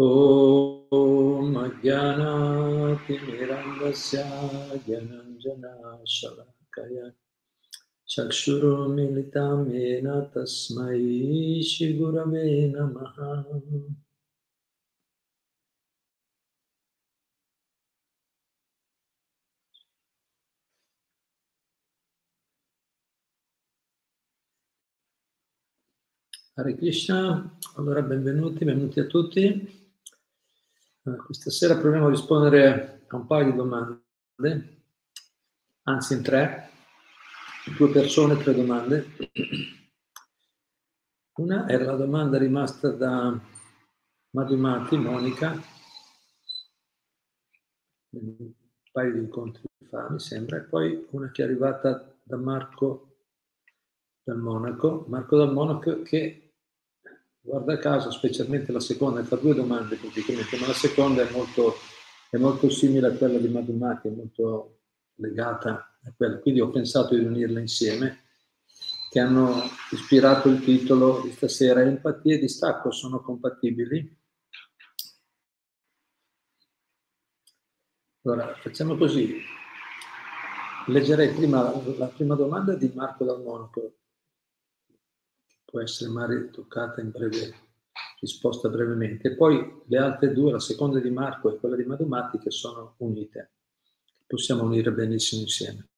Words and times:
ॐ 0.00 1.54
अज्ञानातिमिरन्दस्य 1.62 4.22
ज्ञानञ्जनाशलाकया 4.86 7.06
चक्षुरुमिलितां 8.14 9.58
येन 9.74 10.08
तस्मै 10.34 11.00
श्रीगुरवे 11.70 12.46
नमः 12.76 13.16
Hare 26.54 26.76
Krishna, 26.76 27.50
allora 27.76 28.02
benvenuti, 28.02 28.66
benvenuti 28.66 29.00
a 29.00 29.06
tutti. 29.06 29.80
Eh, 31.04 31.16
questa 31.16 31.50
sera 31.50 31.76
proviamo 31.76 32.06
a 32.06 32.10
rispondere 32.10 33.06
a 33.08 33.16
un 33.16 33.26
paio 33.26 33.50
di 33.50 33.56
domande, 33.56 34.82
anzi 35.82 36.14
in 36.14 36.22
tre, 36.22 36.70
due 37.76 37.90
persone, 37.90 38.36
tre 38.36 38.54
domande. 38.54 39.06
Una 41.38 41.68
era 41.68 41.86
la 41.86 41.96
domanda 41.96 42.38
rimasta 42.38 42.90
da 42.90 43.36
Madhumati, 44.30 44.96
Monica, 44.96 45.60
un 48.10 48.52
paio 48.92 49.12
di 49.12 49.18
incontri 49.18 49.64
fa, 49.88 50.08
mi 50.08 50.20
sembra, 50.20 50.58
e 50.58 50.60
poi 50.60 51.04
una 51.10 51.32
che 51.32 51.42
è 51.42 51.46
arrivata 51.46 52.14
da 52.22 52.36
Marco 52.36 53.16
dal 54.22 54.38
Monaco, 54.38 55.04
Marco 55.08 55.36
dal 55.36 55.52
Monaco 55.52 56.02
che 56.02 56.41
guarda 57.42 57.76
caso, 57.78 58.10
specialmente 58.10 58.72
la 58.72 58.80
seconda, 58.80 59.22
fa 59.24 59.36
due 59.36 59.54
domande 59.54 59.96
praticamente, 59.96 60.56
ma 60.58 60.68
la 60.68 60.72
seconda 60.72 61.26
è 61.26 61.30
molto, 61.32 61.74
è 62.30 62.36
molto 62.38 62.70
simile 62.70 63.08
a 63.08 63.16
quella 63.16 63.38
di 63.38 63.48
Madhumati, 63.48 64.08
è 64.08 64.12
molto 64.12 64.78
legata 65.16 65.98
a 66.04 66.12
quella. 66.16 66.38
Quindi 66.38 66.60
ho 66.60 66.70
pensato 66.70 67.14
di 67.14 67.24
unirle 67.24 67.60
insieme, 67.60 68.24
che 69.10 69.20
hanno 69.20 69.60
ispirato 69.90 70.48
il 70.48 70.64
titolo 70.64 71.20
di 71.22 71.32
stasera. 71.32 71.82
Empatia 71.82 72.36
e 72.36 72.38
distacco 72.38 72.90
sono 72.90 73.20
compatibili? 73.20 74.20
Allora, 78.24 78.54
facciamo 78.54 78.96
così. 78.96 79.36
Leggerei 80.86 81.34
prima 81.34 81.70
la 81.98 82.06
prima 82.06 82.34
domanda 82.34 82.74
di 82.74 82.90
Marco 82.94 83.24
dal 83.24 83.42
Monaco 83.42 84.01
può 85.72 85.80
essere 85.80 86.10
magari 86.10 86.50
toccata 86.50 87.00
in 87.00 87.10
breve 87.10 87.54
risposta 88.20 88.68
brevemente. 88.68 89.34
Poi 89.34 89.84
le 89.86 89.96
altre 89.96 90.34
due, 90.34 90.52
la 90.52 90.60
seconda 90.60 91.00
di 91.00 91.08
Marco 91.08 91.50
e 91.50 91.58
quella 91.58 91.76
di 91.76 91.84
Madumati, 91.84 92.36
che 92.36 92.50
sono 92.50 92.94
unite. 92.98 93.52
Possiamo 94.26 94.64
unire 94.64 94.92
benissimo 94.92 95.40
insieme. 95.40 95.88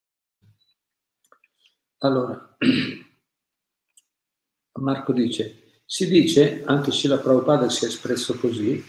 Allora, 1.98 2.56
Marco 4.78 5.12
dice, 5.12 5.82
si 5.84 6.06
dice, 6.06 6.62
anche 6.64 6.92
se 6.92 7.08
la 7.08 7.18
Prabhupada 7.18 7.68
si 7.68 7.84
è 7.84 7.88
espresso 7.88 8.38
così, 8.38 8.80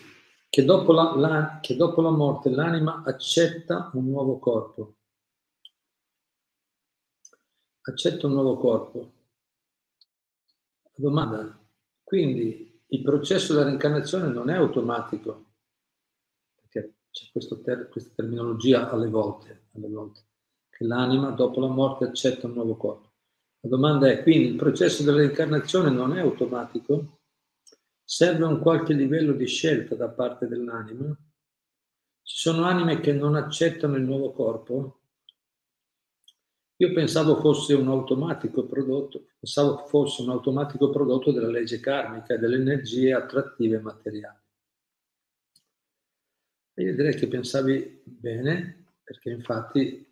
che 0.48 0.64
dopo 0.64 0.94
la, 0.94 1.16
la, 1.16 1.60
che 1.64 1.76
dopo 1.76 2.02
la 2.02 2.12
morte 2.12 2.52
l'anima 2.52 3.02
accetta 3.04 3.90
un 3.94 4.06
nuovo 4.06 4.38
corpo. 4.38 4.98
Accetta 7.82 8.28
un 8.28 8.34
nuovo 8.34 8.58
corpo. 8.58 9.15
Domanda, 10.98 11.60
quindi 12.04 12.82
il 12.88 13.02
processo 13.02 13.54
della 13.54 13.66
reincarnazione 13.66 14.30
non 14.30 14.50
è 14.50 14.54
automatico, 14.56 15.46
perché 16.56 16.96
c'è 17.12 17.30
ter- 17.62 17.90
questa 17.90 18.14
terminologia 18.16 18.90
alle 18.90 19.10
volte, 19.10 19.68
alle 19.74 19.90
volte, 19.90 20.22
che 20.70 20.86
l'anima 20.86 21.32
dopo 21.32 21.60
la 21.60 21.68
morte 21.68 22.06
accetta 22.06 22.48
un 22.48 22.54
nuovo 22.54 22.78
corpo. 22.78 23.12
La 23.60 23.70
domanda 23.70 24.10
è, 24.10 24.24
quindi 24.24 24.48
il 24.48 24.56
processo 24.56 25.04
della 25.04 25.18
reincarnazione 25.18 25.90
non 25.90 26.16
è 26.16 26.22
automatico? 26.22 27.20
Serve 28.02 28.46
un 28.46 28.60
qualche 28.60 28.94
livello 28.94 29.34
di 29.34 29.48
scelta 29.48 29.96
da 29.96 30.08
parte 30.08 30.48
dell'anima? 30.48 31.08
Ci 32.22 32.38
sono 32.38 32.64
anime 32.64 33.02
che 33.02 33.12
non 33.12 33.36
accettano 33.36 33.98
il 33.98 34.04
nuovo 34.04 34.32
corpo? 34.32 35.00
Io 36.78 36.92
pensavo 36.92 37.40
fosse 37.40 37.74
un 37.74 37.88
automatico 37.88 38.66
prodotto, 38.66 39.28
pensavo 39.40 39.86
fosse 39.88 40.22
un 40.24 40.30
automatico 40.30 40.90
prodotto 40.90 41.32
della 41.32 41.48
legge 41.48 41.80
karmica 41.80 42.34
e 42.34 42.38
delle 42.38 42.58
energie 42.58 43.14
attrattive 43.14 43.80
materiali. 43.80 44.38
E 46.74 46.84
io 46.84 46.94
direi 46.94 47.16
che 47.16 47.30
pensavi 47.30 48.02
bene, 48.04 48.88
perché 49.02 49.30
infatti 49.30 50.06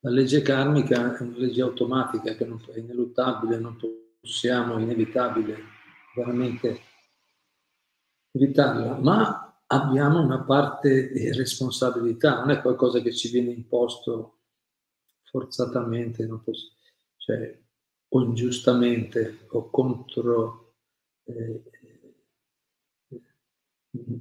la 0.00 0.10
legge 0.10 0.42
karmica 0.42 1.16
è 1.16 1.22
una 1.22 1.38
legge 1.38 1.62
automatica 1.62 2.34
che 2.34 2.44
non, 2.44 2.62
è 2.70 2.78
ineluttabile, 2.78 3.58
non 3.58 3.78
possiamo, 4.20 4.76
è 4.76 4.82
inevitabile, 4.82 5.56
veramente 6.14 6.80
evitarla, 8.32 8.98
ma 8.98 9.62
abbiamo 9.68 10.20
una 10.20 10.42
parte 10.44 11.10
di 11.10 11.32
responsabilità, 11.32 12.40
non 12.40 12.50
è 12.50 12.60
qualcosa 12.60 13.00
che 13.00 13.14
ci 13.14 13.30
viene 13.30 13.52
imposto 13.52 14.35
forzatamente, 15.36 16.26
posso, 16.42 16.72
cioè, 17.18 17.58
o 18.08 18.22
ingiustamente 18.22 19.46
o 19.48 19.68
contro, 19.68 20.76
eh, 21.24 21.62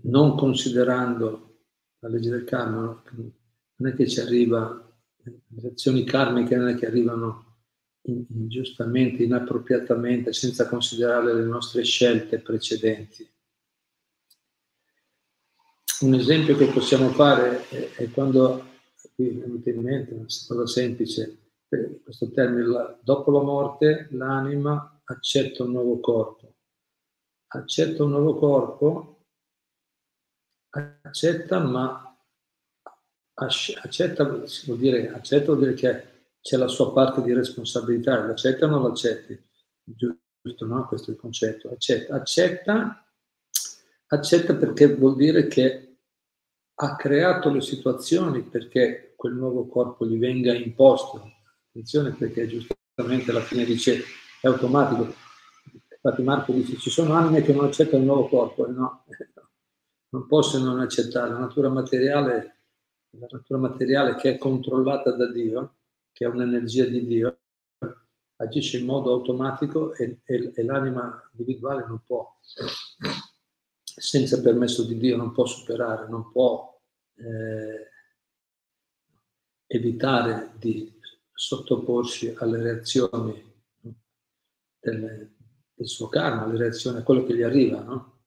non 0.04 0.36
considerando 0.36 1.60
la 2.00 2.10
legge 2.10 2.30
del 2.30 2.44
karma, 2.44 3.02
non 3.12 3.90
è 3.90 3.96
che 3.96 4.08
ci 4.10 4.20
arriva, 4.20 4.94
le 5.24 5.68
azioni 5.70 6.04
karmiche 6.04 6.58
non 6.58 6.68
è 6.68 6.76
che 6.76 6.88
arrivano 6.88 7.60
ingiustamente, 8.02 9.24
inappropriatamente, 9.24 10.34
senza 10.34 10.68
considerare 10.68 11.34
le 11.34 11.46
nostre 11.46 11.84
scelte 11.84 12.40
precedenti. 12.40 13.28
Un 16.02 16.14
esempio 16.14 16.58
che 16.58 16.68
possiamo 16.68 17.10
fare 17.10 17.70
è 17.70 18.10
quando 18.12 18.74
qui 19.16 19.30
è 19.30 19.34
venuta 19.34 19.70
in 19.70 19.82
mente 19.82 20.14
una 20.14 20.26
cosa 20.26 20.68
semplice, 20.68 21.38
questo 22.04 22.30
termine, 22.32 23.00
dopo 23.02 23.32
la 23.32 23.42
morte 23.42 24.10
l'anima 24.12 25.02
accetta 25.06 25.64
un 25.64 25.72
nuovo 25.72 26.00
corpo. 26.00 26.54
Accetta 27.48 28.04
un 28.04 28.10
nuovo 28.10 28.36
corpo, 28.36 29.24
accetta 30.70 31.60
ma 31.60 32.10
accetta 33.38 34.24
vuol 34.24 34.78
dire, 34.78 35.10
accetta 35.10 35.46
vuol 35.46 35.60
dire 35.60 35.74
che 35.74 36.14
c'è 36.42 36.58
la 36.58 36.68
sua 36.68 36.92
parte 36.92 37.22
di 37.22 37.34
responsabilità, 37.34 38.26
l'accetta 38.26 38.66
o 38.66 38.70
non 38.70 38.84
l'accetti? 38.84 39.42
Giusto, 39.84 40.66
no? 40.66 40.86
Questo 40.88 41.12
è 41.12 41.14
il 41.14 41.20
concetto. 41.20 41.70
Accetta, 41.70 42.16
accetta, 42.16 43.08
accetta 44.08 44.56
perché 44.56 44.94
vuol 44.94 45.16
dire 45.16 45.48
che 45.48 45.85
ha 46.78 46.96
creato 46.96 47.50
le 47.52 47.62
situazioni 47.62 48.42
perché 48.42 49.14
quel 49.16 49.34
nuovo 49.34 49.68
corpo 49.68 50.06
gli 50.06 50.18
venga 50.18 50.54
imposto. 50.54 51.32
Attenzione 51.70 52.12
perché 52.12 52.48
giustamente 52.48 53.32
alla 53.32 53.42
fine 53.42 53.64
dice 53.64 54.04
è 54.42 54.48
automatico. 54.48 55.14
Infatti 55.90 56.22
Marco 56.22 56.52
dice 56.52 56.78
ci 56.78 56.90
sono 56.90 57.14
anime 57.14 57.42
che 57.42 57.54
non 57.54 57.66
accettano 57.66 58.00
il 58.00 58.06
nuovo 58.08 58.28
corpo, 58.28 58.70
no, 58.70 59.06
non 60.10 60.28
possono 60.28 60.66
non 60.66 60.82
accettare. 60.82 61.32
La 61.32 61.40
natura 61.40 61.70
materiale, 61.70 62.60
la 63.12 63.28
natura 63.30 63.60
materiale 63.60 64.16
che 64.16 64.36
è 64.36 64.38
controllata 64.38 65.12
da 65.12 65.32
Dio, 65.32 65.76
che 66.12 66.26
è 66.26 66.28
un'energia 66.28 66.86
di 66.86 67.06
Dio, 67.06 67.40
agisce 68.38 68.80
in 68.80 68.86
modo 68.86 69.14
automatico 69.14 69.94
e, 69.96 70.20
e, 70.26 70.52
e 70.54 70.64
l'anima 70.64 71.30
individuale 71.32 71.86
non 71.88 72.02
può 72.06 72.38
senza 73.98 74.42
permesso 74.42 74.84
di 74.84 74.98
Dio 74.98 75.16
non 75.16 75.32
può 75.32 75.46
superare, 75.46 76.08
non 76.10 76.32
può 76.32 76.82
eh, 77.16 77.92
evitare 79.68 80.52
di 80.58 80.94
sottoporsi 81.32 82.34
alle 82.38 82.62
reazioni 82.62 83.54
del, 84.80 85.34
del, 85.74 85.88
suo 85.88 86.08
karma, 86.08 86.44
alle 86.44 86.58
reazioni 86.58 86.98
a 86.98 87.04
quello 87.04 87.24
che 87.24 87.36
gli 87.36 87.42
arriva. 87.42 87.82
No? 87.82 88.24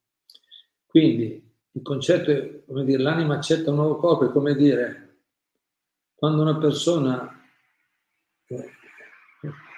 Quindi 0.85 1.47
il 1.71 1.81
concetto 1.81 2.31
è, 2.31 2.63
come 2.65 2.83
dire, 2.83 3.01
l'anima 3.01 3.35
accetta 3.35 3.69
un 3.69 3.77
nuovo 3.77 3.97
corpo, 3.97 4.27
è 4.27 4.31
come 4.31 4.55
dire, 4.55 5.19
quando 6.15 6.41
una 6.41 6.57
persona, 6.57 7.31
eh, 8.47 8.69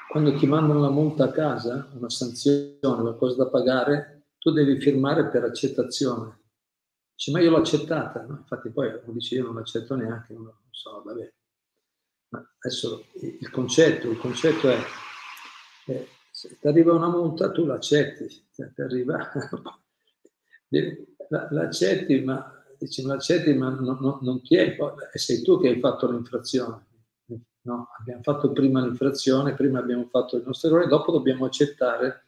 quando 0.09 0.37
ti 0.37 0.47
mandano 0.47 0.79
la 0.79 0.89
multa 0.89 1.25
a 1.25 1.31
casa, 1.31 1.89
una 1.93 2.09
sanzione, 2.09 2.79
qualcosa 2.79 3.43
da 3.43 3.49
pagare, 3.49 4.20
tu 4.41 4.49
devi 4.49 4.81
firmare 4.81 5.29
per 5.29 5.43
accettazione. 5.43 6.39
Dice, 7.13 7.29
ma 7.29 7.39
io 7.39 7.51
l'ho 7.51 7.57
accettata, 7.57 8.23
no? 8.23 8.37
infatti 8.39 8.71
poi 8.71 8.87
uno 8.87 9.13
dice 9.13 9.35
io 9.35 9.43
non 9.43 9.53
l'accetto 9.53 9.95
neanche, 9.95 10.33
non 10.33 10.51
so, 10.71 11.03
vabbè. 11.05 11.31
Ma 12.29 12.51
adesso 12.57 13.05
il 13.21 13.49
concetto, 13.51 14.09
il 14.09 14.17
concetto 14.17 14.67
è, 14.67 14.79
eh, 15.85 16.07
se 16.31 16.57
ti 16.59 16.67
arriva 16.67 16.93
una 16.93 17.09
multa 17.09 17.51
tu 17.51 17.65
l'accetti, 17.65 18.27
se 18.49 18.71
ti 18.73 18.81
arriva... 18.81 19.31
l'accetti, 21.51 22.21
ma, 22.21 22.63
dici, 22.79 23.03
l'accetti, 23.03 23.53
ma 23.53 23.69
non, 23.69 23.99
non, 23.99 24.17
non 24.21 24.41
ti 24.41 24.55
è, 24.55 24.75
sei 25.13 25.43
tu 25.43 25.59
che 25.59 25.67
hai 25.67 25.79
fatto 25.79 26.09
l'infrazione. 26.09 26.87
No, 27.63 27.89
abbiamo 27.99 28.23
fatto 28.23 28.51
prima 28.51 28.81
l'infrazione, 28.81 29.53
prima 29.53 29.77
abbiamo 29.77 30.07
fatto 30.09 30.35
il 30.35 30.43
nostro 30.43 30.69
errore, 30.69 30.87
dopo 30.87 31.11
dobbiamo 31.11 31.45
accettare, 31.45 32.23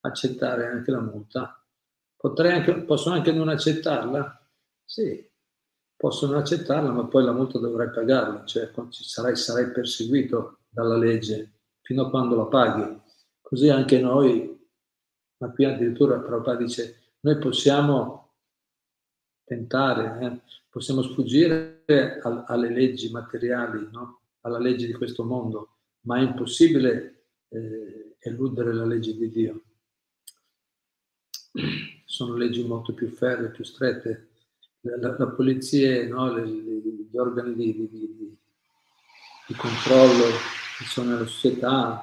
accettare 0.00 0.66
anche 0.66 0.90
la 0.90 1.00
multa. 1.00 1.62
Anche, 2.22 2.82
posso 2.82 3.10
anche 3.10 3.32
non 3.32 3.48
accettarla? 3.48 4.46
Sì, 4.84 5.26
possono 5.96 6.36
accettarla, 6.36 6.90
ma 6.90 7.06
poi 7.06 7.24
la 7.24 7.32
multa 7.32 7.58
dovrai 7.58 7.90
pagarla, 7.90 8.44
cioè 8.44 8.70
sarai, 8.90 9.36
sarai 9.36 9.70
perseguito 9.70 10.60
dalla 10.68 10.96
legge 10.96 11.60
fino 11.80 12.06
a 12.06 12.10
quando 12.10 12.36
la 12.36 12.46
paghi. 12.46 13.00
Così 13.40 13.68
anche 13.68 14.00
noi, 14.00 14.68
ma 15.38 15.50
qui 15.50 15.64
addirittura 15.64 16.18
Prabhupada 16.18 16.58
dice, 16.58 17.14
noi 17.20 17.38
possiamo 17.38 18.34
tentare, 19.44 20.24
eh, 20.24 20.40
possiamo 20.68 21.02
sfuggire 21.02 21.84
a, 22.22 22.44
alle 22.46 22.70
leggi 22.70 23.10
materiali, 23.10 23.88
no? 23.90 24.20
alla 24.42 24.58
legge 24.58 24.86
di 24.86 24.92
questo 24.92 25.24
mondo, 25.24 25.78
ma 26.02 26.18
è 26.18 26.22
impossibile 26.22 27.24
eh, 27.48 28.16
eludere 28.20 28.72
la 28.72 28.84
legge 28.84 29.16
di 29.16 29.28
Dio. 29.30 29.62
Sono 32.04 32.36
leggi 32.36 32.64
molto 32.64 32.92
più 32.94 33.08
ferre, 33.08 33.50
più 33.50 33.64
strette 33.64 34.30
la, 34.82 35.16
la 35.18 35.28
polizia, 35.28 36.06
no, 36.08 36.32
le, 36.32 36.44
le, 36.44 36.80
gli 37.10 37.16
organi 37.16 37.54
di, 37.54 37.74
di, 37.74 37.88
di, 37.88 38.38
di, 39.46 39.54
controllo 39.54 40.24
che 40.78 40.84
sono 40.84 41.10
nella 41.10 41.26
società 41.26 42.02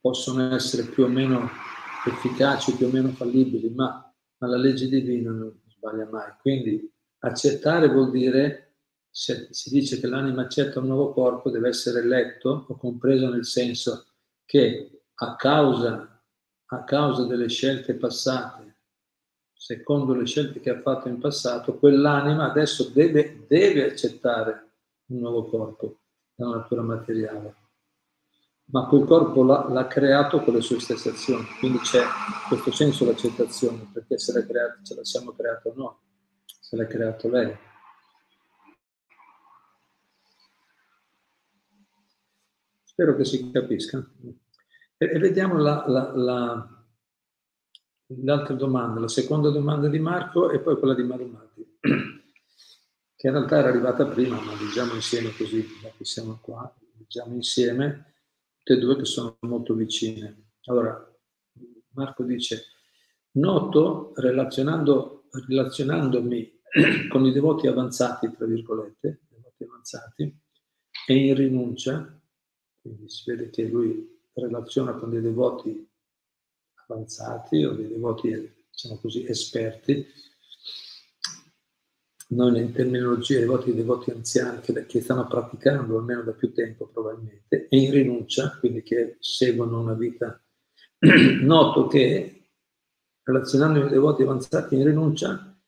possono 0.00 0.54
essere 0.54 0.84
più 0.84 1.04
o 1.04 1.08
meno 1.08 1.50
efficaci, 2.06 2.76
più 2.76 2.86
o 2.86 2.90
meno 2.90 3.10
fallibili, 3.10 3.68
ma, 3.68 4.10
ma 4.38 4.46
la 4.46 4.56
legge 4.56 4.88
divina 4.88 5.30
non 5.30 5.60
sbaglia 5.68 6.08
mai. 6.10 6.32
Quindi 6.40 6.90
accettare 7.18 7.88
vuol 7.88 8.10
dire, 8.10 8.76
se 9.10 9.48
si 9.50 9.68
dice 9.68 10.00
che 10.00 10.06
l'anima 10.06 10.42
accetta 10.42 10.80
un 10.80 10.86
nuovo 10.86 11.12
corpo, 11.12 11.50
deve 11.50 11.68
essere 11.68 12.02
letto 12.02 12.64
o 12.68 12.76
compreso 12.78 13.28
nel 13.28 13.44
senso 13.44 14.06
che 14.46 15.02
a 15.12 15.36
causa, 15.36 16.19
a 16.72 16.84
causa 16.84 17.26
delle 17.26 17.48
scelte 17.48 17.94
passate 17.94 18.70
secondo 19.70 20.14
le 20.14 20.26
scelte 20.26 20.58
che 20.58 20.70
ha 20.70 20.80
fatto 20.80 21.06
in 21.06 21.18
passato, 21.18 21.78
quell'anima 21.78 22.50
adesso 22.50 22.88
deve, 22.88 23.44
deve 23.46 23.88
accettare 23.88 24.70
un 25.06 25.18
nuovo 25.18 25.44
corpo 25.44 26.00
dalla 26.34 26.56
natura 26.56 26.82
materiale. 26.82 27.54
Ma 28.72 28.86
quel 28.86 29.04
corpo 29.04 29.44
l'ha, 29.44 29.68
l'ha, 29.68 29.86
creato 29.86 30.40
con 30.40 30.54
le 30.54 30.60
sue 30.60 30.80
stesse 30.80 31.10
azioni, 31.10 31.44
quindi 31.60 31.78
c'è 31.78 32.02
questo 32.48 32.72
senso 32.72 33.04
l'accettazione, 33.04 33.88
perché 33.92 34.18
se 34.18 34.32
l'ha 34.32 34.44
creato, 34.44 34.82
ce 34.82 34.94
la 34.96 35.04
siamo 35.04 35.32
creato 35.32 35.72
noi, 35.76 35.94
se 36.44 36.76
l'ha 36.76 36.86
creato 36.86 37.28
lei. 37.28 37.56
Spero 42.82 43.14
che 43.14 43.24
si 43.24 43.50
capisca. 43.52 44.04
E, 45.02 45.18
vediamo 45.18 45.56
la, 45.56 45.82
la, 45.86 46.12
la 46.14 46.84
l'altra 48.22 48.54
domanda, 48.54 49.00
la 49.00 49.08
seconda 49.08 49.48
domanda 49.48 49.88
di 49.88 49.98
Marco 49.98 50.50
e 50.50 50.60
poi 50.60 50.76
quella 50.78 50.92
di 50.92 51.04
Marumati, 51.04 51.78
che 51.80 53.26
in 53.26 53.32
realtà 53.32 53.58
era 53.58 53.68
arrivata 53.68 54.04
prima, 54.06 54.38
ma 54.38 54.52
leggiamo 54.60 54.92
insieme 54.92 55.34
così, 55.34 55.66
da 55.80 55.90
che 55.96 56.04
siamo 56.04 56.38
qua, 56.42 56.70
leggiamo 56.98 57.34
insieme, 57.34 58.14
tutte 58.58 58.74
e 58.74 58.78
due 58.78 58.96
che 58.96 59.06
sono 59.06 59.38
molto 59.40 59.72
vicine. 59.72 60.50
Allora, 60.64 61.02
Marco 61.94 62.22
dice, 62.24 62.64
noto 63.32 64.12
relazionando, 64.16 65.28
relazionandomi 65.48 66.60
con 67.08 67.24
i 67.24 67.32
devoti 67.32 67.68
avanzati, 67.68 68.30
tra 68.36 68.44
virgolette, 68.44 69.22
devoti 69.30 69.64
avanzati, 69.64 70.40
e 71.06 71.14
in 71.14 71.34
rinuncia, 71.34 72.20
quindi 72.82 73.08
si 73.08 73.30
vede 73.30 73.48
che 73.48 73.64
lui 73.64 74.19
relaziona 74.34 74.92
con 74.92 75.10
dei 75.10 75.20
devoti 75.20 75.88
avanzati 76.86 77.64
o 77.64 77.72
dei 77.72 77.88
devoti, 77.88 78.30
diciamo 78.70 78.98
così, 79.00 79.24
esperti, 79.26 80.06
noi 82.30 82.60
in 82.60 82.72
terminologia 82.72 83.40
devoti 83.40 83.74
devoti 83.74 84.10
anziani 84.10 84.60
che, 84.60 84.86
che, 84.86 85.00
stanno 85.00 85.26
praticando 85.26 85.98
almeno 85.98 86.22
da 86.22 86.32
più 86.32 86.52
tempo 86.52 86.86
probabilmente, 86.86 87.66
e 87.68 87.76
in 87.76 87.90
rinuncia, 87.90 88.56
quindi 88.58 88.82
che 88.82 89.16
seguono 89.18 89.80
una 89.80 89.94
vita, 89.94 90.40
noto 91.42 91.86
che, 91.88 92.50
relazionando 93.22 93.84
i 93.84 93.88
devoti 93.88 94.22
avanzati 94.22 94.76
in 94.76 94.84
rinuncia, 94.84 95.60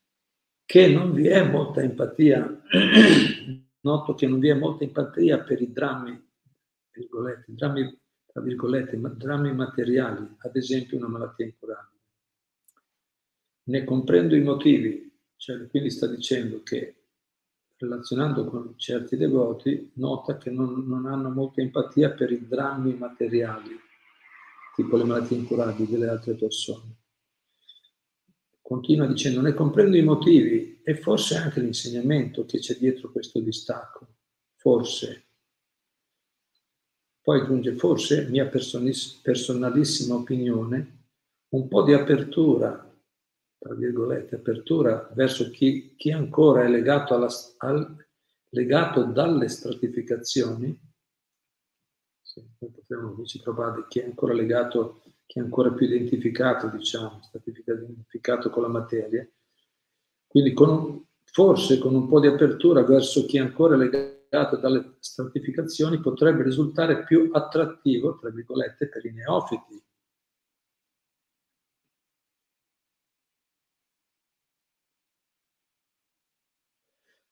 che 0.65 0.89
non 0.89 1.13
vi 1.13 1.27
è 1.27 1.43
molta 1.43 1.83
empatia, 1.83 2.63
noto 3.81 4.15
che 4.15 4.27
non 4.29 4.39
vi 4.39 4.49
è 4.49 4.55
molta 4.55 4.85
empatia 4.85 5.41
per 5.41 5.61
i 5.61 5.73
drammi, 5.73 6.31
virgolette, 6.93 7.51
i 7.51 7.55
drammi 7.55 8.02
tra 8.33 8.41
virgolette, 8.41 8.99
drammi 8.99 9.55
materiali, 9.55 10.27
ad 10.39 10.57
esempio 10.57 10.97
una 10.97 11.09
malattia 11.09 11.45
incurabile. 11.45 12.01
Ne 13.65 13.85
comprendo 13.85 14.35
i 14.35 14.41
motivi, 14.41 15.13
cioè 15.37 15.67
quindi 15.67 15.91
sta 15.91 16.07
dicendo 16.07 16.63
che 16.63 16.97
relazionando 17.77 18.47
con 18.47 18.75
certi 18.77 19.17
devoti, 19.17 19.91
nota 19.95 20.39
che 20.39 20.51
non, 20.51 20.87
non 20.87 21.07
hanno 21.07 21.29
molta 21.29 21.61
empatia 21.61 22.13
per 22.13 22.33
i 22.33 22.47
drammi 22.47 22.95
materiali, 22.95 23.79
tipo 24.75 24.97
le 24.97 25.05
malattie 25.05 25.37
incurabili 25.37 25.91
delle 25.91 26.09
altre 26.09 26.35
persone. 26.35 26.97
Continua 28.63 29.07
dicendo, 29.07 29.43
ne 29.43 29.53
comprendo 29.53 29.97
i 29.97 30.03
motivi 30.03 30.81
e 30.83 30.95
forse 30.95 31.37
anche 31.37 31.61
l'insegnamento 31.61 32.47
che 32.47 32.59
c'è 32.59 32.77
dietro 32.77 33.11
questo 33.13 33.41
distacco, 33.41 34.07
forse, 34.55 35.32
poi 37.23 37.41
aggiunge 37.41 37.77
forse, 37.77 38.27
mia 38.29 38.47
personalissima 38.47 40.17
opinione, 40.17 41.05
un 41.51 41.69
po' 41.69 41.85
di 41.85 41.93
apertura, 41.93 42.91
tra 43.59 43.75
virgolette, 43.75 44.35
apertura 44.35 45.09
verso 45.15 45.51
chi, 45.51 45.95
chi 45.97 46.11
ancora 46.11 46.65
è 46.65 46.69
legato, 46.69 47.15
alla, 47.15 47.29
al, 47.59 48.05
legato 48.49 49.05
dalle 49.05 49.49
stratificazioni, 49.49 50.77
sì, 52.21 52.45
potremmo 52.59 53.15
dici 53.15 53.41
probare 53.41 53.87
chi 53.89 54.01
è 54.01 54.05
ancora 54.05 54.33
legato, 54.33 55.03
chi 55.25 55.39
è 55.39 55.43
ancora 55.43 55.71
più 55.71 55.87
identificato, 55.87 56.69
diciamo, 56.69 57.21
identificato 57.55 58.51
con 58.51 58.63
la 58.63 58.69
materia, 58.69 59.29
quindi 60.27 60.53
con 60.53 61.07
forse 61.25 61.79
con 61.79 61.95
un 61.95 62.09
po' 62.09 62.19
di 62.19 62.27
apertura 62.27 62.83
verso 62.83 63.27
chi 63.27 63.37
è 63.37 63.41
ancora 63.41 63.77
legato 63.77 64.22
dalle 64.33 64.97
stratificazioni 65.01 66.01
potrebbe 66.01 66.43
risultare 66.43 67.05
più 67.05 67.31
attrattivo, 67.33 68.19
tra 68.19 68.31
virgolette, 68.31 68.89
per 68.89 69.05
i 69.05 69.13
neofiti. 69.13 69.83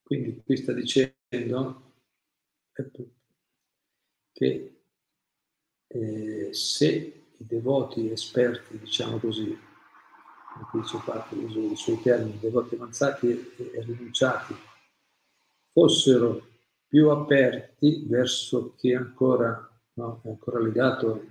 Quindi 0.03 0.43
qui 0.45 0.57
sta 0.57 0.73
dicendo 0.73 1.95
che 4.33 4.83
eh, 5.87 6.49
se 6.53 6.87
i 7.39 7.47
devoti 7.47 8.11
esperti, 8.11 8.79
diciamo 8.79 9.19
così, 9.19 9.57
qui 10.71 10.81
c'è 10.83 10.99
parte 11.05 11.37
dei 11.37 11.77
suoi 11.77 12.01
termini, 12.03 12.39
devoti 12.39 12.75
avanzati 12.75 13.29
e 13.31 13.71
rinunciati, 13.85 14.55
fossero 15.73 16.50
più 16.91 17.09
aperti 17.09 18.05
verso 18.09 18.75
chi 18.75 18.93
ancora, 18.93 19.71
no, 19.93 20.21
è 20.25 20.29
ancora 20.29 20.59
legato 20.59 21.25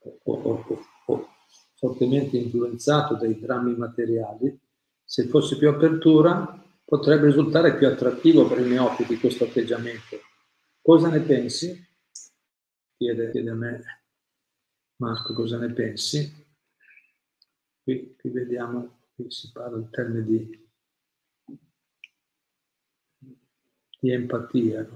o, 0.00 0.18
o, 0.24 0.64
o, 0.66 0.84
o, 1.06 1.28
fortemente 1.76 2.36
influenzato 2.36 3.14
dai 3.14 3.38
drammi 3.38 3.76
materiali, 3.76 4.58
se 5.04 5.28
fosse 5.28 5.56
più 5.56 5.68
apertura 5.68 6.60
potrebbe 6.84 7.26
risultare 7.26 7.76
più 7.76 7.86
attrattivo 7.86 8.48
per 8.48 8.58
i 8.58 8.68
neofiti 8.68 9.18
questo 9.18 9.44
atteggiamento. 9.44 10.18
Cosa 10.82 11.08
ne 11.08 11.20
pensi? 11.20 11.80
Chiede, 12.96 13.30
chiede 13.30 13.50
a 13.50 13.54
me 13.54 13.82
Marco 14.96 15.32
cosa 15.32 15.58
ne 15.58 15.72
pensi. 15.72 16.44
Qui, 17.84 18.16
qui 18.18 18.30
vediamo, 18.30 19.02
qui 19.14 19.30
si 19.30 19.52
parla 19.52 19.76
in 19.76 19.90
termini 19.90 20.24
di 20.24 20.67
di 23.98 24.12
empatia, 24.12 24.88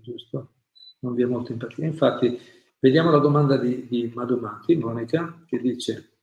giusto? 0.00 0.52
Non 1.00 1.14
vi 1.14 1.22
è 1.22 1.26
molta 1.26 1.52
empatia. 1.52 1.86
Infatti, 1.86 2.38
vediamo 2.78 3.10
la 3.10 3.18
domanda 3.18 3.56
di, 3.56 3.86
di 3.86 4.10
Madumati, 4.14 4.74
Monica, 4.76 5.42
che 5.46 5.60
dice, 5.60 6.18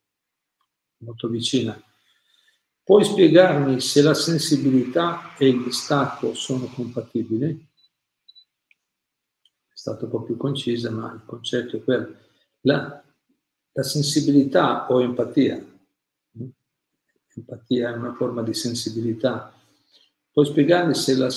molto 0.98 1.28
vicina, 1.28 1.80
puoi 2.84 3.04
spiegarmi 3.04 3.80
se 3.80 4.02
la 4.02 4.14
sensibilità 4.14 5.36
e 5.38 5.48
il 5.48 5.64
distacco 5.64 6.34
sono 6.34 6.66
compatibili? 6.66 7.70
È 9.68 9.74
stata 9.74 10.06
un 10.06 10.12
po' 10.12 10.24
più 10.24 10.38
concisa, 10.38 10.92
ma 10.92 11.14
il 11.14 11.24
concetto 11.26 11.78
è 11.78 11.84
quello. 11.84 12.16
La, 12.62 13.04
la 13.72 13.84
sensibilità 13.84 14.92
o 14.92 15.02
empatia, 15.02 15.64
empatia 17.36 17.90
è 17.90 17.96
una 17.96 18.14
forma 18.14 18.42
di 18.44 18.54
sensibilità. 18.54 19.54
Puoi 20.34 20.46
spiegarmi 20.46 20.96
se 20.96 21.18
la, 21.18 21.28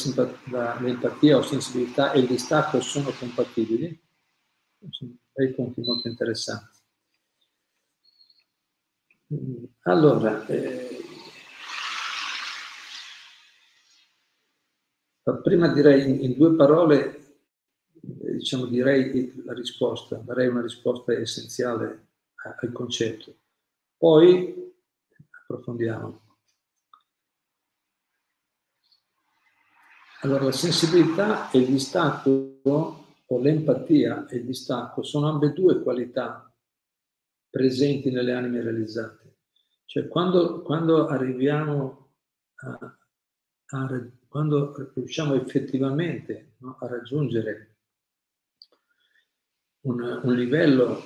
la, 0.53 0.79
l'empatia 0.81 1.37
o 1.37 1.43
sensibilità 1.43 2.13
e 2.13 2.21
il 2.21 2.29
distacco 2.29 2.81
sono 2.81 3.11
compatibili? 3.11 4.01
Dei 5.33 5.53
punti 5.53 5.81
molto 5.81 6.07
interessanti. 6.07 6.79
Allora, 9.83 10.47
eh, 10.47 10.99
prima 15.43 15.73
direi 15.73 16.09
in, 16.09 16.23
in 16.23 16.37
due 16.37 16.55
parole, 16.55 17.17
eh, 18.01 18.33
diciamo, 18.35 18.67
direi 18.67 19.43
la 19.45 19.55
risposta, 19.55 20.19
darei 20.19 20.47
una 20.47 20.63
risposta 20.63 21.13
essenziale 21.13 22.11
al 22.61 22.71
concetto. 22.71 23.35
Poi 23.97 24.73
approfondiamo. 25.43 26.34
Allora, 30.25 30.45
la 30.45 30.53
sensibilità 30.53 31.51
e 31.51 31.59
il 31.59 31.67
distacco, 31.67 32.61
o 32.63 33.39
l'empatia 33.41 34.27
e 34.27 34.39
il 34.39 34.47
distacco, 34.47 35.03
sono 35.03 35.29
ambedue 35.29 35.83
qualità 35.83 36.51
presenti 37.51 38.11
nelle 38.11 38.33
anime 38.33 38.63
realizzate. 38.63 39.37
Cioè, 39.85 40.09
quando, 40.09 40.63
quando 40.63 41.09
arriviamo 41.09 42.13
a, 42.55 42.97
a, 43.67 44.07
quando 44.27 44.93
riusciamo 44.95 45.35
effettivamente 45.35 46.55
no, 46.61 46.79
a 46.81 46.87
raggiungere 46.87 47.77
un, 49.81 50.21
un, 50.23 50.35
livello 50.35 51.03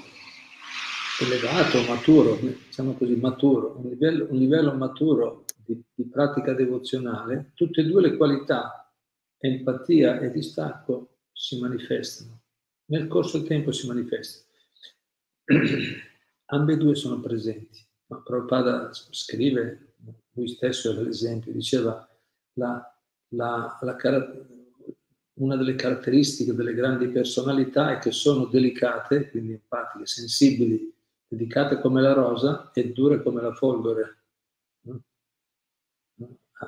elevato, 1.21 1.83
maturo, 1.89 2.37
diciamo 2.37 2.95
così, 2.95 3.17
maturo, 3.17 3.79
un 3.79 3.89
livello, 3.89 4.29
un 4.31 4.39
livello 4.39 4.75
maturo 4.75 5.45
di, 5.57 5.83
di 5.93 6.05
pratica 6.05 6.53
devozionale, 6.53 7.51
tutte 7.55 7.81
e 7.81 7.85
due 7.85 8.03
le 8.03 8.17
qualità, 8.17 8.88
empatia 9.39 10.21
e 10.21 10.31
distacco, 10.31 11.19
si 11.33 11.59
manifestano. 11.59 12.43
Nel 12.87 13.07
corso 13.07 13.39
del 13.39 13.47
tempo 13.47 13.73
si 13.73 13.87
manifestano. 13.87 14.47
ambedue 16.47 16.95
sono 16.95 17.21
presenti. 17.21 17.87
Ma 18.07 18.21
Prabhupada 18.23 18.91
scrive, 18.93 19.95
lui 20.33 20.49
stesso 20.49 20.93
era 20.93 21.03
l'esempio, 21.03 21.53
diceva 21.53 22.09
la, 22.55 22.99
la, 23.29 23.79
la, 23.81 24.47
una 25.35 25.57
delle 25.57 25.75
caratteristiche 25.75 26.55
delle 26.55 26.75
grandi 26.75 27.09
personalità 27.09 27.93
è 27.93 27.99
che 27.99 28.13
sono 28.13 28.47
delicate, 28.47 29.31
quindi 29.31 29.53
empatiche, 29.53 30.07
sensibili, 30.07 30.95
delicate 31.27 31.81
come 31.81 32.01
la 32.01 32.15
rosa 32.15 32.71
e 32.73 32.93
dure 32.93 33.23
come 33.23 33.43
la 33.43 33.53
folgore. 33.53 34.17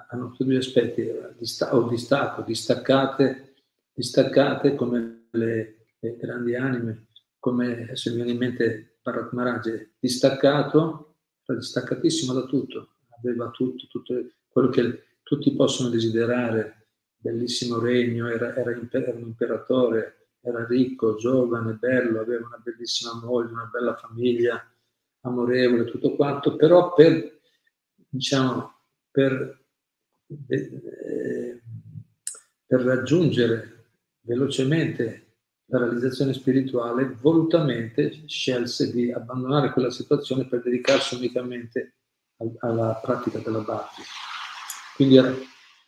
Hanno 0.09 0.31
tutti 0.31 0.51
gli 0.51 0.57
aspetti, 0.57 1.03
o 1.03 1.83
distacco, 1.89 2.43
distaccate, 2.43 3.55
distaccate 3.93 4.75
come 4.75 5.29
le, 5.33 5.87
le 5.99 6.17
grandi 6.17 6.55
anime, 6.55 7.07
come 7.39 7.97
se 7.97 8.11
mi 8.11 8.17
viene 8.17 8.31
in 8.33 8.39
mente 8.39 8.99
Bharat 9.03 9.33
Maharaj 9.33 9.89
distaccato, 9.99 11.17
distaccatissimo 11.47 12.33
da 12.33 12.45
tutto, 12.45 12.97
aveva 13.19 13.51
tutto, 13.51 13.87
tutto 13.89 14.15
quello 14.49 14.69
che 14.69 15.03
tutti 15.23 15.55
possono 15.55 15.89
desiderare, 15.89 16.89
bellissimo 17.17 17.79
regno, 17.79 18.29
era, 18.29 18.55
era, 18.55 18.71
era 18.91 19.13
un 19.13 19.23
imperatore, 19.23 20.29
era 20.41 20.67
ricco, 20.67 21.17
giovane, 21.17 21.75
bello, 21.75 22.21
aveva 22.21 22.47
una 22.47 22.61
bellissima 22.63 23.15
moglie, 23.15 23.53
una 23.53 23.69
bella 23.71 23.97
famiglia, 23.97 24.63
amorevole, 25.23 25.85
tutto 25.85 26.17
quanto, 26.17 26.57
però 26.57 26.95
per, 26.95 27.41
diciamo, 28.09 28.75
per, 29.11 29.33
eh, 29.33 29.60
per 32.67 32.83
raggiungere 32.83 33.87
velocemente 34.23 35.27
la 35.67 35.79
realizzazione 35.79 36.33
spirituale, 36.33 37.17
volutamente 37.21 38.27
scelse 38.27 38.93
di 38.93 39.13
abbandonare 39.13 39.71
quella 39.73 39.91
situazione 39.91 40.47
per 40.47 40.63
dedicarsi 40.63 41.15
unicamente 41.15 41.95
alla 42.59 42.99
pratica 43.03 43.39
della 43.39 43.61
Bhakti. 43.61 44.03
Quindi 44.97 45.17
era 45.17 45.33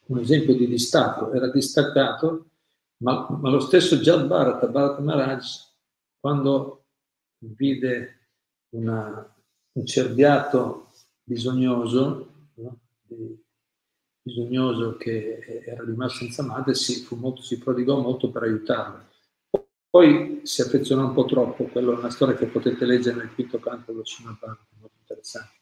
un 0.06 0.18
esempio 0.18 0.54
di 0.54 0.66
distacco, 0.66 1.32
era 1.32 1.50
distaccato, 1.50 2.50
ma, 2.99 3.28
ma 3.28 3.50
lo 3.50 3.61
stesso 3.61 3.96
Jad 3.96 4.26
Bharat, 4.26 4.68
Bharat 4.68 4.99
Maharaj, 5.00 5.70
quando 6.20 6.84
vide 7.38 8.28
una, 8.70 9.34
un 9.72 9.87
cerbiato 9.87 10.90
bisognoso, 11.25 12.50
no? 12.54 12.80
Bisognoso 14.23 14.97
che 14.97 15.62
era 15.67 15.85
rimasto 15.85 16.19
senza 16.19 16.43
madre, 16.43 16.75
si, 16.75 17.07
molto, 17.11 17.43
si 17.43 17.59
prodigò 17.59 18.00
molto 18.00 18.31
per 18.31 18.45
aiutarlo 18.45 19.11
poi 19.93 20.41
si 20.45 20.62
affezionò 20.62 21.09
un 21.09 21.12
po' 21.12 21.26
troppo, 21.26 21.64
quella 21.64 21.93
è 21.93 21.99
una 21.99 22.09
storia 22.09 22.35
che 22.35 22.47
potete 22.47 22.87
leggere 22.87 23.19
nel 23.19 23.35
quinto 23.35 23.59
canto 23.59 23.93
dello 23.93 24.07
Shinabhava, 24.07 24.67
molto 24.81 24.97
interessante. 24.99 25.52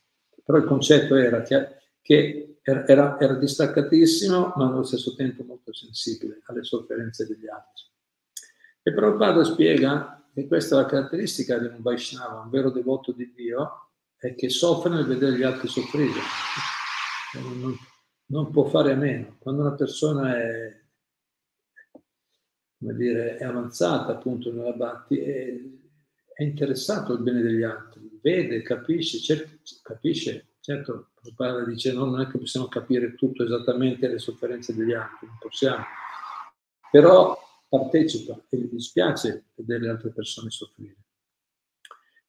Però 0.44 0.56
il 0.56 0.66
concetto 0.66 1.16
era 1.16 1.42
che, 1.42 1.78
che 2.00 2.60
era, 2.62 3.18
era, 3.18 3.34
distaccatissimo, 3.34 4.52
ma 4.54 4.68
allo 4.68 4.84
stesso 4.84 5.16
tempo 5.16 5.42
molto 5.42 5.72
sensibile 5.72 6.42
alle 6.44 6.62
sofferenze 6.62 7.26
degli 7.26 7.48
altri. 7.48 7.82
E 8.84 8.92
Prabhupada 8.92 9.42
spiega 9.42 10.24
che 10.32 10.46
questa 10.46 10.78
è 10.78 10.82
la 10.82 10.86
caratteristica 10.86 11.58
di 11.58 11.66
un 11.66 11.82
Vaishnava, 11.82 12.42
un 12.42 12.50
vero 12.50 12.70
devoto 12.70 13.10
di 13.10 13.32
Dio, 13.34 13.90
è 14.16 14.36
che 14.36 14.48
soffre 14.48 14.90
nel 14.90 15.06
vedere 15.06 15.36
gli 15.36 15.42
altri 15.42 15.66
soffrire. 15.66 16.20
Non, 17.34 17.76
non 18.30 18.50
può 18.50 18.64
fare 18.64 18.92
a 18.92 18.96
meno. 18.96 19.36
Quando 19.38 19.62
una 19.62 19.74
persona 19.74 20.36
è 20.38 20.80
come 22.80 22.94
dire, 22.94 23.36
è 23.36 23.44
avanzata 23.44 24.12
appunto 24.12 24.50
nella 24.50 24.72
Bhakti, 24.72 25.18
è, 25.18 25.54
è 26.32 26.42
interessato 26.42 27.12
al 27.12 27.20
bene 27.20 27.42
degli 27.42 27.62
altri, 27.62 28.18
vede, 28.22 28.62
capisce, 28.62 29.18
certo, 29.18 29.58
capisce, 29.82 30.54
certo, 30.60 31.10
Prabhupada 31.14 31.62
dice 31.66 31.92
no, 31.92 32.06
non 32.06 32.22
è 32.22 32.26
che 32.26 32.38
possiamo 32.38 32.68
capire 32.68 33.14
tutto 33.14 33.44
esattamente 33.44 34.08
le 34.08 34.18
sofferenze 34.18 34.74
degli 34.74 34.94
altri, 34.94 35.26
non 35.26 35.36
possiamo, 35.38 35.84
però 36.90 37.38
partecipa 37.68 38.40
e 38.48 38.56
gli 38.56 38.70
dispiace 38.70 39.50
vedere 39.56 39.80
le 39.80 39.90
altre 39.90 40.10
persone 40.10 40.48
soffrire. 40.48 40.96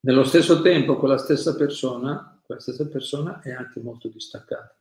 Nello 0.02 0.26
stesso 0.26 0.62
tempo 0.62 0.98
quella 0.98 1.18
stessa 1.18 1.56
persona, 1.56 2.42
quella 2.44 2.60
stessa 2.60 2.86
persona 2.88 3.40
è 3.40 3.52
anche 3.52 3.80
molto 3.80 4.10
distaccata, 4.10 4.81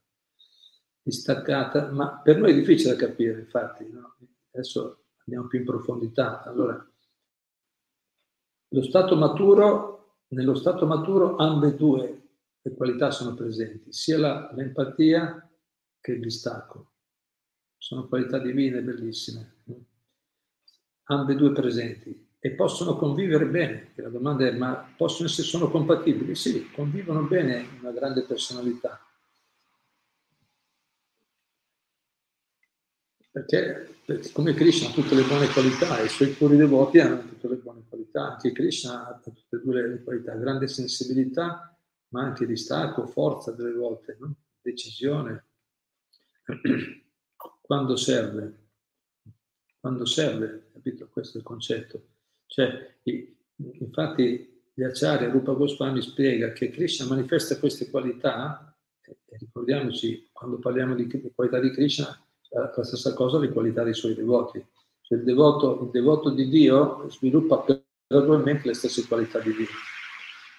distaccata, 1.02 1.90
ma 1.90 2.20
per 2.20 2.38
noi 2.38 2.52
è 2.52 2.54
difficile 2.54 2.94
da 2.94 3.06
capire, 3.06 3.40
infatti, 3.40 3.88
no? 3.88 4.16
adesso 4.52 5.04
andiamo 5.24 5.46
più 5.46 5.60
in 5.60 5.64
profondità. 5.64 6.42
Allora, 6.42 6.84
lo 8.68 8.82
stato 8.82 9.16
maturo, 9.16 10.18
nello 10.28 10.54
stato 10.54 10.86
maturo 10.86 11.36
ambedue 11.36 12.16
le 12.62 12.74
qualità 12.74 13.10
sono 13.10 13.34
presenti, 13.34 13.92
sia 13.92 14.18
la, 14.18 14.50
l'empatia 14.54 15.48
che 16.00 16.12
il 16.12 16.20
distacco. 16.20 16.92
Sono 17.76 18.06
qualità 18.06 18.38
divine, 18.38 18.82
bellissime. 18.82 19.56
Ambedue 21.04 21.52
presenti 21.52 22.28
e 22.38 22.50
possono 22.52 22.96
convivere 22.96 23.46
bene. 23.46 23.92
La 23.96 24.10
domanda 24.10 24.46
è, 24.46 24.52
ma 24.52 24.92
possono 24.96 25.28
essere, 25.28 25.46
sono 25.46 25.70
compatibili? 25.70 26.34
Sì, 26.34 26.70
convivono 26.70 27.22
bene 27.22 27.66
una 27.80 27.90
grande 27.90 28.22
personalità 28.22 29.00
Perché, 33.32 33.96
perché, 34.04 34.32
come 34.32 34.54
Krishna 34.54 34.88
ha 34.88 34.92
tutte 34.92 35.14
le 35.14 35.22
buone 35.22 35.46
qualità, 35.48 36.00
i 36.00 36.08
suoi 36.08 36.30
puri 36.30 36.56
devoti 36.56 36.98
hanno 36.98 37.20
tutte 37.20 37.48
le 37.48 37.56
buone 37.56 37.84
qualità, 37.88 38.32
anche 38.32 38.50
Krishna 38.50 39.06
ha 39.06 39.20
tutte 39.20 39.56
e 39.56 39.60
due 39.60 39.86
le 39.86 40.02
qualità, 40.02 40.34
grande 40.34 40.66
sensibilità, 40.66 41.78
ma 42.08 42.22
anche 42.22 42.44
distacco, 42.44 43.06
forza 43.06 43.52
delle 43.52 43.72
volte, 43.72 44.16
no? 44.18 44.34
decisione, 44.60 45.46
quando 47.60 47.94
serve, 47.94 48.68
quando 49.78 50.04
serve, 50.04 50.70
capito? 50.72 51.08
Questo 51.08 51.36
è 51.36 51.40
il 51.40 51.46
concetto. 51.46 52.08
Cioè, 52.46 52.98
infatti, 53.54 54.60
Acharya 54.76 55.30
Rupa 55.30 55.52
Goswami 55.52 56.02
spiega 56.02 56.52
che 56.52 56.70
Krishna 56.70 57.06
manifesta 57.06 57.58
queste 57.58 57.90
qualità, 57.90 58.76
e 59.00 59.36
ricordiamoci, 59.38 60.30
quando 60.32 60.58
parliamo 60.58 60.94
di 60.96 61.32
qualità 61.34 61.60
di 61.60 61.70
Krishna, 61.70 62.18
la 62.50 62.84
stessa 62.84 63.14
cosa 63.14 63.38
le 63.38 63.50
qualità 63.50 63.82
dei 63.82 63.94
suoi 63.94 64.14
devoti. 64.14 64.64
Cioè 65.00 65.18
il, 65.18 65.24
devoto, 65.24 65.82
il 65.82 65.90
devoto 65.90 66.30
di 66.30 66.48
Dio 66.48 67.08
sviluppa 67.08 67.64
gradualmente 68.06 68.68
le 68.68 68.74
stesse 68.74 69.06
qualità 69.06 69.38
di 69.38 69.54
Dio. 69.54 69.66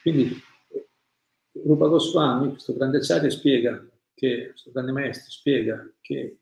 Quindi 0.02 0.42
Rupa 1.64 1.88
Goswami, 1.88 2.52
questo 2.52 2.74
grande 2.74 2.98
acciario, 2.98 3.30
spiega 3.30 3.86
che, 4.14 4.48
questo 4.50 4.72
grande 4.72 4.92
maestro 4.92 5.30
spiega 5.30 5.92
che, 6.00 6.40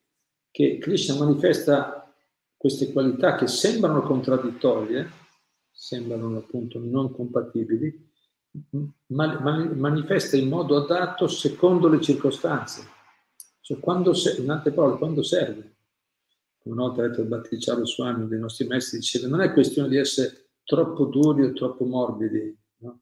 che 0.51 0.77
Krishna 0.77 1.15
manifesta 1.18 2.13
queste 2.56 2.91
qualità 2.91 3.36
che 3.36 3.48
sembrano 3.48 4.01
contraddittorie, 4.01 5.10
sembrano 5.72 6.38
appunto 6.38 6.79
non 6.79 7.12
compatibili, 7.12 8.08
manifesta 9.08 10.36
in 10.36 10.50
modo 10.50 10.75
adatto 10.75 11.27
secondo 11.27 11.88
le 11.88 12.01
circostanze. 12.01 12.98
Cioè, 13.69 13.79
quando, 13.79 14.13
in 14.39 14.49
altre 14.49 14.71
parole, 14.71 14.97
quando 14.97 15.21
serve. 15.21 15.75
Una 16.63 16.88
volta 16.88 17.07
detto 17.07 17.21
il 17.21 17.27
Batticciaro 17.27 17.85
Swami, 17.85 18.27
dei 18.27 18.39
nostri 18.39 18.65
maestri, 18.65 18.97
diceva 18.97 19.27
non 19.27 19.41
è 19.41 19.53
questione 19.53 19.88
di 19.88 19.97
essere 19.97 20.53
troppo 20.63 21.05
duri 21.05 21.43
o 21.43 21.53
troppo 21.53 21.85
morbidi, 21.85 22.57
no? 22.77 23.01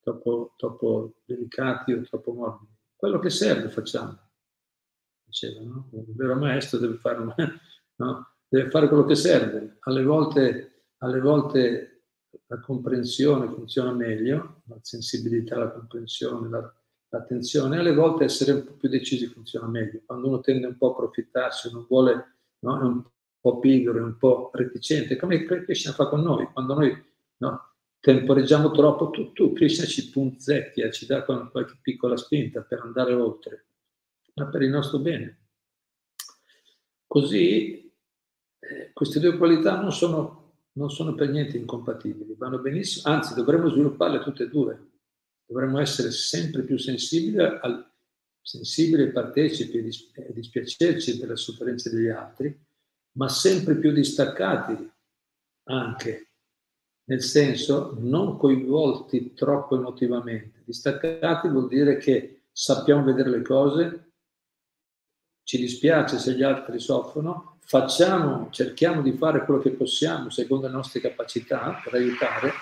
troppo, 0.00 0.52
troppo 0.58 1.14
delicati 1.24 1.94
o 1.94 2.02
troppo 2.02 2.34
morbidi. 2.34 2.76
Quello 2.94 3.18
che 3.20 3.30
serve 3.30 3.70
facciamo. 3.70 4.18
Diceva, 5.24 5.62
no? 5.62 5.88
Un 5.92 6.04
vero 6.14 6.34
maestro 6.34 6.76
deve 6.76 6.98
fare, 6.98 7.24
no? 7.96 8.34
deve 8.48 8.68
fare 8.68 8.88
quello 8.88 9.06
che 9.06 9.14
serve. 9.14 9.78
Alle 9.80 10.02
volte, 10.02 10.88
alle 10.98 11.20
volte 11.20 12.02
la 12.48 12.60
comprensione 12.60 13.48
funziona 13.48 13.92
meglio, 13.92 14.60
la 14.66 14.78
sensibilità, 14.82 15.56
la 15.56 15.70
comprensione, 15.70 16.50
la, 16.50 16.81
l'attenzione, 17.12 17.78
alle 17.78 17.94
volte 17.94 18.24
essere 18.24 18.52
un 18.52 18.64
po' 18.64 18.72
più 18.72 18.88
decisi 18.88 19.26
funziona 19.26 19.66
meglio. 19.66 20.00
Quando 20.04 20.28
uno 20.28 20.40
tende 20.40 20.66
un 20.66 20.76
po' 20.76 20.88
a 20.88 20.90
approfittarsi, 20.92 21.70
non 21.70 21.84
vuole, 21.86 22.36
no? 22.60 22.80
è 22.80 22.82
un 22.82 23.04
po' 23.38 23.58
pigro, 23.58 23.98
è 23.98 24.02
un 24.02 24.16
po' 24.16 24.50
reticente, 24.54 25.16
come 25.16 25.44
Krishna 25.44 25.92
fa 25.92 26.08
con 26.08 26.22
noi, 26.22 26.48
quando 26.52 26.74
noi 26.74 27.04
no? 27.38 27.74
temporeggiamo 28.00 28.70
troppo, 28.70 29.10
tu, 29.10 29.32
tu 29.32 29.52
Krishna 29.52 29.84
ci 29.84 30.10
punzecchia, 30.10 30.90
ci 30.90 31.04
dà 31.04 31.22
qualche 31.22 31.78
piccola 31.82 32.16
spinta 32.16 32.62
per 32.62 32.80
andare 32.80 33.12
oltre, 33.12 33.66
ma 34.34 34.46
per 34.46 34.62
il 34.62 34.70
nostro 34.70 34.98
bene. 34.98 35.38
Così 37.06 37.92
eh, 38.58 38.90
queste 38.94 39.20
due 39.20 39.36
qualità 39.36 39.78
non 39.78 39.92
sono 39.92 40.40
non 40.74 40.90
sono 40.90 41.14
per 41.14 41.28
niente 41.28 41.58
incompatibili, 41.58 42.34
vanno 42.38 42.58
benissimo, 42.58 43.12
anzi 43.12 43.34
dovremmo 43.34 43.68
svilupparle 43.68 44.20
tutte 44.20 44.44
e 44.44 44.48
due. 44.48 44.91
Dovremmo 45.52 45.80
essere 45.80 46.10
sempre 46.10 46.62
più 46.62 46.78
sensibili, 46.78 47.38
al, 47.38 47.86
sensibili 48.40 49.02
e 49.02 49.12
partecipi 49.12 49.76
e 49.76 50.32
dispiacerci 50.32 51.18
delle 51.18 51.36
sofferenze 51.36 51.90
degli 51.90 52.08
altri, 52.08 52.58
ma 53.12 53.28
sempre 53.28 53.76
più 53.76 53.92
distaccati 53.92 54.90
anche, 55.64 56.28
nel 57.04 57.20
senso 57.20 57.94
non 57.98 58.38
coinvolti 58.38 59.34
troppo 59.34 59.76
emotivamente. 59.76 60.62
Distaccati 60.64 61.48
vuol 61.48 61.68
dire 61.68 61.98
che 61.98 62.44
sappiamo 62.50 63.04
vedere 63.04 63.28
le 63.28 63.42
cose, 63.42 64.12
ci 65.42 65.58
dispiace 65.58 66.18
se 66.18 66.32
gli 66.32 66.42
altri 66.42 66.80
soffrono, 66.80 67.58
facciamo, 67.60 68.48
cerchiamo 68.50 69.02
di 69.02 69.12
fare 69.12 69.44
quello 69.44 69.60
che 69.60 69.72
possiamo 69.72 70.30
secondo 70.30 70.66
le 70.66 70.72
nostre 70.72 71.00
capacità 71.00 71.78
per 71.84 71.92
aiutare, 71.92 72.52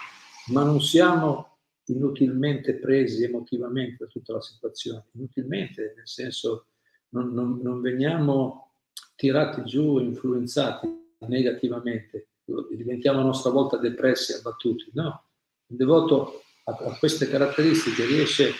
ma 0.48 0.64
non 0.64 0.80
siamo 0.80 1.49
inutilmente 1.92 2.74
presi 2.74 3.24
emotivamente 3.24 4.04
da 4.04 4.06
tutta 4.06 4.34
la 4.34 4.40
situazione, 4.40 5.04
inutilmente, 5.12 5.94
nel 5.96 6.08
senso 6.08 6.66
non, 7.10 7.32
non, 7.32 7.60
non 7.62 7.80
veniamo 7.80 8.74
tirati 9.16 9.62
giù, 9.64 9.98
influenzati 9.98 10.88
negativamente, 11.26 12.28
diventiamo 12.70 13.20
a 13.20 13.24
nostra 13.24 13.50
volta 13.50 13.76
depressi, 13.76 14.32
abbattuti, 14.32 14.90
no. 14.94 15.24
Il 15.66 15.76
devoto 15.76 16.42
ha, 16.64 16.98
queste 16.98 17.28
caratteristiche, 17.28 18.06
riesce, 18.06 18.52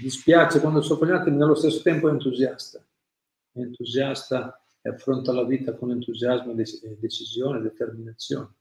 dispiace 0.00 0.60
quando 0.60 0.80
altri, 1.12 1.30
ma 1.30 1.38
nello 1.38 1.54
stesso 1.54 1.80
tempo 1.82 2.08
è 2.08 2.12
entusiasta, 2.12 2.84
è 3.52 3.60
entusiasta 3.60 4.62
e 4.82 4.90
affronta 4.90 5.32
la 5.32 5.44
vita 5.44 5.74
con 5.74 5.90
entusiasmo, 5.90 6.54
decisione 6.54 7.60
determinazione. 7.60 8.54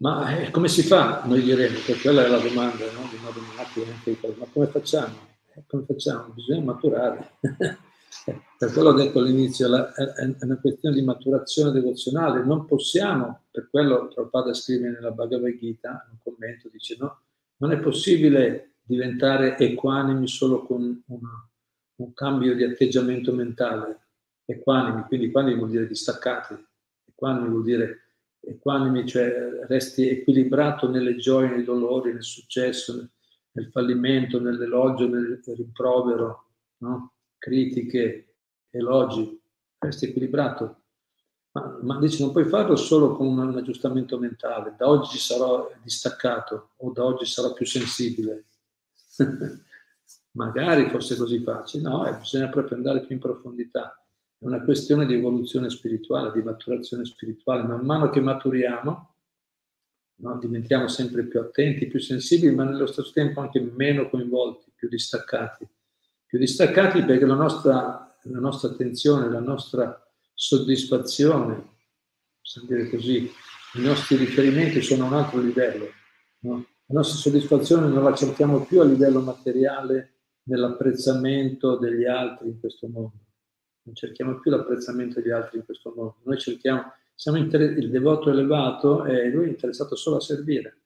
Ma 0.00 0.38
eh, 0.38 0.50
come 0.50 0.68
si 0.68 0.82
fa? 0.82 1.22
Noi 1.26 1.42
diremo, 1.42 1.74
perché 1.74 2.00
quella 2.00 2.24
è 2.24 2.28
la 2.28 2.38
domanda, 2.38 2.84
no? 2.92 3.06
di 3.10 3.18
modo 3.22 3.40
anche 3.56 4.18
ma 4.38 4.46
come 4.50 4.66
facciamo? 4.66 5.14
Eh, 5.54 5.64
come 5.66 5.84
facciamo? 5.84 6.32
Bisogna 6.32 6.62
maturare. 6.62 7.32
per 8.56 8.72
quello 8.72 8.88
ho 8.88 8.94
detto 8.94 9.18
all'inizio, 9.18 9.68
la, 9.68 9.92
è, 9.92 10.02
è, 10.02 10.36
una 10.40 10.58
questione 10.58 10.94
di 10.94 11.02
maturazione 11.02 11.70
devozionale. 11.72 12.42
Non 12.42 12.64
possiamo, 12.64 13.42
per 13.50 13.68
quello 13.68 14.08
Prabhupada 14.08 14.54
scrive 14.54 14.88
nella 14.88 15.10
Bhagavad 15.10 15.58
Gita, 15.58 16.08
un 16.10 16.16
commento, 16.22 16.70
dice 16.72 16.96
no, 16.98 17.20
non 17.58 17.72
è 17.72 17.78
possibile 17.78 18.76
diventare 18.82 19.58
equanimi 19.58 20.26
solo 20.26 20.64
con 20.64 21.02
una, 21.08 21.50
un 21.96 22.14
cambio 22.14 22.54
di 22.54 22.64
atteggiamento 22.64 23.34
mentale. 23.34 23.98
Equanimi, 24.46 25.02
quindi 25.02 25.26
equanimi 25.26 25.58
vuol 25.58 25.70
dire 25.70 25.86
distaccati, 25.86 26.56
equanimi 27.04 27.48
vuol 27.50 27.64
dire 27.64 28.09
equanimi, 28.40 29.06
cioè 29.06 29.64
resti 29.68 30.08
equilibrato 30.08 30.88
nelle 30.88 31.16
gioie, 31.16 31.48
nei 31.48 31.64
dolori, 31.64 32.12
nel 32.12 32.24
successo, 32.24 33.08
nel 33.52 33.70
fallimento, 33.70 34.40
nell'elogio, 34.40 35.08
nel 35.08 35.40
rimprovero, 35.44 36.50
no? 36.78 37.12
critiche, 37.38 38.36
elogi, 38.70 39.40
resti 39.78 40.06
equilibrato. 40.06 40.76
Ma, 41.52 41.78
ma, 41.82 41.98
dice 41.98 42.22
non 42.22 42.30
puoi 42.30 42.44
farlo 42.44 42.76
solo 42.76 43.16
con 43.16 43.26
un, 43.26 43.38
un 43.38 43.56
aggiustamento 43.56 44.18
mentale, 44.18 44.74
da 44.78 44.88
oggi 44.88 45.18
sarò 45.18 45.68
distaccato 45.82 46.70
o 46.76 46.92
da 46.92 47.04
oggi 47.04 47.26
sarò 47.26 47.52
più 47.52 47.66
sensibile, 47.66 48.44
Magari 50.32 50.88
fosse 50.90 51.16
così 51.16 51.42
facile, 51.42 51.82
no, 51.88 52.06
eh, 52.06 52.14
bisogna 52.14 52.48
proprio 52.48 52.76
andare 52.76 53.00
più 53.00 53.16
in 53.16 53.20
profondità. 53.20 53.99
È 54.42 54.46
una 54.46 54.62
questione 54.62 55.04
di 55.04 55.12
evoluzione 55.12 55.68
spirituale, 55.68 56.32
di 56.32 56.40
maturazione 56.40 57.04
spirituale. 57.04 57.62
Man 57.62 57.84
mano 57.84 58.08
che 58.08 58.22
maturiamo, 58.22 59.14
no, 60.14 60.38
diventiamo 60.38 60.88
sempre 60.88 61.24
più 61.24 61.40
attenti, 61.40 61.88
più 61.88 62.00
sensibili, 62.00 62.54
ma 62.54 62.64
nello 62.64 62.86
stesso 62.86 63.10
tempo 63.12 63.40
anche 63.40 63.60
meno 63.60 64.08
coinvolti, 64.08 64.72
più 64.74 64.88
distaccati. 64.88 65.68
Più 66.24 66.38
distaccati 66.38 67.04
perché 67.04 67.26
la 67.26 67.34
nostra, 67.34 68.16
la 68.22 68.38
nostra 68.38 68.70
attenzione, 68.70 69.28
la 69.28 69.40
nostra 69.40 70.02
soddisfazione, 70.32 71.76
possiamo 72.40 72.66
dire 72.66 72.88
così, 72.88 73.30
i 73.74 73.82
nostri 73.82 74.16
riferimenti 74.16 74.80
sono 74.80 75.04
a 75.04 75.08
un 75.08 75.14
altro 75.16 75.38
livello. 75.40 75.86
No? 76.44 76.64
La 76.86 76.94
nostra 76.94 77.18
soddisfazione 77.18 77.88
non 77.88 78.02
la 78.02 78.14
cerchiamo 78.14 78.64
più 78.64 78.80
a 78.80 78.86
livello 78.86 79.20
materiale 79.20 80.14
nell'apprezzamento 80.44 81.76
degli 81.76 82.06
altri 82.06 82.48
in 82.48 82.58
questo 82.58 82.88
mondo. 82.88 83.29
Non 83.82 83.94
cerchiamo 83.94 84.38
più 84.38 84.50
l'apprezzamento 84.50 85.20
degli 85.20 85.30
altri 85.30 85.58
in 85.58 85.64
questo 85.64 85.92
mondo. 85.94 86.16
Noi 86.24 86.38
cerchiamo, 86.38 86.92
siamo 87.14 87.38
inter- 87.38 87.76
il 87.76 87.90
devoto 87.90 88.30
elevato 88.30 89.04
e 89.04 89.28
lui 89.30 89.46
è 89.46 89.48
interessato 89.48 89.96
solo 89.96 90.16
a 90.16 90.20
servire. 90.20 90.78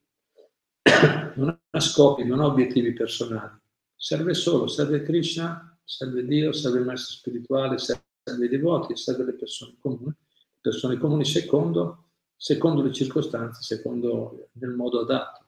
Non 1.36 1.58
ha 1.70 1.80
scopi, 1.80 2.24
non 2.24 2.40
ha 2.40 2.46
obiettivi 2.46 2.92
personali. 2.92 3.58
Serve 3.96 4.34
solo, 4.34 4.68
serve 4.68 5.02
Krishna, 5.02 5.76
serve 5.82 6.24
Dio, 6.24 6.52
serve 6.52 6.78
il 6.78 6.84
maestro 6.84 7.14
spirituale, 7.14 7.78
serve 7.78 8.44
i 8.44 8.48
devoti, 8.48 8.96
serve 8.96 9.24
le 9.24 9.32
persone 9.32 9.74
comuni. 9.80 10.14
Persone 10.60 10.96
comuni 10.96 11.24
secondo, 11.24 12.10
secondo 12.36 12.82
le 12.82 12.92
circostanze, 12.92 13.62
secondo 13.62 14.48
nel 14.52 14.70
modo 14.70 15.00
adatto 15.00 15.44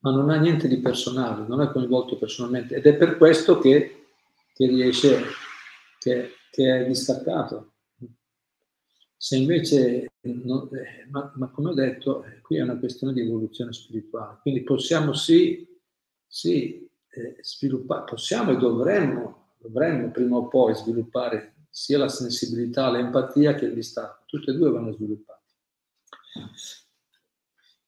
ma 0.00 0.10
non 0.12 0.30
ha 0.30 0.36
niente 0.36 0.68
di 0.68 0.78
personale, 0.78 1.46
non 1.46 1.60
è 1.60 1.70
coinvolto 1.70 2.16
personalmente 2.16 2.74
ed 2.74 2.86
è 2.86 2.94
per 2.94 3.16
questo 3.16 3.58
che, 3.58 4.06
che 4.54 4.66
riesce, 4.66 5.24
che, 6.00 6.30
che, 6.50 6.80
è 6.80 6.86
distaccato. 6.86 7.74
Se 9.16 9.36
invece, 9.36 10.12
non, 10.22 10.68
eh, 10.72 11.06
ma, 11.10 11.30
ma, 11.36 11.50
come 11.50 11.70
ho 11.70 11.74
detto, 11.74 12.24
qui 12.40 12.56
è 12.56 12.62
una 12.62 12.78
questione 12.78 13.12
di 13.12 13.20
evoluzione 13.20 13.72
spirituale, 13.72 14.38
quindi 14.40 14.62
possiamo 14.62 15.12
sì, 15.12 15.68
sì 16.26 16.88
eh, 17.10 17.36
sviluppare, 17.42 18.04
possiamo 18.06 18.52
e 18.52 18.56
dovremmo, 18.56 19.56
dovremmo 19.58 20.10
prima 20.10 20.36
o 20.36 20.48
poi 20.48 20.74
sviluppare 20.74 21.66
sia 21.68 21.98
la 21.98 22.08
sensibilità, 22.08 22.90
l'empatia 22.90 23.54
che 23.54 23.66
il 23.66 23.74
distacco, 23.74 24.22
tutte 24.24 24.52
e 24.52 24.54
due 24.54 24.70
vanno 24.70 24.92
sviluppate. 24.92 25.38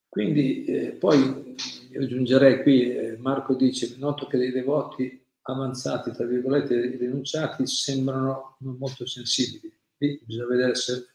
Quindi 0.07 0.64
eh, 0.64 0.92
poi 0.92 1.57
io 1.90 2.03
aggiungerei 2.03 2.61
qui, 2.61 2.94
eh, 2.94 3.16
Marco 3.16 3.55
dice, 3.55 3.96
noto 3.96 4.27
che 4.27 4.37
dei 4.37 4.53
devoti 4.53 5.22
avanzati, 5.42 6.12
tra 6.12 6.24
virgolette, 6.24 6.96
rinunciati, 6.96 7.66
sembrano 7.66 8.57
molto 8.59 9.07
sensibili. 9.07 9.72
Lì 9.98 10.20
bisogna 10.24 10.46
vedere 10.46 10.74
se, 10.74 11.07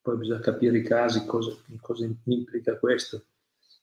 poi 0.00 0.16
bisogna 0.16 0.40
capire 0.40 0.78
i 0.78 0.82
casi, 0.82 1.24
cosa, 1.24 1.54
cosa 1.80 2.08
implica 2.24 2.78
questo. 2.78 3.24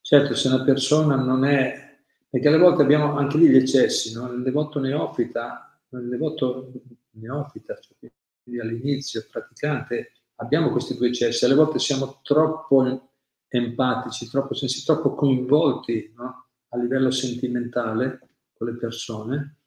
Certo, 0.01 0.35
se 0.35 0.47
una 0.47 0.63
persona 0.63 1.15
non 1.15 1.45
è, 1.45 1.97
perché 2.29 2.47
alle 2.47 2.57
volte 2.57 2.83
abbiamo 2.83 3.17
anche 3.17 3.37
lì 3.37 3.49
gli 3.49 3.57
eccessi, 3.57 4.13
no? 4.13 4.27
nel 4.27 4.43
devoto 4.43 4.79
neofita, 4.79 5.79
nel 5.89 6.09
devoto 6.09 6.71
neofita, 7.11 7.79
cioè 7.79 8.11
quindi 8.43 8.61
all'inizio, 8.61 9.25
praticante, 9.29 10.11
abbiamo 10.35 10.69
questi 10.69 10.95
due 10.95 11.07
eccessi, 11.07 11.45
alle 11.45 11.55
volte 11.55 11.79
siamo 11.79 12.19
troppo 12.21 13.09
empatici, 13.47 14.29
troppo 14.29 14.53
sensibili, 14.53 14.85
troppo 14.85 15.15
coinvolti 15.15 16.13
no? 16.15 16.49
a 16.69 16.77
livello 16.77 17.09
sentimentale 17.09 18.34
con 18.57 18.67
le 18.67 18.75
persone 18.75 19.57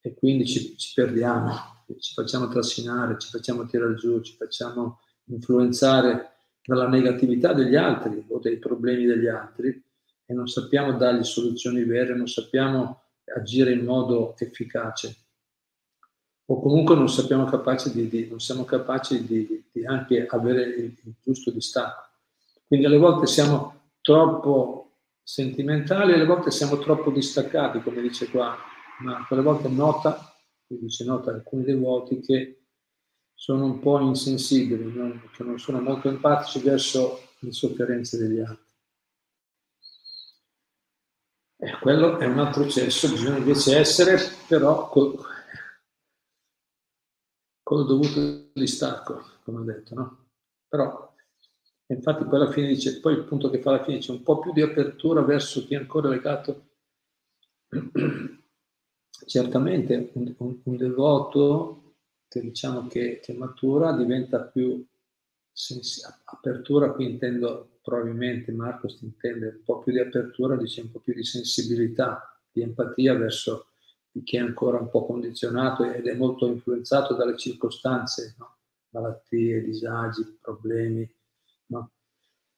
e 0.00 0.14
quindi 0.14 0.46
ci, 0.46 0.76
ci, 0.76 0.92
perdiamo, 0.94 1.52
ci 1.98 2.14
facciamo 2.14 2.48
trascinare, 2.48 3.18
ci 3.18 3.28
facciamo 3.30 3.66
tirare 3.66 3.94
giù, 3.94 4.20
ci 4.20 4.34
facciamo 4.36 5.00
influenzare 5.26 6.32
dalla 6.64 6.88
negatività 6.88 7.52
degli 7.52 7.76
altri 7.76 8.24
o 8.28 8.38
dai 8.38 8.58
problemi 8.58 9.04
degli 9.04 9.26
altri 9.26 9.82
e 10.26 10.34
non 10.34 10.46
sappiamo 10.46 10.92
dargli 10.92 11.24
soluzioni 11.24 11.84
vere, 11.84 12.14
non 12.14 12.28
sappiamo 12.28 13.02
agire 13.24 13.72
in 13.72 13.84
modo 13.84 14.34
efficace 14.38 15.24
o 16.46 16.60
comunque 16.60 16.94
non, 16.94 17.08
sappiamo 17.08 17.44
capaci 17.44 17.90
di, 17.90 18.08
di, 18.08 18.28
non 18.28 18.40
siamo 18.40 18.64
capaci 18.64 19.24
di, 19.24 19.64
di 19.72 19.86
anche 19.86 20.26
avere 20.26 20.62
il, 20.62 20.84
il, 21.02 21.14
giusto 21.22 21.50
distacco. 21.50 22.08
Quindi 22.66 22.86
alle 22.86 22.98
volte 22.98 23.26
siamo 23.26 23.92
troppo 24.02 24.83
sentimentali, 25.24 26.12
alle 26.12 26.26
volte 26.26 26.50
siamo 26.50 26.78
troppo 26.78 27.10
distaccati, 27.10 27.80
come 27.80 28.02
dice 28.02 28.28
qua, 28.28 28.56
ma 29.00 29.26
alle 29.28 29.42
volte 29.42 29.68
nota, 29.68 30.36
qui 30.66 30.78
dice 30.78 31.04
nota 31.04 31.32
alcuni 31.32 31.64
devoti 31.64 32.20
che 32.20 32.66
sono 33.34 33.64
un 33.64 33.80
po' 33.80 33.98
insensibili, 34.00 34.92
non, 34.92 35.28
che 35.32 35.42
non 35.42 35.58
sono 35.58 35.80
molto 35.80 36.08
empatici 36.08 36.60
verso 36.60 37.30
le 37.40 37.52
sofferenze 37.52 38.18
degli 38.18 38.38
altri. 38.38 38.62
E 41.56 41.78
quello 41.80 42.18
è 42.18 42.26
un 42.26 42.38
altro 42.38 42.68
cesso, 42.68 43.08
bisogna 43.08 43.38
invece 43.38 43.78
essere 43.78 44.18
però 44.46 44.88
col, 44.90 45.18
col 47.62 47.86
dovuto 47.86 48.50
distacco, 48.52 49.24
come 49.42 49.60
ho 49.60 49.64
detto, 49.64 49.94
no? 49.94 50.26
Però, 50.68 51.13
infatti 51.86 52.24
poi 52.24 52.40
alla 52.40 52.50
fine 52.50 52.68
dice, 52.68 53.00
poi 53.00 53.14
il 53.14 53.24
punto 53.24 53.50
che 53.50 53.60
fa 53.60 53.70
alla 53.70 53.84
fine 53.84 53.98
c'è 53.98 54.12
un 54.12 54.22
po' 54.22 54.38
più 54.38 54.52
di 54.52 54.62
apertura 54.62 55.22
verso 55.22 55.64
chi 55.64 55.74
è 55.74 55.78
ancora 55.78 56.08
legato. 56.08 56.68
Certamente 59.26 60.10
un, 60.14 60.34
un, 60.38 60.60
un 60.64 60.76
devoto 60.76 61.96
che 62.28 62.40
diciamo 62.40 62.86
che, 62.88 63.20
che 63.22 63.32
matura 63.32 63.92
diventa 63.92 64.40
più 64.42 64.84
sensi- 65.52 66.02
apertura, 66.24 66.92
qui 66.92 67.10
intendo 67.10 67.78
probabilmente 67.82 68.50
Marco 68.50 68.88
si 68.88 69.04
intende 69.04 69.46
un 69.46 69.62
po' 69.64 69.78
più 69.80 69.92
di 69.92 70.00
apertura, 70.00 70.56
dice 70.56 70.80
un 70.80 70.90
po' 70.90 71.00
più 71.00 71.14
di 71.14 71.24
sensibilità, 71.24 72.40
di 72.50 72.62
empatia 72.62 73.14
verso 73.14 73.68
chi 74.24 74.36
è 74.36 74.40
ancora 74.40 74.78
un 74.78 74.90
po' 74.90 75.06
condizionato 75.06 75.84
ed 75.84 76.06
è 76.06 76.14
molto 76.14 76.46
influenzato 76.46 77.14
dalle 77.14 77.36
circostanze, 77.36 78.34
no? 78.38 78.56
malattie, 78.90 79.62
disagi, 79.62 80.38
problemi. 80.40 81.08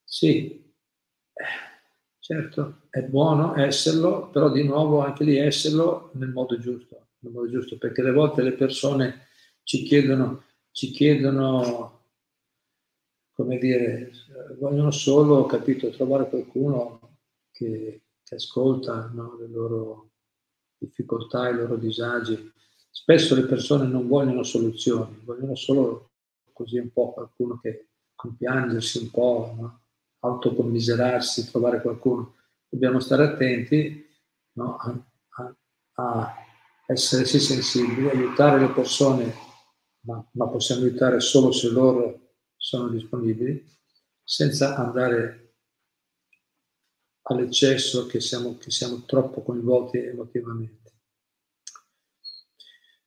Sì, 0.08 0.64
certo, 2.18 2.82
è 2.90 3.02
buono 3.02 3.56
esserlo, 3.56 4.28
però 4.30 4.50
di 4.50 4.62
nuovo 4.64 5.00
anche 5.00 5.24
lì 5.24 5.36
esserlo 5.36 6.10
nel 6.14 6.30
modo 6.30 6.58
giusto, 6.58 7.08
nel 7.20 7.32
modo 7.32 7.48
giusto 7.50 7.76
perché 7.78 8.00
alle 8.00 8.12
volte 8.12 8.42
le 8.42 8.52
persone 8.52 9.26
ci 9.62 9.82
chiedono, 9.82 10.44
ci 10.70 10.90
chiedono 10.90 12.04
come 13.32 13.58
dire, 13.58 14.10
vogliono 14.58 14.90
solo, 14.90 15.44
capito, 15.44 15.90
trovare 15.90 16.28
qualcuno 16.28 17.18
che, 17.50 18.04
che 18.22 18.34
ascolta 18.34 19.10
no, 19.12 19.36
le 19.38 19.46
loro 19.48 20.10
difficoltà, 20.78 21.48
i 21.50 21.54
loro 21.54 21.76
disagi. 21.76 22.50
Spesso 22.90 23.34
le 23.34 23.44
persone 23.44 23.86
non 23.86 24.08
vogliono 24.08 24.42
soluzioni, 24.42 25.20
vogliono 25.22 25.54
solo 25.54 26.12
così 26.52 26.78
un 26.78 26.90
po' 26.90 27.12
qualcuno 27.12 27.58
che 27.60 27.88
compiangersi 28.14 28.98
un 28.98 29.10
po', 29.10 29.54
no? 29.58 29.80
Autocommiserarsi, 30.26 31.50
trovare 31.50 31.80
qualcuno. 31.80 32.34
Dobbiamo 32.68 33.00
stare 33.00 33.24
attenti 33.24 34.06
no? 34.52 34.76
a, 34.76 35.04
a, 35.36 35.54
a 35.94 36.34
essere 36.86 37.24
sì 37.24 37.40
sensibili, 37.40 38.08
aiutare 38.08 38.60
le 38.60 38.68
persone 38.68 39.44
ma, 40.06 40.24
ma 40.32 40.48
possiamo 40.48 40.82
aiutare 40.82 41.20
solo 41.20 41.52
se 41.52 41.68
loro 41.68 42.34
sono 42.56 42.88
disponibili, 42.88 43.64
senza 44.22 44.76
andare 44.76 45.54
all'eccesso 47.22 48.06
che 48.06 48.20
siamo, 48.20 48.56
che 48.56 48.70
siamo 48.70 49.04
troppo 49.04 49.42
coinvolti 49.42 49.98
emotivamente. 49.98 50.84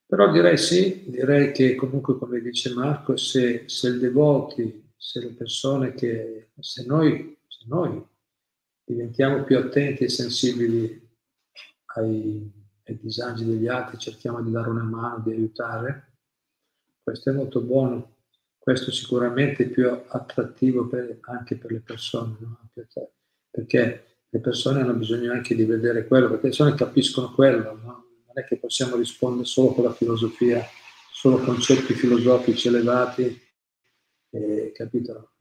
Però 0.06 0.32
direi 0.32 0.58
sì, 0.58 1.10
direi 1.10 1.52
che 1.52 1.76
comunque 1.76 2.18
come 2.18 2.42
dice 2.42 2.74
Marco, 2.74 3.16
se, 3.16 3.64
se 3.68 3.88
il 3.88 4.00
devoti, 4.00 4.89
se 5.02 5.22
le 5.22 5.30
persone 5.30 5.94
che, 5.94 6.50
se 6.60 6.86
noi, 6.86 7.38
se 7.48 7.66
noi 7.68 8.06
diventiamo 8.84 9.44
più 9.46 9.58
attenti 9.58 10.04
e 10.04 10.10
sensibili 10.10 11.10
ai, 11.96 12.52
ai 12.84 13.00
disagi 13.00 13.46
degli 13.46 13.68
altri, 13.68 13.98
cerchiamo 13.98 14.42
di 14.42 14.52
dare 14.52 14.70
una 14.70 14.84
mano, 14.84 15.24
di 15.24 15.32
aiutare, 15.32 16.18
questo 17.02 17.30
è 17.30 17.34
molto 17.34 17.62
buono, 17.62 18.18
questo 18.58 18.92
sicuramente 18.92 19.64
è 19.64 19.70
più 19.70 19.90
attrattivo 19.90 20.88
per, 20.88 21.20
anche 21.22 21.56
per 21.56 21.72
le 21.72 21.80
persone, 21.80 22.36
no? 22.42 22.70
perché 23.50 24.04
le 24.28 24.40
persone 24.40 24.82
hanno 24.82 24.94
bisogno 24.94 25.32
anche 25.32 25.56
di 25.56 25.64
vedere 25.64 26.06
quello, 26.06 26.28
perché 26.28 26.48
le 26.48 26.50
persone 26.50 26.76
capiscono 26.76 27.34
quello, 27.34 27.74
no? 27.82 28.06
non 28.28 28.34
è 28.34 28.44
che 28.44 28.58
possiamo 28.58 28.98
rispondere 28.98 29.46
solo 29.46 29.72
con 29.72 29.86
la 29.86 29.94
filosofia, 29.94 30.62
solo 31.10 31.38
concetti 31.38 31.94
filosofici 31.94 32.68
elevati, 32.68 33.48
eh, 34.32 34.72
capito? 34.74 35.32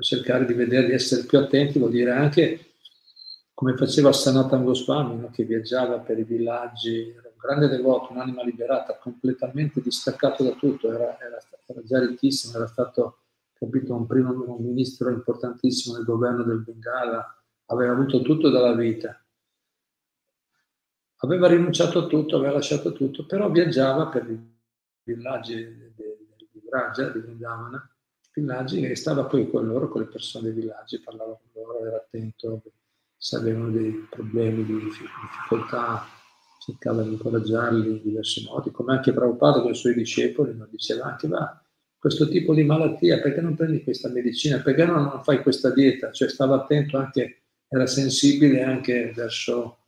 Cercare 0.00 0.46
di 0.46 0.54
vedere, 0.54 0.86
di 0.86 0.92
essere 0.92 1.24
più 1.24 1.38
attenti, 1.38 1.78
vuol 1.78 1.90
dire 1.90 2.10
anche 2.10 2.72
come 3.52 3.76
faceva 3.76 4.12
Sanatan 4.12 4.64
Goswami, 4.64 5.20
no? 5.20 5.30
che 5.30 5.44
viaggiava 5.44 5.98
per 5.98 6.18
i 6.18 6.24
villaggi, 6.24 7.14
grande 7.44 7.68
devoto, 7.68 8.12
un'anima 8.12 8.42
liberata, 8.42 8.96
completamente 8.96 9.82
distaccato 9.82 10.42
da 10.42 10.52
tutto, 10.52 10.90
era, 10.90 11.18
era, 11.20 11.38
era 11.66 11.82
già 11.84 12.00
ricchissimo, 12.00 12.56
era 12.56 12.66
stato 12.66 13.18
capito, 13.52 13.94
un 13.94 14.06
primo 14.06 14.30
un 14.30 14.64
ministro 14.64 15.10
importantissimo 15.10 15.96
nel 15.96 16.06
governo 16.06 16.42
del 16.42 16.62
Bengala, 16.62 17.38
aveva 17.66 17.92
avuto 17.92 18.22
tutto 18.22 18.48
dalla 18.48 18.74
vita. 18.74 19.18
Aveva 21.18 21.46
rinunciato 21.46 22.00
a 22.00 22.06
tutto, 22.06 22.36
aveva 22.36 22.54
lasciato 22.54 22.92
tutto, 22.92 23.26
però 23.26 23.50
viaggiava 23.50 24.06
per 24.06 24.30
i 24.30 24.38
villaggi 25.02 25.92
di 25.94 26.62
Vraja, 26.64 27.10
di 27.10 27.20
Vrindavana, 27.20 27.93
villaggi 28.34 28.82
e 28.82 28.96
stava 28.96 29.24
poi 29.24 29.48
con 29.48 29.66
loro, 29.66 29.88
con 29.88 30.02
le 30.02 30.08
persone 30.08 30.52
dei 30.52 30.60
villaggi, 30.60 31.00
parlava 31.00 31.38
con 31.40 31.62
loro, 31.62 31.86
era 31.86 31.96
attento, 31.96 32.62
se 33.16 33.36
avevano 33.36 33.70
dei 33.70 34.06
problemi, 34.10 34.64
di 34.64 34.74
difficoltà, 34.74 36.04
cercava 36.60 37.02
di 37.02 37.12
incoraggiarli 37.12 37.88
in 37.88 38.02
diversi 38.02 38.44
modi, 38.44 38.70
come 38.70 38.94
anche 38.94 39.12
Prabhupada 39.12 39.60
con 39.60 39.70
i 39.70 39.76
suoi 39.76 39.94
discepoli, 39.94 40.56
non 40.56 40.68
diceva 40.70 41.06
anche 41.06 41.28
va, 41.28 41.62
questo 41.96 42.28
tipo 42.28 42.52
di 42.52 42.64
malattia, 42.64 43.20
perché 43.20 43.40
non 43.40 43.54
prendi 43.54 43.82
questa 43.82 44.08
medicina, 44.08 44.60
perché 44.60 44.84
non 44.84 45.22
fai 45.22 45.40
questa 45.42 45.70
dieta, 45.70 46.10
cioè 46.10 46.28
stava 46.28 46.56
attento 46.56 46.98
anche, 46.98 47.44
era 47.68 47.86
sensibile 47.86 48.62
anche 48.62 49.12
verso 49.14 49.78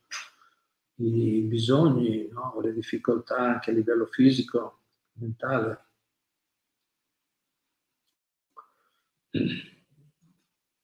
i 0.97 1.41
bisogni, 1.43 2.29
no? 2.33 2.59
le 2.63 2.73
difficoltà 2.73 3.37
anche 3.37 3.71
a 3.71 3.75
livello 3.75 4.07
fisico, 4.07 4.81
mentale. 5.15 5.86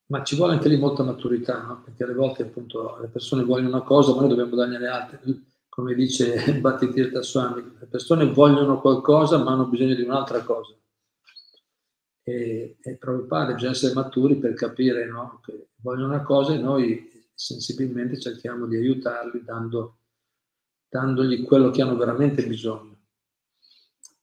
Ma 0.07 0.23
ci 0.23 0.35
vuole 0.35 0.53
anche 0.53 0.69
lì 0.69 0.77
molta 0.77 1.03
maturità, 1.03 1.61
no? 1.63 1.81
perché 1.83 2.03
alle 2.03 2.13
volte 2.13 2.43
appunto 2.43 2.97
le 2.99 3.07
persone 3.07 3.43
vogliono 3.43 3.69
una 3.69 3.81
cosa, 3.81 4.13
ma 4.13 4.21
noi 4.21 4.29
dobbiamo 4.29 4.55
le 4.55 4.87
altre 4.87 5.19
come 5.73 5.95
dice 5.95 6.53
Bhattitirtha 6.61 7.23
Swami, 7.23 7.63
le 7.79 7.87
persone 7.87 8.31
vogliono 8.31 8.79
qualcosa 8.79 9.39
ma 9.39 9.53
hanno 9.53 9.65
bisogno 9.65 9.95
di 9.95 10.03
un'altra 10.03 10.43
cosa. 10.43 10.75
E, 12.21 12.77
e 12.79 12.95
Prabhupada 12.95 13.53
bisogna 13.53 13.71
essere 13.71 13.95
maturi 13.95 14.37
per 14.37 14.53
capire 14.53 15.07
no, 15.07 15.41
che 15.43 15.69
vogliono 15.77 16.13
una 16.13 16.21
cosa 16.21 16.53
e 16.53 16.59
noi 16.59 17.27
sensibilmente 17.33 18.19
cerchiamo 18.19 18.67
di 18.67 18.75
aiutarli 18.75 19.43
dando, 19.43 19.97
dandogli 20.87 21.43
quello 21.43 21.71
che 21.71 21.81
hanno 21.81 21.97
veramente 21.97 22.45
bisogno. 22.45 22.99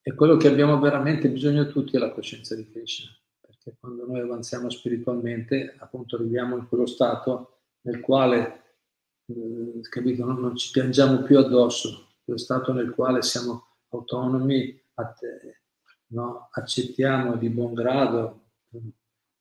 E 0.03 0.15
quello 0.15 0.37
che 0.37 0.47
abbiamo 0.47 0.79
veramente 0.79 1.29
bisogno 1.29 1.67
tutti 1.67 1.97
è 1.97 1.99
la 1.99 2.13
coscienza 2.13 2.55
di 2.55 2.71
Krishna, 2.71 3.11
perché 3.63 3.77
quando 3.79 4.07
noi 4.07 4.21
avanziamo 4.21 4.71
spiritualmente, 4.71 5.77
appunto 5.79 6.17
arriviamo 6.17 6.57
in 6.57 6.67
quello 6.67 6.87
stato 6.87 7.59
nel 7.83 8.01
quale 8.01 8.63
eh, 9.27 9.81
capito? 9.83 10.25
Non, 10.25 10.41
non, 10.41 10.57
ci 10.57 10.71
piangiamo 10.71 11.23
più 11.23 11.39
addosso, 11.39 12.09
lo 12.25 12.39
stato 12.39 12.73
nel 12.73 12.91
quale 12.91 13.21
siamo 13.23 13.67
autonomi, 13.91 14.83
no? 16.09 16.49
accettiamo 16.51 17.37
di 17.37 17.51
buon 17.51 17.75
grado 17.75 18.45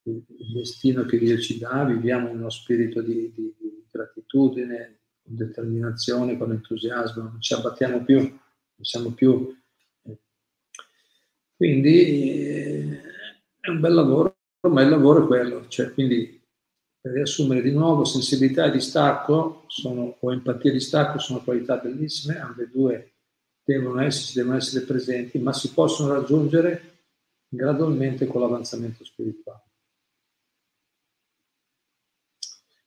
il, 0.03 0.23
destino 0.53 1.05
che 1.05 1.17
Dio 1.17 1.37
ci 1.39 1.57
dà, 1.57 1.85
viviamo 1.85 2.29
in 2.29 2.39
uno 2.39 2.49
spirito 2.49 3.01
di, 3.01 3.31
di, 3.33 3.55
di 3.57 3.85
gratitudine, 3.89 4.99
con 5.21 5.35
determinazione, 5.35 6.37
con 6.37 6.51
entusiasmo, 6.51 7.23
non 7.23 7.41
ci 7.41 7.53
abbattiamo 7.53 8.03
più, 8.03 8.17
non 8.19 8.83
siamo 8.83 9.11
più... 9.11 9.55
Eh. 10.03 10.17
Quindi 11.55 12.47
eh, 12.47 13.08
è 13.69 13.73
un 13.73 13.79
bel 13.79 13.93
lavoro, 13.93 14.37
ma 14.69 14.81
il 14.81 14.89
lavoro 14.89 15.23
è 15.23 15.27
quello, 15.27 15.67
cioè 15.67 15.93
quindi 15.93 16.37
per 17.01 17.13
riassumere 17.13 17.61
di 17.61 17.71
nuovo, 17.71 18.03
sensibilità 18.03 18.65
e 18.65 18.71
distacco 18.71 19.63
sono, 19.67 20.17
o 20.19 20.31
empatia 20.33 20.69
e 20.69 20.73
distacco 20.73 21.17
sono 21.19 21.41
qualità 21.41 21.77
bellissime, 21.77 22.39
ambedue 22.39 23.13
devono 23.63 24.01
esserci, 24.01 24.35
devono 24.35 24.57
essere 24.57 24.83
presenti, 24.83 25.39
ma 25.39 25.53
si 25.53 25.71
possono 25.71 26.13
raggiungere 26.13 27.05
gradualmente 27.47 28.27
con 28.27 28.41
l'avanzamento 28.41 29.05
spirituale. 29.05 29.63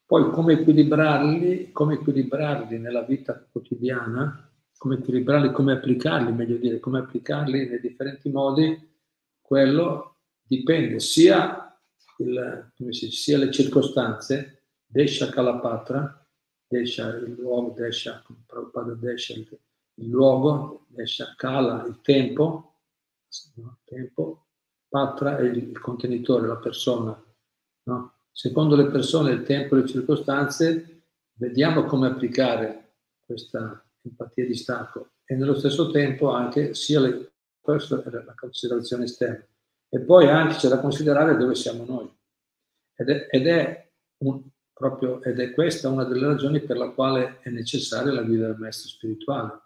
Poi 0.04 0.30
come 0.30 0.54
equilibrarli, 0.54 1.72
come 1.72 1.94
equilibrarli 1.94 2.78
nella 2.78 3.02
vita 3.02 3.42
quotidiana, 3.50 4.50
come 4.76 4.96
equilibrarli, 4.96 5.52
come 5.52 5.72
applicarli, 5.72 6.32
meglio 6.32 6.56
dire, 6.56 6.80
come 6.80 6.98
applicarli 6.98 7.68
nei 7.68 7.80
differenti 7.80 8.28
modi, 8.28 8.90
quello 9.40 10.11
dipende 10.42 11.00
sia, 11.00 11.78
il, 12.18 12.72
dice, 12.76 13.10
sia 13.10 13.38
le 13.38 13.50
circostanze, 13.50 14.64
Desha 14.84 15.28
Kalapatra, 15.28 16.26
Desha 16.66 17.08
il 17.16 17.34
luogo, 17.38 17.74
Desha, 17.74 18.22
Prabhupada 18.46 18.94
Desha 18.94 19.34
il, 19.34 19.48
il 19.94 20.08
luogo, 20.08 20.86
Desha 20.88 21.34
Kala 21.36 21.84
il 21.86 22.00
tempo, 22.00 22.80
no? 23.54 23.78
tempo 23.84 24.46
Patra 24.88 25.38
è 25.38 25.42
il, 25.42 25.70
il 25.70 25.80
contenitore, 25.80 26.46
la 26.46 26.56
persona. 26.56 27.18
No? 27.84 28.12
Secondo 28.30 28.76
le 28.76 28.86
persone, 28.90 29.32
il 29.32 29.42
tempo 29.42 29.74
e 29.74 29.80
le 29.80 29.86
circostanze, 29.86 31.04
vediamo 31.34 31.84
come 31.84 32.08
applicare 32.08 32.94
questa 33.24 33.82
empatia 34.02 34.46
di 34.46 34.54
stacco 34.54 35.12
e 35.24 35.34
nello 35.34 35.58
stesso 35.58 35.90
tempo 35.90 36.30
anche 36.30 36.74
sia 36.74 37.00
le, 37.00 37.32
questa 37.60 38.02
è 38.02 38.10
la 38.10 38.34
considerazione 38.34 39.04
esterna. 39.04 39.46
E 39.94 40.00
poi 40.00 40.26
anche 40.26 40.54
c'è 40.54 40.68
da 40.68 40.80
considerare 40.80 41.36
dove 41.36 41.54
siamo 41.54 41.84
noi. 41.84 42.10
Ed 42.94 43.10
è, 43.10 43.26
ed 43.28 43.46
è, 43.46 43.92
un, 44.24 44.42
proprio, 44.72 45.22
ed 45.22 45.38
è 45.38 45.52
questa 45.52 45.90
una 45.90 46.04
delle 46.04 46.28
ragioni 46.28 46.60
per 46.60 46.78
la 46.78 46.88
quale 46.88 47.40
è 47.42 47.50
necessaria 47.50 48.10
la 48.10 48.22
guida 48.22 48.46
del 48.46 48.56
maestro 48.56 48.88
spirituale. 48.88 49.60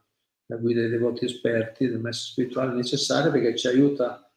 La 0.47 0.57
guida 0.57 0.81
dei 0.81 0.91
devoti 0.91 1.27
esperti 1.27 1.89
del 1.89 2.01
maestro 2.01 2.33
spirituale 2.33 2.73
è 2.73 2.75
necessaria 2.75 3.31
perché 3.31 3.57
ci 3.57 3.69
aiuta 3.69 4.29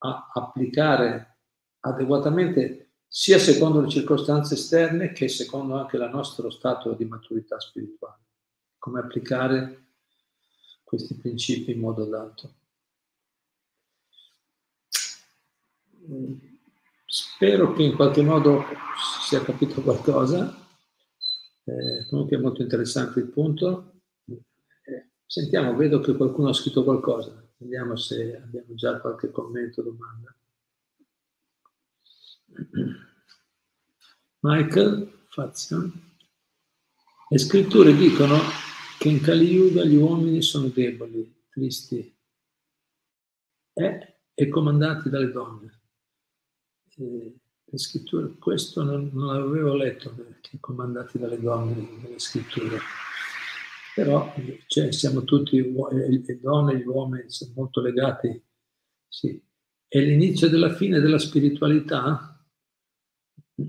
a 0.00 0.30
applicare 0.34 1.38
adeguatamente 1.80 2.96
sia 3.08 3.38
secondo 3.38 3.80
le 3.80 3.88
circostanze 3.88 4.52
esterne 4.52 5.12
che 5.12 5.28
secondo 5.28 5.76
anche 5.76 5.96
il 5.96 6.10
nostro 6.12 6.50
stato 6.50 6.92
di 6.92 7.06
maturità 7.06 7.58
spirituale. 7.58 8.20
Come 8.76 9.00
applicare 9.00 9.86
questi 10.84 11.14
principi 11.14 11.72
in 11.72 11.80
modo 11.80 12.02
adatto. 12.02 12.54
Spero 17.42 17.72
che 17.72 17.82
in 17.82 17.96
qualche 17.96 18.22
modo 18.22 18.62
si 19.20 19.30
sia 19.30 19.42
capito 19.42 19.82
qualcosa. 19.82 20.64
Eh, 21.64 22.06
comunque 22.08 22.36
è 22.36 22.40
molto 22.40 22.62
interessante 22.62 23.18
il 23.18 23.30
punto. 23.30 24.02
Eh, 24.26 25.10
sentiamo, 25.26 25.74
vedo 25.74 25.98
che 25.98 26.14
qualcuno 26.14 26.50
ha 26.50 26.52
scritto 26.52 26.84
qualcosa. 26.84 27.44
Vediamo 27.56 27.96
se 27.96 28.36
abbiamo 28.36 28.76
già 28.76 29.00
qualche 29.00 29.32
commento 29.32 29.80
o 29.80 29.82
domanda. 29.82 30.36
Michael 34.38 35.24
Fazio. 35.26 35.90
Le 37.28 37.38
scritture 37.38 37.92
dicono 37.96 38.38
che 39.00 39.08
in 39.08 39.20
Kali 39.20 39.50
Yuga 39.50 39.84
gli 39.84 39.96
uomini 39.96 40.42
sono 40.42 40.68
deboli, 40.68 41.42
tristi 41.50 42.16
e, 43.72 44.20
e 44.32 44.48
comandati 44.48 45.10
dalle 45.10 45.32
donne. 45.32 45.80
E 47.02 47.36
le 47.64 47.78
scritture, 47.78 48.34
questo 48.38 48.82
non, 48.82 49.10
non 49.12 49.34
l'avevo 49.38 49.74
letto, 49.74 50.14
che 50.40 50.58
comandati 50.60 51.18
dalle 51.18 51.40
donne 51.40 51.74
nelle 52.02 52.18
scritture 52.18 52.78
però 53.94 54.34
cioè, 54.66 54.90
siamo 54.92 55.24
tutti, 55.24 55.60
le 55.60 56.40
donne 56.40 56.72
e 56.72 56.78
gli 56.78 56.86
uomini, 56.86 57.30
sono 57.30 57.52
molto 57.54 57.80
legati. 57.80 58.42
Sì. 59.06 59.40
È 59.86 60.00
l'inizio 60.00 60.48
della 60.48 60.74
fine 60.74 61.00
della 61.00 61.18
spiritualità, 61.18 62.42
è 63.54 63.60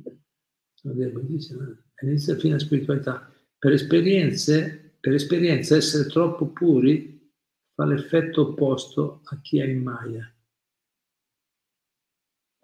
l'inizio 0.81 1.57
della 1.57 2.37
fine 2.37 2.53
della 2.53 2.59
spiritualità. 2.59 3.29
Per 3.57 3.71
esperienze, 3.73 4.95
per 4.99 5.13
esperienza 5.13 5.75
essere 5.75 6.09
troppo 6.09 6.47
puri 6.47 7.31
fa 7.73 7.85
l'effetto 7.85 8.49
opposto 8.49 9.21
a 9.25 9.41
chi 9.41 9.59
è 9.59 9.65
in 9.65 9.83
Maya. 9.83 10.33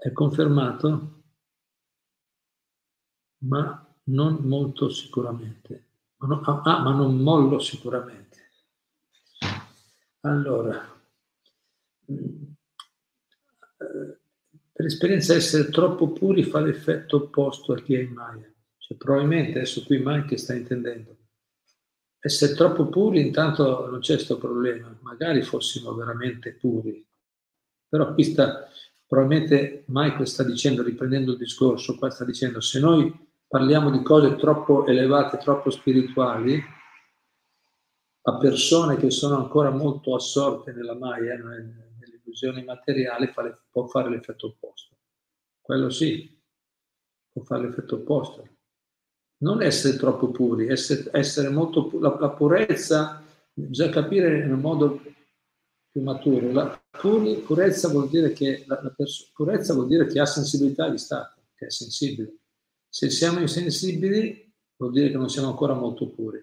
È 0.02 0.14
confermato? 0.14 1.24
Ma 3.40 3.86
non 4.06 4.36
molto 4.44 4.90
sicuramente. 4.90 5.88
Ma 6.18 6.28
no, 6.28 6.40
ah, 6.40 6.62
ah, 6.64 6.80
ma 6.82 6.94
non 6.94 7.18
mollo 7.18 7.60
sicuramente. 7.60 8.38
Allora, 10.22 10.82
per 14.72 14.86
esperienza 14.86 15.34
essere 15.36 15.70
troppo 15.70 16.14
puri 16.14 16.44
fa 16.44 16.62
l'effetto 16.62 17.18
opposto 17.18 17.74
a 17.74 17.82
chi 17.82 17.96
è 17.96 18.00
in 18.00 18.14
Maya. 18.14 18.50
Cioè, 18.78 18.98
probabilmente 18.98 19.60
adesso 19.60 19.84
qui 19.84 20.02
Mike 20.02 20.38
sta 20.38 20.54
intendendo. 20.54 21.18
Essere 22.20 22.54
troppo 22.54 22.88
puri 22.88 23.20
intanto 23.20 23.86
non 23.90 24.00
c'è 24.00 24.16
questo 24.16 24.38
problema, 24.38 24.98
magari 25.02 25.42
fossimo 25.42 25.94
veramente 25.94 26.54
puri. 26.54 27.06
Però 27.88 28.14
qui 28.14 28.24
sta, 28.24 28.70
probabilmente 29.10 29.86
Mike 29.88 30.24
sta 30.28 30.44
dicendo, 30.44 30.84
riprendendo 30.84 31.32
il 31.32 31.40
discorso, 31.40 31.98
qua 31.98 32.12
sta 32.12 32.24
dicendo 32.24 32.62
se 32.62 32.80
noi 32.80 33.12
parliamo 33.48 33.90
di 33.90 34.04
cose 34.04 34.36
troppo 34.36 34.86
elevate, 34.86 35.40
troppo 35.40 35.72
spirituali, 35.72 36.64
a 38.22 38.38
persone 38.38 38.98
che 38.98 39.10
sono 39.10 39.38
ancora 39.38 39.72
molto 39.72 40.14
assorte 40.14 40.74
nella 40.74 40.94
Maya, 40.94 41.36
nelle 41.38 42.22
illusioni 42.22 42.64
materiali, 42.64 43.34
può 43.72 43.88
fare 43.88 44.12
l'effetto 44.12 44.46
opposto. 44.46 44.98
Quello 45.60 45.90
sì, 45.90 46.40
può 47.32 47.42
fare 47.42 47.64
l'effetto 47.64 47.96
opposto. 47.96 48.48
Non 49.38 49.64
essere 49.64 49.98
troppo 49.98 50.30
puri, 50.30 50.68
essere, 50.68 51.10
essere 51.14 51.50
molto 51.50 51.88
pu- 51.88 52.00
la, 52.00 52.16
la, 52.20 52.30
purezza, 52.30 53.24
bisogna 53.52 53.92
capire 53.92 54.44
in 54.44 54.52
un 54.52 54.60
modo 54.60 55.02
più 55.92 56.02
maturo. 56.02 56.52
La 56.52 56.82
purezza, 56.92 57.90
vuol 57.90 58.10
dire 58.10 58.32
che, 58.34 58.64
la, 58.68 58.80
la 58.82 58.90
pers- 58.90 59.32
purezza 59.34 59.74
vuol 59.74 59.88
dire 59.88 60.08
che 60.08 60.20
ha 60.20 60.26
sensibilità 60.26 60.90
di 60.90 60.98
stato, 60.98 61.42
che 61.56 61.68
è 61.68 61.70
sensibile. 61.70 62.38
Se 62.88 63.10
siamo 63.10 63.40
insensibili 63.40 64.52
vuol 64.78 64.92
dire 64.92 65.10
che 65.10 65.18
non 65.18 65.30
siamo 65.30 65.50
ancora 65.50 65.74
molto 65.74 66.10
puri. 66.10 66.40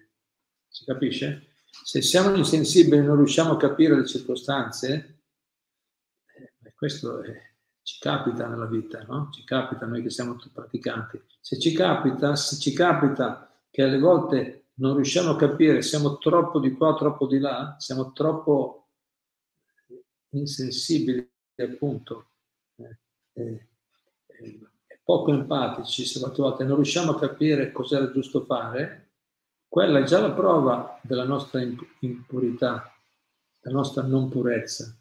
Si 0.68 0.84
capisce? 0.84 1.48
Se 1.70 2.02
siamo 2.02 2.34
insensibili 2.34 2.98
e 2.98 3.02
non 3.02 3.16
riusciamo 3.16 3.52
a 3.52 3.56
capire 3.56 3.96
le 3.96 4.06
circostanze, 4.06 5.20
eh, 6.34 6.72
questo 6.74 7.22
è, 7.22 7.32
ci 7.82 7.98
capita 7.98 8.46
nella 8.46 8.66
vita, 8.66 9.04
no? 9.08 9.30
Ci 9.32 9.44
capita 9.44 9.86
noi 9.86 10.02
che 10.02 10.10
siamo 10.10 10.36
praticanti. 10.52 11.20
Se 11.40 11.58
ci 11.58 11.72
capita, 11.72 12.36
se 12.36 12.56
ci 12.56 12.72
capita 12.72 13.50
che 13.70 13.82
alle 13.82 13.98
volte 13.98 14.68
non 14.74 14.94
riusciamo 14.94 15.30
a 15.30 15.36
capire, 15.36 15.82
siamo 15.82 16.18
troppo 16.18 16.58
di 16.58 16.72
qua, 16.72 16.94
troppo 16.94 17.26
di 17.26 17.38
là, 17.38 17.76
siamo 17.78 18.12
troppo 18.12 18.85
insensibili, 20.30 21.30
appunto. 21.56 22.30
Eh, 22.76 22.98
eh, 23.34 23.68
eh 24.26 24.60
poco 25.06 25.30
empatici, 25.30 26.04
se 26.04 26.18
volte 26.18 26.64
non 26.64 26.74
riusciamo 26.74 27.12
a 27.12 27.18
capire 27.18 27.70
cosa 27.70 27.98
era 27.98 28.10
giusto 28.10 28.44
fare, 28.44 29.12
quella 29.68 30.00
è 30.00 30.02
già 30.02 30.20
la 30.20 30.32
prova 30.32 30.98
della 31.00 31.22
nostra 31.22 31.62
impurità, 32.00 32.92
della 33.60 33.76
nostra 33.76 34.02
non 34.02 34.28
purezza. 34.28 34.98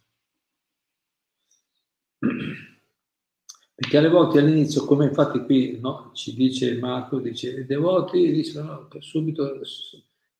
Perché 3.73 3.97
alle 3.97 4.09
volte 4.09 4.37
all'inizio, 4.37 4.85
come 4.85 5.05
infatti 5.05 5.43
qui 5.43 5.79
no, 5.79 6.11
ci 6.13 6.35
dice 6.35 6.77
Marco, 6.77 7.17
dice 7.17 7.61
i 7.61 7.65
devoti 7.65 8.31
dicono 8.31 8.87
che 8.87 9.01
subito 9.01 9.59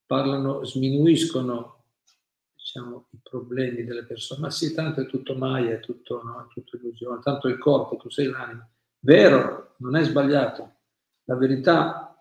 parlano, 0.06 0.64
sminuiscono 0.64 1.85
diciamo, 2.66 3.10
i 3.12 3.20
problemi 3.22 3.84
delle 3.84 4.06
persone, 4.06 4.42
ma 4.42 4.50
sì, 4.50 4.74
tanto 4.74 5.02
è 5.02 5.06
tutto 5.06 5.36
Maya, 5.36 5.76
è 5.76 5.80
tutto, 5.80 6.24
no, 6.24 6.42
è 6.42 6.52
tutto 6.52 6.78
illusione, 6.78 7.22
tanto 7.22 7.48
il 7.48 7.60
corpo, 7.60 7.96
tu 7.96 8.10
sei 8.10 8.26
l'anima. 8.26 8.68
Vero, 9.02 9.76
non 9.78 9.96
è 9.96 10.04
sbagliato. 10.04 10.78
La 11.26 11.36
verità 11.36 12.20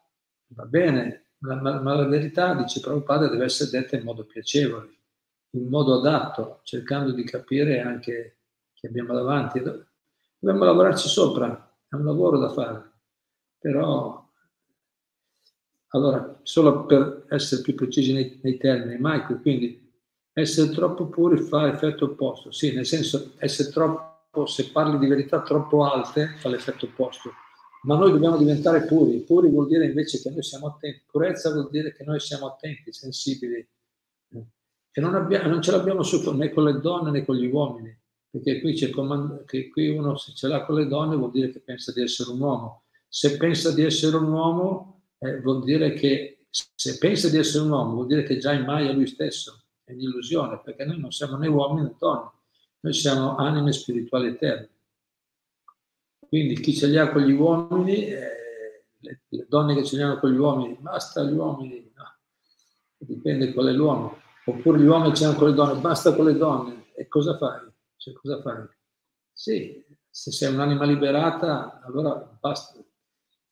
va 0.49 0.65
bene, 0.67 1.31
ma, 1.39 1.55
ma, 1.55 1.81
ma 1.81 1.95
la 1.95 2.05
verità, 2.05 2.55
dice 2.55 2.81
Prabhupada, 2.81 3.29
deve 3.29 3.47
essere 3.47 3.71
detta 3.71 3.97
in 3.97 4.03
modo 4.03 4.27
piacevole, 4.27 4.95
in 5.53 5.67
modo 5.67 5.99
adatto, 5.99 6.61
cercando 6.63 7.13
di 7.13 7.25
capire 7.25 7.81
anche 7.81 8.41
chi 8.75 8.87
abbiamo 8.87 9.15
davanti. 9.15 9.63
Dobbiamo 10.39 10.65
lavorarci 10.67 11.09
sopra, 11.09 11.75
è 11.89 11.95
un 11.95 12.05
lavoro 12.05 12.37
da 12.37 12.51
fare. 12.51 12.93
Però, 13.59 14.31
allora, 15.89 16.39
solo 16.43 16.85
per 16.85 17.25
essere 17.31 17.63
più 17.63 17.75
precisi 17.75 18.13
nei, 18.13 18.39
nei 18.43 18.59
termini, 18.59 18.99
Michael, 19.01 19.41
quindi 19.41 19.84
essere 20.35 20.71
troppo 20.71 21.07
puri 21.07 21.39
fa 21.39 21.69
effetto 21.69 22.07
opposto. 22.07 22.51
Sì, 22.51 22.75
nel 22.75 22.87
senso, 22.87 23.33
essere 23.39 23.71
troppo 23.71 24.47
se 24.47 24.71
parli 24.71 24.99
di 24.99 25.07
verità 25.07 25.43
troppo 25.43 25.85
alte 25.85 26.35
fa 26.39 26.49
l'effetto 26.49 26.87
opposto. 26.87 27.31
Ma 27.85 27.97
noi 27.97 28.11
dobbiamo 28.11 28.37
diventare 28.37 28.85
puri. 28.85 29.21
Puri 29.21 29.49
vuol 29.49 29.69
dire 29.69 29.87
invece 29.87 30.21
che 30.21 30.31
noi 30.31 30.43
siamo 30.43 30.67
attenti. 30.67 31.05
Purezza 31.11 31.53
vuol 31.53 31.69
dire 31.71 31.95
che 31.95 32.03
noi 32.03 32.19
siamo 32.19 32.47
attenti, 32.47 32.93
sensibili. 32.93 33.67
E 34.97 35.01
non, 35.01 35.15
abbiamo, 35.15 35.49
non 35.49 35.63
ce 35.63 35.71
l'abbiamo 35.71 36.03
su, 36.03 36.35
né 36.35 36.51
con 36.51 36.65
le 36.65 36.81
donne 36.81 37.11
né 37.11 37.25
con 37.25 37.37
gli 37.37 37.47
uomini. 37.47 37.97
Perché 38.31 38.61
qui, 38.61 38.91
comand- 38.91 39.45
qui 39.71 39.89
uno 39.89 40.17
se 40.17 40.33
ce 40.35 40.49
l'ha 40.49 40.65
con 40.65 40.75
le 40.77 40.87
donne 40.89 41.15
vuol 41.15 41.31
dire 41.31 41.53
che 41.53 41.61
pensa 41.61 41.93
di 41.93 42.03
essere 42.03 42.31
un 42.31 42.41
uomo. 42.41 42.85
Se 43.09 43.37
pensa 43.37 43.73
di 43.73 43.83
essere 43.83 44.17
un 44.17 44.33
uomo 44.33 45.03
eh, 45.19 45.41
vuol 45.41 45.63
dire 45.63 45.93
che 45.93 46.47
se 46.51 46.99
pensa 46.99 47.29
di 47.29 47.37
essere 47.37 47.65
un 47.65 47.71
uomo, 47.71 47.95
vuol 47.95 48.07
dire 48.07 48.25
che 48.25 48.39
già 48.39 48.53
in 48.53 48.65
Maya 48.65 48.93
lui 48.93 49.07
stesso, 49.07 49.64
è 49.85 49.93
un'illusione, 49.93 50.61
perché 50.65 50.85
noi 50.85 50.99
non 50.99 51.13
siamo 51.13 51.37
né 51.37 51.47
uomini 51.47 51.89
né 51.89 51.95
donne, 51.99 52.31
noi 52.81 52.93
siamo 52.95 53.37
anime 53.37 53.73
spirituali 53.73 54.29
eterne. 54.29 54.71
Quindi 56.27 56.59
chi 56.61 56.75
ce 56.75 56.89
li 56.89 56.99
ha 56.99 57.13
con 57.13 57.23
gli 57.23 57.33
uomini, 57.33 58.07
eh, 58.07 58.87
le, 58.99 59.21
le, 59.29 59.47
donne 59.49 59.75
che 59.75 59.85
ce 59.85 59.97
li 59.97 60.03
hanno 60.03 60.19
con 60.19 60.33
gli 60.33 60.37
uomini, 60.37 60.77
basta 60.81 61.23
gli 61.23 61.33
uomini, 61.33 61.93
no. 61.95 62.17
dipende 62.99 63.53
qual 63.53 63.69
è 63.69 63.73
l'uomo. 63.73 64.19
Oppure 64.47 64.81
gli 64.81 64.87
uomini 64.87 65.15
ce 65.15 65.25
li 65.25 65.31
hanno 65.31 65.39
con 65.39 65.49
le 65.49 65.55
donne, 65.55 65.81
basta 65.81 66.15
con 66.15 66.25
le 66.25 66.35
donne. 66.35 66.87
E 66.95 67.07
cosa 67.09 67.37
fai? 67.37 67.61
Cioè, 67.97 68.15
cosa 68.15 68.41
fai? 68.41 68.67
Sì, 69.33 69.85
se 70.11 70.31
sei 70.33 70.53
un'anima 70.53 70.85
liberata, 70.85 71.81
allora 71.83 72.15
basta. 72.41 72.83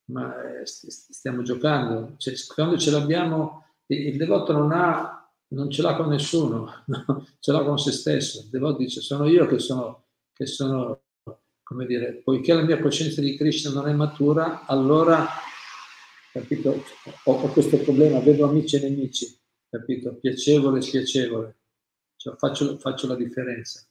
Ma 0.07 0.61
eh, 0.61 0.67
stiamo 0.67 1.43
giocando. 1.43 2.15
Cioè, 2.17 2.35
quando 2.55 2.77
ce 2.79 2.91
l'abbiamo, 2.91 3.65
il 3.87 4.17
devoto 4.17 4.53
non 4.53 4.73
ha 4.73 5.22
non 5.53 5.71
ce 5.71 5.83
l'ha 5.83 5.95
con 5.95 6.09
nessuno, 6.09 6.83
no? 6.87 7.27
ce 7.39 7.53
l'ha 7.53 7.63
con 7.63 7.79
se 7.79 7.93
stesso. 7.93 8.41
Il 8.41 8.49
devoto 8.49 8.79
dice 8.79 9.01
sono 9.01 9.27
io 9.27 9.47
che 9.47 9.59
sono, 9.59 10.07
che 10.33 10.47
sono, 10.47 11.03
come 11.63 11.87
dire, 11.87 12.15
poiché 12.15 12.53
la 12.55 12.63
mia 12.63 12.81
coscienza 12.81 13.21
di 13.21 13.37
Krishna 13.37 13.71
non 13.71 13.89
è 13.89 13.93
matura, 13.93 14.67
allora, 14.67 15.27
capito, 16.33 16.85
ho, 17.25 17.33
ho 17.33 17.49
questo 17.53 17.79
problema, 17.79 18.21
vedo 18.21 18.49
amici 18.49 18.77
e 18.77 18.81
nemici, 18.81 19.39
capito, 19.69 20.15
piacevole 20.15 20.79
e 20.79 20.83
spiacevole, 20.83 21.57
cioè, 22.17 22.35
faccio, 22.37 22.79
faccio, 22.79 23.07
la 23.07 23.17
differenza. 23.17 23.87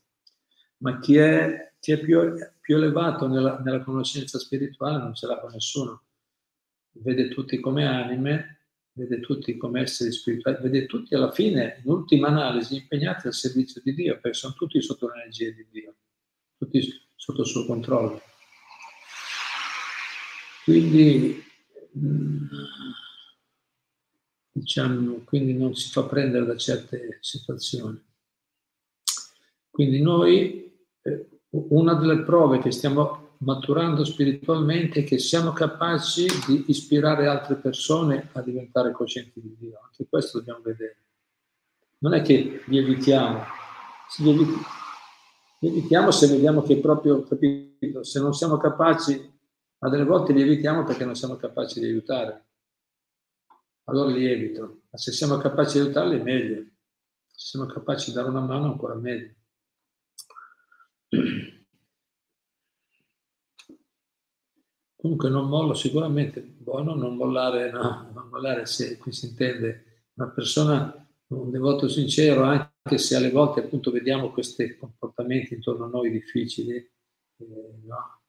Ma 0.78 1.00
chi 1.00 1.17
è, 1.17 1.74
chi 1.80 1.91
è 1.91 2.00
più, 2.00 2.34
più, 2.60 2.76
elevato 2.76 3.28
nella, 3.28 3.60
nella 3.60 3.84
conoscenza 3.84 4.39
spirituale 4.39 4.97
non 4.97 5.13
ce 5.13 5.28
l'ha 5.28 5.39
con 5.39 5.52
nessuno, 5.52 6.04
vede 6.93 7.30
tutti 7.30 7.60
come 7.60 7.86
anime 7.86 8.61
vede 8.94 9.20
tutti 9.20 9.56
come 9.58 9.82
esseri 9.82 10.12
spirituali, 10.12 10.58
vede 10.62 10.86
tutti 10.86 11.16
alla 11.16 11.32
fine, 11.32 11.82
in 11.84 11.92
ultima 11.92 12.28
analisi, 12.28 12.76
impegnati 12.76 13.28
al 13.28 13.34
servizio 13.34 13.82
di 13.84 13.94
Dio, 13.94 14.20
perché 14.20 14.38
sono 14.38 14.54
tutti 14.54 14.82
sotto 14.82 15.08
l'energia 15.08 15.50
di 15.52 15.66
Dio, 15.70 15.96
tutti 16.58 16.82
sotto 17.16 17.42
il 17.42 17.48
suo 17.48 17.66
controllo. 17.66 18.22
Quindi, 20.64 21.44
mm, 21.98 22.48
diciamo, 24.52 25.24
quindi 25.24 25.54
non 25.54 25.74
si 25.76 25.90
fa 25.90 26.04
prendere 26.04 26.46
da 26.46 26.58
certe 26.58 27.18
situazioni. 27.22 28.00
Quindi 29.70 30.02
noi, 30.02 30.72
eh, 31.02 31.30
una 31.50 31.96
delle 31.96 32.24
prove 32.24 32.60
che 32.60 32.72
stiamo 32.72 33.21
maturando 33.42 34.04
spiritualmente 34.04 35.04
che 35.04 35.18
siamo 35.18 35.52
capaci 35.52 36.28
di 36.46 36.66
ispirare 36.68 37.28
altre 37.28 37.56
persone 37.56 38.30
a 38.34 38.42
diventare 38.42 38.92
coscienti 38.92 39.42
di 39.42 39.56
Dio. 39.58 39.80
Anche 39.84 40.08
questo 40.08 40.40
dobbiamo 40.40 40.62
vedere. 40.62 40.98
Non 42.00 42.14
è 42.14 42.22
che 42.22 42.64
li 42.66 42.78
evitiamo, 42.78 43.44
li, 44.18 44.30
eviti, 44.30 44.54
li 45.60 45.68
evitiamo 45.68 46.12
se 46.12 46.28
vediamo 46.28 46.62
che 46.62 46.80
proprio, 46.80 47.24
capito, 47.24 48.04
se 48.04 48.20
non 48.20 48.34
siamo 48.34 48.58
capaci, 48.58 49.40
ma 49.80 49.90
delle 49.90 50.06
volte 50.06 50.34
li 50.34 50.42
evitiamo 50.42 50.84
perché 50.84 51.06
non 51.06 51.16
siamo 51.16 51.36
capaci 51.36 51.80
di 51.80 51.86
aiutare. 51.88 52.46
Allora 53.86 54.12
li 54.12 54.26
evito, 54.26 54.84
ma 54.90 54.98
se 54.98 55.12
siamo 55.12 55.38
capaci 55.38 55.80
di 55.80 55.86
aiutarli 55.86 56.22
meglio. 56.22 56.64
Se 57.32 57.58
siamo 57.58 57.66
capaci 57.66 58.10
di 58.10 58.16
dare 58.16 58.30
una 58.30 58.42
mano 58.42 58.66
ancora 58.66 58.94
meglio. 58.96 59.34
Comunque 65.02 65.30
non 65.30 65.48
mollo 65.48 65.74
sicuramente, 65.74 66.42
buono 66.42 66.94
non 66.94 67.16
mollare, 67.16 67.72
no, 67.72 68.12
non 68.14 68.28
mollare 68.30 68.68
se 68.68 69.00
qui 69.00 69.12
si 69.12 69.30
intende 69.30 70.04
una 70.14 70.30
persona, 70.30 71.08
un 71.30 71.50
devoto 71.50 71.88
sincero, 71.88 72.44
anche 72.44 73.00
se 73.00 73.16
alle 73.16 73.32
volte 73.32 73.62
appunto 73.62 73.90
vediamo 73.90 74.30
questi 74.30 74.78
comportamenti 74.78 75.56
intorno 75.56 75.86
a 75.86 75.88
noi 75.88 76.12
difficili, 76.12 76.76
eh, 76.76 76.90
no? 77.84 78.22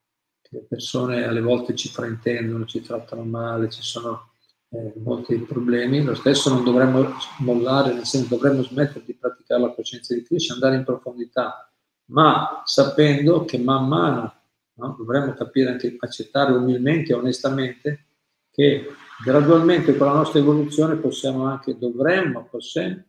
le 0.49 0.61
persone 0.67 1.25
alle 1.25 1.43
volte 1.43 1.75
ci 1.75 1.91
fraintendono, 1.91 2.65
ci 2.65 2.81
trattano 2.81 3.25
male, 3.25 3.69
ci 3.69 3.83
sono 3.83 4.31
eh, 4.71 4.95
molti 4.97 5.37
problemi, 5.41 6.03
lo 6.03 6.15
stesso 6.15 6.49
non 6.49 6.65
dovremmo 6.65 7.07
mollare, 7.41 7.93
nel 7.93 8.07
senso 8.07 8.29
dovremmo 8.29 8.63
smettere 8.63 9.05
di 9.05 9.13
praticare 9.13 9.61
la 9.61 9.75
coscienza 9.75 10.15
di 10.15 10.23
Krishna, 10.23 10.55
andare 10.55 10.77
in 10.77 10.85
profondità, 10.85 11.71
ma 12.07 12.63
sapendo 12.65 13.45
che 13.45 13.59
man 13.59 13.87
mano 13.87 14.41
No? 14.83 14.95
Dovremmo 14.99 15.33
capire 15.35 15.71
anche, 15.71 15.97
accettare 15.99 16.53
umilmente 16.53 17.13
e 17.13 17.15
onestamente 17.15 18.07
che 18.51 18.87
gradualmente 19.25 19.97
con 19.97 20.09
la 20.09 20.15
nostra 20.15 20.41
evoluzione 20.41 20.97
possiamo 20.97 21.45
anche, 21.45 21.79
dovremmo, 21.79 22.49
possiamo, 22.51 23.05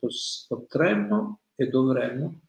potremmo 0.48 1.40
e 1.56 1.68
dovremmo 1.68 2.40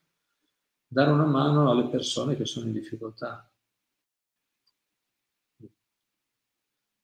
dare 0.86 1.10
una 1.10 1.24
mano 1.24 1.70
alle 1.70 1.88
persone 1.88 2.36
che 2.36 2.44
sono 2.44 2.66
in 2.66 2.72
difficoltà. 2.72 3.50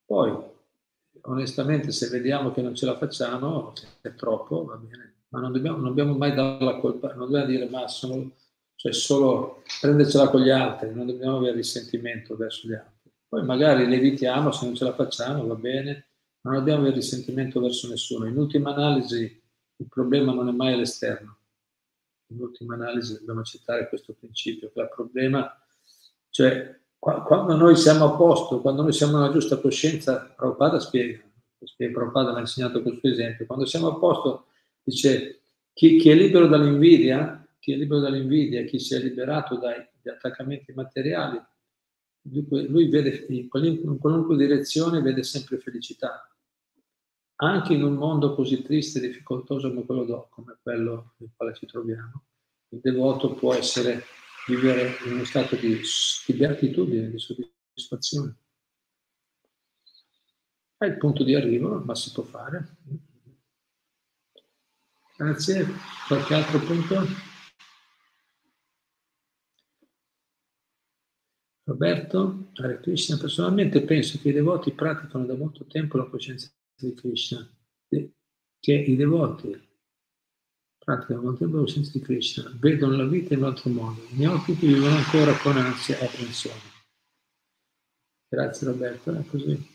Poi, 0.04 0.36
onestamente, 1.22 1.92
se 1.92 2.08
vediamo 2.08 2.52
che 2.52 2.62
non 2.62 2.74
ce 2.74 2.86
la 2.86 2.96
facciamo, 2.96 3.72
è 4.00 4.14
troppo, 4.14 4.64
va 4.64 4.76
bene, 4.76 5.14
ma 5.28 5.40
non 5.40 5.52
dobbiamo, 5.52 5.78
non 5.78 5.88
dobbiamo 5.88 6.16
mai 6.16 6.34
dare 6.34 6.64
la 6.64 6.76
colpa, 6.78 7.14
non 7.14 7.26
dobbiamo 7.26 7.46
dire 7.46 7.68
ma 7.68 7.88
sono 7.88 8.30
cioè 8.80 8.94
solo 8.94 9.62
prendercela 9.78 10.30
con 10.30 10.40
gli 10.40 10.48
altri, 10.48 10.94
non 10.94 11.06
dobbiamo 11.06 11.36
avere 11.36 11.56
risentimento 11.56 12.34
verso 12.34 12.66
gli 12.66 12.72
altri. 12.72 13.12
Poi 13.28 13.44
magari 13.44 13.86
le 13.86 13.96
evitiamo, 13.96 14.50
se 14.52 14.64
non 14.64 14.74
ce 14.74 14.84
la 14.84 14.94
facciamo 14.94 15.46
va 15.46 15.54
bene, 15.54 16.06
ma 16.40 16.52
non 16.52 16.60
dobbiamo 16.60 16.80
avere 16.80 16.94
risentimento 16.94 17.60
verso 17.60 17.90
nessuno. 17.90 18.24
In 18.24 18.38
ultima 18.38 18.70
analisi 18.70 19.38
il 19.76 19.86
problema 19.86 20.32
non 20.32 20.48
è 20.48 20.52
mai 20.52 20.72
all'esterno. 20.72 21.36
In 22.28 22.40
ultima 22.40 22.72
analisi 22.72 23.18
dobbiamo 23.18 23.40
accettare 23.40 23.86
questo 23.86 24.14
principio, 24.18 24.70
che 24.72 24.80
il 24.80 24.88
problema, 24.88 25.62
cioè 26.30 26.80
quando 26.98 27.56
noi 27.56 27.76
siamo 27.76 28.06
a 28.06 28.16
posto, 28.16 28.62
quando 28.62 28.80
noi 28.80 28.94
siamo 28.94 29.18
nella 29.18 29.30
giusta 29.30 29.58
coscienza, 29.58 30.32
Prabhupada 30.34 30.80
spiega, 30.80 31.20
spiega 31.64 31.98
Prabhupada 31.98 32.30
mi 32.30 32.38
ha 32.38 32.40
insegnato 32.40 32.80
questo 32.80 33.08
esempio, 33.08 33.44
quando 33.44 33.66
siamo 33.66 33.88
a 33.88 33.98
posto 33.98 34.46
dice 34.82 35.42
chi, 35.74 35.98
chi 35.98 36.08
è 36.08 36.14
libero 36.14 36.46
dall'invidia 36.46 37.39
chi 37.60 37.72
è 37.72 37.76
libero 37.76 38.00
dall'invidia, 38.00 38.64
chi 38.64 38.80
si 38.80 38.94
è 38.94 38.98
liberato 38.98 39.56
dagli 39.58 40.08
attaccamenti 40.08 40.72
materiali, 40.72 41.40
lui, 42.22 42.66
lui 42.66 42.88
vede 42.88 43.26
in 43.28 43.48
qualunque 43.48 44.36
direzione 44.36 45.00
vede 45.00 45.22
sempre 45.22 45.58
felicità. 45.58 46.26
Anche 47.42 47.72
in 47.72 47.82
un 47.82 47.94
mondo 47.94 48.34
così 48.34 48.62
triste 48.62 48.98
e 48.98 49.08
difficoltoso 49.08 49.68
come 49.70 49.86
quello, 49.86 50.28
come 50.30 50.58
quello 50.60 51.14
nel 51.18 51.30
quale 51.34 51.54
ci 51.54 51.66
troviamo, 51.66 52.24
il 52.70 52.80
devoto 52.80 53.34
può 53.34 53.54
essere, 53.54 54.04
vivere 54.46 54.96
in 55.06 55.12
uno 55.12 55.24
stato 55.24 55.56
di, 55.56 55.80
di 56.26 56.32
beatitudine, 56.34 57.10
di 57.10 57.18
soddisfazione. 57.18 58.36
È 60.76 60.86
il 60.86 60.96
punto 60.96 61.24
di 61.24 61.34
arrivo, 61.34 61.78
ma 61.78 61.94
si 61.94 62.10
può 62.12 62.22
fare. 62.22 62.76
Grazie. 65.16 65.66
Qualche 66.08 66.34
altro 66.34 66.58
punto? 66.60 67.29
Roberto, 71.70 72.50
Hare 72.54 72.80
Krishna, 72.80 73.16
personalmente 73.16 73.82
penso 73.82 74.18
che 74.20 74.30
i 74.30 74.32
devoti 74.32 74.72
praticano 74.72 75.24
da 75.24 75.34
molto 75.34 75.64
tempo 75.66 75.98
la 75.98 76.06
coscienza 76.06 76.50
di 76.74 76.92
Krishna, 76.94 77.48
che 77.88 78.72
i 78.72 78.96
devoti 78.96 79.56
praticano 80.76 81.20
da 81.20 81.24
molto 81.26 81.38
tempo 81.38 81.58
la 81.58 81.62
coscienza 81.62 81.92
di 81.92 82.00
Krishna, 82.00 82.52
vedono 82.58 82.96
la 82.96 83.06
vita 83.06 83.34
in 83.34 83.40
un 83.40 83.46
altro 83.46 83.70
modo, 83.70 84.00
i 84.16 84.26
occhi 84.26 84.52
vivono 84.54 84.96
ancora 84.96 85.32
con 85.38 85.56
ansia 85.56 85.96
e 85.98 86.06
apprensione. 86.06 86.58
Grazie 88.28 88.66
Roberto, 88.66 89.14
è 89.14 89.24
così. 89.26 89.68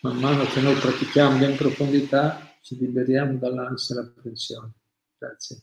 Man 0.00 0.18
mano 0.18 0.44
che 0.44 0.60
noi 0.60 0.74
pratichiamo 0.74 1.44
in 1.44 1.56
profondità 1.56 2.58
ci 2.62 2.76
liberiamo 2.76 3.38
dall'ansia 3.38 3.94
e 3.94 3.98
l'apprensione. 3.98 4.72
Grazie. 5.16 5.62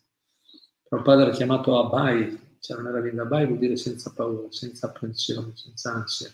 Prabhupada 0.87 1.23
era 1.23 1.31
chiamato 1.31 1.77
Abai, 1.77 2.44
cioè 2.65 2.77
non 2.77 2.87
era 2.87 2.99
Vindabai 2.99 3.45
vuol 3.45 3.59
dire 3.59 3.75
senza 3.75 4.11
paura, 4.11 4.51
senza 4.51 4.87
apprensione, 4.87 5.55
senza 5.55 5.93
ansia. 5.93 6.31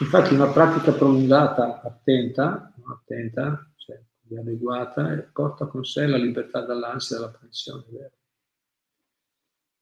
Infatti 0.00 0.32
una 0.32 0.50
pratica 0.50 0.92
prolungata, 0.92 1.82
attenta, 1.82 2.72
attenta, 2.86 3.70
cioè 3.76 4.02
adeguata, 4.38 5.28
porta 5.30 5.66
con 5.66 5.84
sé 5.84 6.06
la 6.06 6.16
libertà 6.16 6.64
dall'ansia 6.64 7.16
e 7.16 7.20
dall'apprensione. 7.20 7.84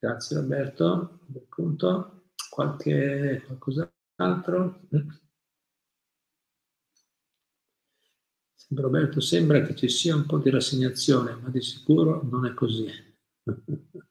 Grazie 0.01 0.37
Roberto. 0.41 1.21
Punto. 1.49 2.31
Qualche 2.51 3.45
qualcos'altro? 3.47 4.81
Roberto, 8.71 9.21
sembra 9.21 9.63
che 9.63 9.77
ci 9.77 9.89
sia 9.89 10.17
un 10.17 10.27
po' 10.27 10.39
di 10.39 10.51
rassegnazione, 10.51 11.37
ma 11.37 11.49
di 11.49 11.63
sicuro 11.63 12.23
non 12.29 12.45
è 12.45 12.55
così. 12.55 12.87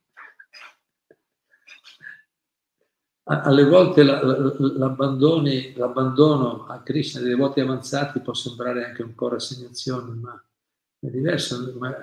alle 3.30 3.66
volte 3.66 4.04
l'abbandono 4.04 5.60
a 6.66 6.82
Krishna 6.82 7.20
dei 7.20 7.32
devoti 7.32 7.60
avanzati 7.60 8.22
può 8.22 8.34
sembrare 8.34 8.86
anche 8.86 9.04
un 9.04 9.14
po' 9.16 9.28
rassegnazione, 9.28 10.14
ma 10.14 10.42
è 11.00 11.08
diverso. 11.08 11.74
Ma 11.78 11.94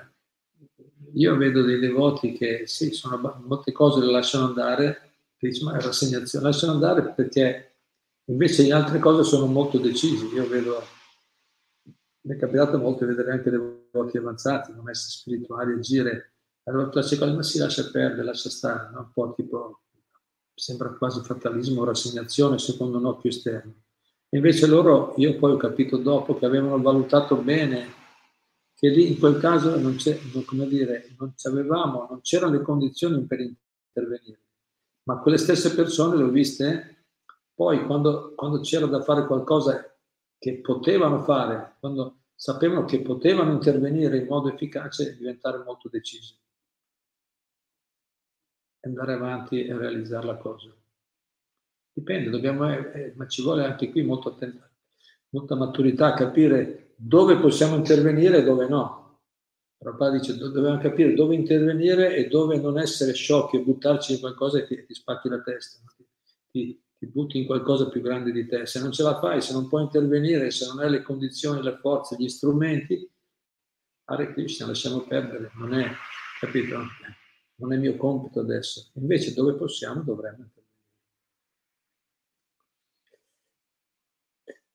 io 1.13 1.35
vedo 1.35 1.63
dei 1.63 1.79
devoti 1.79 2.33
che 2.33 2.67
sì, 2.67 2.91
sono, 2.91 3.41
molte 3.43 3.71
cose 3.71 4.01
le 4.01 4.11
lasciano 4.11 4.45
andare, 4.45 5.13
dice, 5.39 5.63
ma 5.63 5.75
è 5.75 5.81
rassegnazione, 5.81 6.45
lasciano 6.45 6.73
andare 6.73 7.13
perché 7.13 7.77
invece 8.25 8.61
in 8.63 8.73
altre 8.73 8.99
cose 8.99 9.23
sono 9.23 9.47
molto 9.47 9.79
decisi. 9.79 10.27
Io 10.27 10.47
vedo, 10.47 10.79
mi 12.21 12.35
è 12.35 12.37
capitato 12.37 12.75
a 12.75 12.79
volte 12.79 13.07
vedere 13.07 13.31
anche 13.31 13.49
devoti 13.49 14.17
avanzati, 14.17 14.73
non 14.73 14.91
essere 14.91 15.11
spirituali, 15.11 15.73
agire, 15.73 16.33
allora 16.65 16.89
cose, 16.89 17.33
ma 17.33 17.41
si 17.41 17.57
lascia 17.57 17.89
perdere, 17.89 18.23
lascia 18.23 18.49
stare, 18.49 18.91
no? 18.91 18.99
un 18.99 19.11
po' 19.11 19.33
tipo 19.35 19.79
sembra 20.55 20.93
quasi 20.93 21.21
fatalismo, 21.21 21.83
rassegnazione 21.83 22.57
secondo 22.57 22.97
un 22.97 23.05
occhio 23.05 23.29
esterno. 23.29 23.73
Invece 24.29 24.67
loro, 24.67 25.13
io 25.17 25.37
poi 25.37 25.51
ho 25.51 25.57
capito 25.57 25.97
dopo 25.97 26.37
che 26.37 26.45
avevano 26.45 26.81
valutato 26.81 27.35
bene 27.35 28.03
che 28.73 28.89
lì 28.89 29.11
in 29.11 29.19
quel 29.19 29.37
caso 29.37 29.77
non, 29.77 29.95
c'è, 29.95 30.19
come 30.45 30.67
dire, 30.67 31.13
non 31.17 31.33
c'avevamo, 31.35 32.07
non 32.09 32.21
c'erano 32.21 32.53
le 32.53 32.61
condizioni 32.61 33.23
per 33.25 33.39
intervenire. 33.39 34.41
Ma 35.03 35.19
quelle 35.19 35.37
stesse 35.37 35.75
persone 35.75 36.17
le 36.17 36.23
ho 36.23 36.29
viste 36.29 37.05
poi 37.53 37.85
quando, 37.85 38.33
quando 38.35 38.59
c'era 38.61 38.85
da 38.85 39.01
fare 39.01 39.25
qualcosa 39.27 39.95
che 40.37 40.59
potevano 40.59 41.23
fare, 41.23 41.75
quando 41.79 42.23
sapevano 42.35 42.83
che 42.83 43.01
potevano 43.01 43.53
intervenire 43.53 44.17
in 44.17 44.27
modo 44.27 44.49
efficace, 44.49 45.15
diventare 45.15 45.63
molto 45.63 45.87
decisi 45.87 46.35
andare 48.87 49.13
avanti 49.13 49.65
e 49.65 49.77
realizzare 49.77 50.25
la 50.25 50.35
cosa. 50.35 50.73
Dipende, 51.93 52.29
dobbiamo, 52.29 52.69
eh, 52.69 52.91
eh, 52.93 53.13
ma 53.15 53.27
ci 53.27 53.41
vuole 53.41 53.63
anche 53.63 53.89
qui 53.89 54.03
molto 54.03 54.29
attenta, 54.29 54.69
molta 55.29 55.55
maturità 55.55 56.07
a 56.07 56.13
capire 56.13 56.93
dove 56.95 57.37
possiamo 57.37 57.75
intervenire 57.75 58.39
e 58.39 58.43
dove 58.43 58.67
no. 58.67 59.03
Prabhupada 59.77 60.17
dice 60.17 60.37
dobbiamo 60.37 60.77
capire 60.77 61.13
dove 61.13 61.35
intervenire 61.35 62.15
e 62.15 62.27
dove 62.27 62.57
non 62.57 62.79
essere 62.79 63.13
sciocchi 63.13 63.57
e 63.57 63.61
buttarci 63.61 64.13
in 64.13 64.19
qualcosa 64.19 64.59
e 64.59 64.65
ti, 64.65 64.85
ti 64.85 64.93
spacchi 64.93 65.29
la 65.29 65.41
testa, 65.41 65.79
ti, 66.49 66.81
ti, 66.97 67.07
butti 67.07 67.37
in 67.37 67.45
qualcosa 67.45 67.89
più 67.89 68.01
grande 68.01 68.31
di 68.31 68.47
te. 68.47 68.65
Se 68.65 68.79
non 68.79 68.91
ce 68.91 69.03
la 69.03 69.19
fai, 69.19 69.41
se 69.41 69.53
non 69.53 69.67
puoi 69.67 69.83
intervenire, 69.83 70.49
se 70.51 70.65
non 70.65 70.79
hai 70.79 70.89
le 70.89 71.01
condizioni, 71.01 71.61
le 71.61 71.77
forze, 71.77 72.15
gli 72.17 72.29
strumenti, 72.29 73.09
Hare 74.07 74.33
Krishna, 74.33 74.67
lasciamo 74.67 75.01
perdere, 75.01 75.51
non 75.55 75.73
è, 75.73 75.89
capito? 76.39 76.77
Non 77.57 77.73
è 77.73 77.77
mio 77.77 77.97
compito 77.97 78.39
adesso. 78.39 78.91
Invece 78.93 79.33
dove 79.33 79.55
possiamo 79.55 80.01
dovremmo 80.03 80.43
intervenire. 80.43 80.63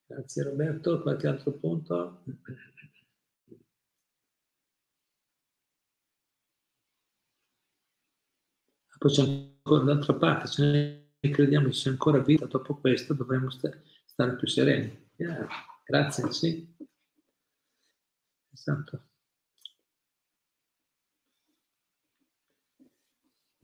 Grazie 0.06 0.42
Roberto, 0.42 1.00
qualche 1.02 1.26
altro 1.26 1.52
punto? 1.52 2.22
Poi 8.98 9.10
c'è 9.10 9.22
ancora 9.22 9.84
d'altra 9.84 10.14
parte, 10.14 10.46
se 10.46 10.62
noi 11.20 11.32
crediamo 11.32 11.66
che 11.66 11.72
c'è 11.72 11.90
ancora 11.90 12.18
vita 12.18 12.46
dopo 12.46 12.76
questo, 12.76 13.14
dovremmo 13.14 13.48
stare 13.50 14.36
più 14.36 14.46
sereni. 14.46 15.08
Grazie, 15.84 16.30
sì. 16.32 16.76
Esatto. 18.52 19.09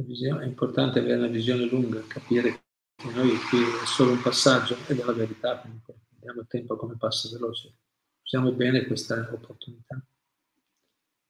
Visione, 0.07 0.45
è 0.45 0.47
importante 0.47 1.01
avere 1.01 1.17
una 1.17 1.27
visione 1.27 1.67
lunga, 1.67 2.01
capire 2.07 2.63
che 2.95 3.11
noi 3.11 3.37
qui 3.51 3.59
è 3.59 3.87
solo 3.87 4.13
un 4.13 4.23
passaggio 4.23 4.77
ed 4.87 5.01
è 5.01 5.05
la 5.05 5.13
verità, 5.13 5.59
comunque 5.59 5.95
vediamo 6.11 6.41
il 6.43 6.47
tempo 6.47 6.77
come 6.77 6.97
passa 6.97 7.29
veloce. 7.33 7.75
Usiamo 8.23 8.53
bene 8.53 8.87
questa 8.87 9.29
opportunità. 9.33 10.01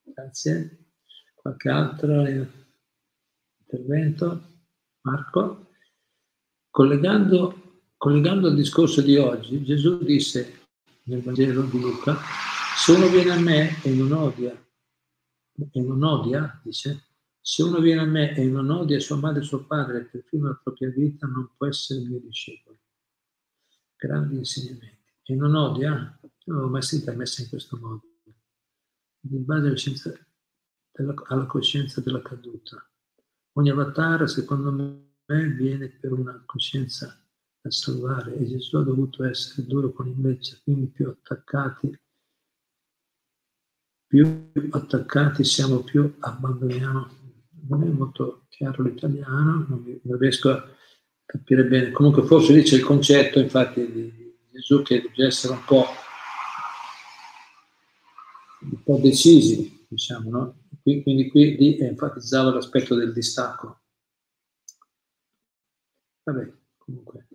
Grazie. 0.03 0.91
Qualche 1.35 1.69
altro 1.71 2.27
intervento? 3.61 4.43
Marco? 5.03 5.71
Collegando, 6.71 7.83
collegando 7.97 8.49
al 8.49 8.55
discorso 8.55 9.01
di 9.01 9.17
oggi, 9.17 9.65
Gesù 9.65 10.05
disse 10.05 10.65
nel 11.05 11.23
Vangelo 11.23 11.63
di 11.63 11.81
Luca, 11.81 12.19
se 12.77 12.93
uno 12.93 13.09
viene 13.09 13.31
a 13.31 13.39
me 13.39 13.83
e 13.83 13.91
non 13.95 14.13
odia, 14.13 14.53
e 14.53 15.81
non 15.81 16.03
odia, 16.03 16.61
dice, 16.63 17.06
se 17.49 17.63
uno 17.63 17.79
viene 17.79 18.01
a 18.01 18.05
me 18.05 18.35
e 18.35 18.45
non 18.45 18.71
odia 18.71 18.99
sua 18.99 19.15
madre 19.15 19.45
suo 19.45 19.65
padre 19.65 20.07
perfino 20.07 20.49
la 20.49 20.61
propria 20.61 20.91
vita, 20.91 21.29
non 21.29 21.49
può 21.57 21.69
essere 21.69 22.01
mio 22.01 22.19
discepolo. 22.19 22.81
Grandi 23.95 24.39
insegnamenti. 24.39 25.13
E 25.23 25.35
non 25.37 25.55
odia? 25.55 26.19
Non 26.47 26.61
l'ho 26.63 26.69
mai 26.69 26.83
sentita 26.83 27.13
messa 27.13 27.43
in 27.43 27.49
questo 27.49 27.77
modo. 27.77 28.03
In 29.31 29.45
base 29.45 29.69
alla, 29.69 30.27
della, 30.91 31.15
alla 31.27 31.47
coscienza 31.47 32.01
della 32.01 32.21
caduta. 32.21 32.85
Ogni 33.53 33.71
avatar, 33.71 34.29
secondo 34.29 34.73
me, 34.73 35.49
viene 35.53 35.89
per 35.89 36.15
una 36.15 36.43
coscienza 36.45 37.17
da 37.61 37.71
salvare 37.71 38.35
e 38.35 38.45
Gesù 38.45 38.77
ha 38.79 38.83
dovuto 38.83 39.23
essere 39.23 39.69
duro 39.69 39.93
con 39.93 40.09
invece, 40.09 40.59
quindi 40.65 40.89
più 40.89 41.09
attaccati 41.09 41.97
più 44.07 44.51
attaccati 44.71 45.43
siamo, 45.43 45.81
più 45.81 46.15
abbandoniamo 46.21 47.16
non 47.69 47.83
è 47.83 47.87
molto 47.87 48.47
chiaro 48.49 48.83
l'italiano, 48.83 49.67
non, 49.69 50.01
non 50.03 50.19
riesco 50.19 50.51
a 50.51 50.69
capire 51.25 51.65
bene. 51.65 51.91
Comunque 51.91 52.25
forse 52.25 52.53
dice 52.53 52.77
il 52.77 52.85
concetto, 52.85 53.39
infatti, 53.39 53.91
di 53.91 54.37
Gesù 54.51 54.83
che 54.83 55.01
deve 55.03 55.27
essere 55.27 55.53
un 55.53 55.65
po', 55.65 55.85
un 58.61 58.83
po 58.83 58.99
decisi, 59.03 59.87
diciamo, 59.89 60.31
no? 60.31 60.59
Quindi 60.83 61.29
qui 61.29 61.57
lì 61.57 61.79
enfatizzava 61.79 62.53
l'aspetto 62.53 62.95
del 62.95 63.13
distacco. 63.13 63.81
Vabbè, 66.23 66.53
comunque, 66.79 67.27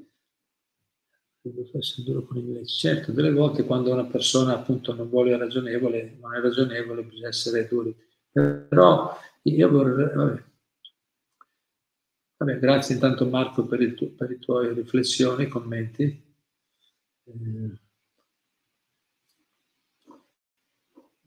devo 1.41 1.69
essere 1.77 2.03
duro 2.03 2.23
con 2.23 2.37
l'inglese. 2.37 2.65
Certo, 2.65 3.11
delle 3.11 3.31
volte 3.31 3.65
quando 3.65 3.91
una 3.91 4.05
persona 4.05 4.53
appunto 4.53 4.93
non 4.93 5.09
vuole 5.09 5.35
ragionevole, 5.37 6.17
non 6.19 6.35
è 6.35 6.39
ragionevole, 6.39 7.03
bisogna 7.03 7.27
essere 7.27 7.67
duri. 7.67 7.95
Però 8.31 9.17
io 9.43 9.69
vorrei, 9.69 10.15
vabbè. 10.15 10.43
Vabbè, 12.37 12.57
grazie 12.59 12.95
intanto 12.95 13.27
Marco 13.27 13.65
per, 13.65 13.81
il 13.81 13.93
tu, 13.93 14.15
per 14.15 14.29
le 14.29 14.39
tue 14.39 14.73
riflessioni, 14.73 15.47
commenti. 15.47 16.03
Eh, 17.23 17.79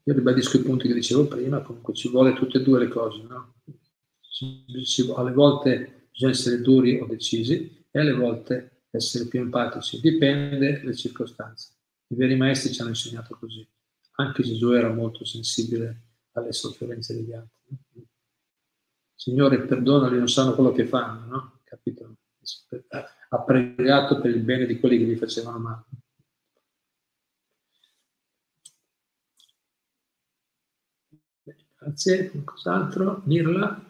io 0.06 0.12
ribadisco 0.12 0.56
i 0.56 0.62
punti 0.62 0.88
che 0.88 0.94
dicevo 0.94 1.26
prima, 1.26 1.62
comunque 1.62 1.94
ci 1.94 2.08
vuole 2.08 2.34
tutte 2.34 2.58
e 2.58 2.62
due 2.62 2.80
le 2.80 2.88
cose, 2.88 3.22
no? 3.22 3.54
Ci, 4.20 4.64
ci, 4.84 5.12
alle 5.14 5.32
volte 5.32 6.08
bisogna 6.10 6.32
essere 6.32 6.60
duri 6.60 6.98
o 6.98 7.06
decisi 7.06 7.86
e 7.90 7.98
alle 8.00 8.12
volte 8.12 8.86
essere 8.90 9.26
più 9.26 9.40
empatici, 9.40 10.00
dipende 10.00 10.80
dalle 10.80 10.94
circostanze. 10.94 11.72
I 12.08 12.16
veri 12.16 12.36
maestri 12.36 12.72
ci 12.72 12.80
hanno 12.80 12.90
insegnato 12.90 13.36
così. 13.36 13.66
Anche 14.16 14.42
Gesù 14.42 14.70
era 14.70 14.92
molto 14.92 15.24
sensibile 15.24 16.13
alle 16.34 16.52
sofferenze 16.52 17.14
degli 17.14 17.32
altri. 17.32 17.78
Signore, 19.14 19.62
perdonali, 19.62 20.18
non 20.18 20.28
sanno 20.28 20.54
quello 20.54 20.72
che 20.72 20.86
fanno, 20.86 21.26
no? 21.26 21.60
Capito? 21.64 22.16
Ha 23.28 23.42
pregato 23.42 24.20
per 24.20 24.30
il 24.30 24.42
bene 24.42 24.66
di 24.66 24.78
quelli 24.78 24.98
che 24.98 25.04
gli 25.04 25.16
facevano 25.16 25.58
male. 25.58 25.84
Grazie, 31.76 32.30
qualcos'altro? 32.30 33.22
Nirla? 33.24 33.86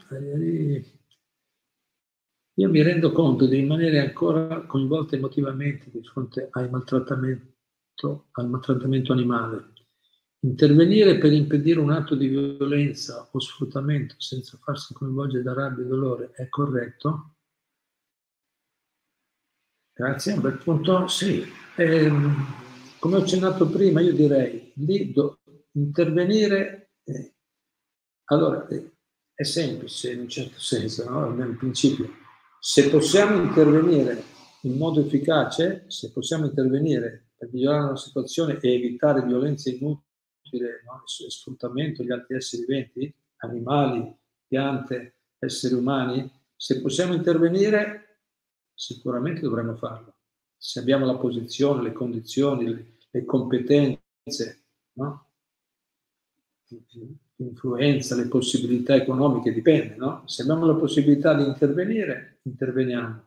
Io 2.56 2.68
mi 2.68 2.82
rendo 2.82 3.12
conto 3.12 3.46
di 3.46 3.56
rimanere 3.56 4.00
ancora 4.00 4.62
coinvolta 4.62 5.16
emotivamente 5.16 5.90
di 5.90 6.02
fronte 6.02 6.48
al 6.50 6.70
maltrattamento, 6.70 8.28
al 8.32 8.48
maltrattamento 8.48 9.12
animale. 9.12 9.72
Intervenire 10.44 11.16
per 11.16 11.32
impedire 11.32 11.80
un 11.80 11.90
atto 11.90 12.14
di 12.14 12.28
violenza 12.28 13.26
o 13.32 13.40
sfruttamento 13.40 14.14
senza 14.18 14.58
farsi 14.62 14.92
coinvolgere 14.92 15.42
da 15.42 15.54
rabbia 15.54 15.84
e 15.84 15.86
dolore 15.86 16.32
è 16.34 16.50
corretto? 16.50 17.36
Grazie, 19.94 20.34
un 20.34 20.40
bel 20.42 20.58
punto. 20.58 21.08
Sì, 21.08 21.42
eh, 21.76 22.12
come 22.98 23.16
ho 23.16 23.20
accennato 23.20 23.66
prima, 23.70 24.02
io 24.02 24.12
direi 24.12 24.70
di 24.74 25.12
do, 25.12 25.38
intervenire. 25.72 26.90
Eh, 27.04 27.34
allora, 28.24 28.68
eh, 28.68 28.96
è 29.32 29.44
semplice 29.44 30.12
in 30.12 30.20
un 30.20 30.28
certo 30.28 30.60
senso, 30.60 31.08
no? 31.08 31.30
nel 31.30 31.56
principio. 31.56 32.06
Se 32.60 32.90
possiamo 32.90 33.40
intervenire 33.42 34.22
in 34.62 34.76
modo 34.76 35.00
efficace, 35.00 35.84
se 35.88 36.12
possiamo 36.12 36.44
intervenire 36.44 37.30
per 37.34 37.48
migliorare 37.50 37.92
la 37.92 37.96
situazione 37.96 38.58
e 38.60 38.74
evitare 38.74 39.24
violenze 39.24 39.70
inutili, 39.70 40.03
inutile 40.54 40.82
no? 40.84 41.02
sfruttamento 41.04 42.02
degli 42.02 42.12
altri 42.12 42.36
esseri 42.36 42.64
viventi, 42.64 43.14
animali, 43.38 44.16
piante, 44.46 45.16
esseri 45.38 45.74
umani, 45.74 46.30
se 46.56 46.80
possiamo 46.80 47.14
intervenire 47.14 48.20
sicuramente 48.74 49.40
dovremmo 49.40 49.74
farlo. 49.76 50.14
Se 50.56 50.78
abbiamo 50.78 51.04
la 51.04 51.16
posizione, 51.16 51.82
le 51.82 51.92
condizioni, 51.92 52.66
le, 52.66 52.96
le 53.10 53.24
competenze, 53.24 54.64
no? 54.94 55.28
l'influenza, 57.36 58.16
le 58.16 58.28
possibilità 58.28 58.94
economiche, 58.94 59.52
dipende, 59.52 59.96
no? 59.96 60.22
Se 60.26 60.42
abbiamo 60.42 60.66
la 60.66 60.74
possibilità 60.74 61.34
di 61.34 61.44
intervenire, 61.44 62.38
interveniamo. 62.42 63.26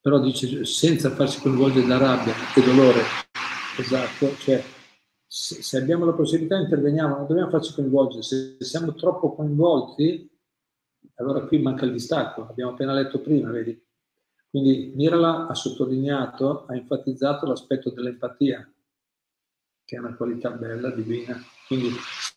Però 0.00 0.18
dice 0.18 0.64
senza 0.64 1.10
farsi 1.10 1.40
coinvolgere 1.40 1.86
da 1.86 1.98
rabbia 1.98 2.34
e 2.56 2.62
dolore, 2.62 3.02
esatto, 3.78 4.36
cioè 4.36 4.62
se, 5.26 5.62
se 5.62 5.78
abbiamo 5.78 6.04
la 6.04 6.12
possibilità 6.12 6.56
interveniamo, 6.56 7.16
non 7.16 7.26
dobbiamo 7.26 7.50
farci 7.50 7.72
coinvolgere, 7.72 8.22
se 8.22 8.56
siamo 8.60 8.94
troppo 8.94 9.34
coinvolti, 9.34 10.30
allora 11.14 11.46
qui 11.46 11.58
manca 11.58 11.84
il 11.84 11.92
distacco, 11.92 12.46
abbiamo 12.46 12.72
appena 12.72 12.92
letto 12.92 13.20
prima, 13.20 13.50
vedi? 13.50 13.80
Quindi 14.50 14.92
Mirala 14.94 15.46
ha 15.46 15.54
sottolineato, 15.54 16.66
ha 16.66 16.76
enfatizzato 16.76 17.46
l'aspetto 17.46 17.90
dell'empatia, 17.90 18.70
che 19.82 19.96
è 19.96 19.98
una 19.98 20.14
qualità 20.14 20.50
bella, 20.50 20.90
divina. 20.90 21.42
Quindi 21.66 21.88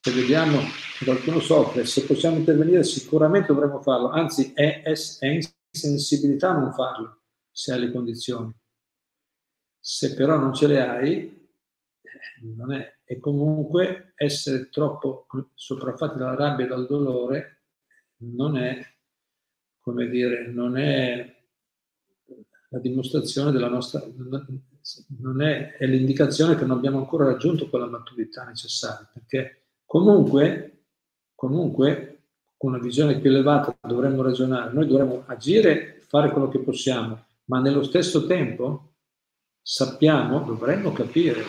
se 0.02 0.12
vediamo 0.12 0.60
che 0.98 1.04
qualcuno 1.04 1.42
soffre, 1.42 1.86
se 1.86 2.06
possiamo 2.06 2.38
intervenire 2.38 2.84
sicuramente 2.84 3.52
dovremmo 3.52 3.82
farlo, 3.82 4.10
anzi 4.10 4.54
è, 4.54 4.82
è, 4.84 4.94
è 5.20 5.40
insensibilità 5.70 6.54
non 6.54 6.72
farlo, 6.72 7.24
se 7.52 7.74
hai 7.74 7.82
le 7.82 7.92
condizioni. 7.92 8.54
Se 9.88 10.16
però 10.16 10.40
non 10.40 10.52
ce 10.52 10.66
le 10.66 10.82
hai, 10.82 11.48
eh, 12.02 12.10
non 12.56 12.74
è. 12.74 13.02
E 13.04 13.20
comunque 13.20 14.14
essere 14.16 14.70
troppo 14.70 15.28
sopraffatti 15.54 16.18
dalla 16.18 16.34
rabbia 16.34 16.66
e 16.66 16.68
dal 16.68 16.88
dolore 16.88 17.66
non 18.22 18.58
è, 18.58 18.84
come 19.80 20.08
dire, 20.08 20.48
non 20.48 20.76
è 20.76 21.36
la 22.70 22.80
dimostrazione 22.80 23.52
della 23.52 23.70
nostra, 23.70 24.04
non 25.20 25.42
è, 25.44 25.78
è 25.78 25.86
l'indicazione 25.86 26.56
che 26.56 26.66
non 26.66 26.78
abbiamo 26.78 26.98
ancora 26.98 27.26
raggiunto 27.26 27.70
quella 27.70 27.86
maturità 27.86 28.44
necessaria, 28.44 29.08
perché 29.14 29.68
comunque, 29.86 30.86
comunque 31.36 32.24
con 32.58 32.74
una 32.74 32.82
visione 32.82 33.20
più 33.20 33.30
elevata 33.30 33.78
dovremmo 33.88 34.24
ragionare, 34.24 34.74
noi 34.74 34.88
dovremmo 34.88 35.26
agire, 35.28 36.02
fare 36.08 36.32
quello 36.32 36.50
che 36.50 36.58
possiamo, 36.58 37.24
ma 37.46 37.60
nello 37.60 37.84
stesso 37.84 38.26
tempo 38.26 38.95
sappiamo, 39.68 40.42
dovremmo 40.42 40.92
capire, 40.92 41.42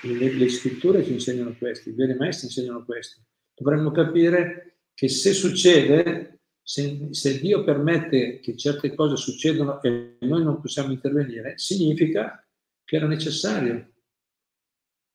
le, 0.00 0.32
le 0.32 0.48
scritture 0.48 1.04
ci 1.04 1.12
insegnano 1.12 1.54
questo, 1.58 1.90
i 1.90 1.92
veri 1.92 2.14
maestri 2.14 2.46
insegnano 2.46 2.86
questo, 2.86 3.20
dovremmo 3.54 3.90
capire 3.90 4.78
che 4.94 5.10
se 5.10 5.34
succede, 5.34 6.40
se, 6.62 7.08
se 7.10 7.40
Dio 7.40 7.62
permette 7.62 8.40
che 8.40 8.56
certe 8.56 8.94
cose 8.94 9.16
succedano 9.16 9.82
e 9.82 10.16
noi 10.20 10.42
non 10.42 10.58
possiamo 10.58 10.90
intervenire, 10.90 11.58
significa 11.58 12.42
che 12.82 12.96
era 12.96 13.06
necessario, 13.06 13.92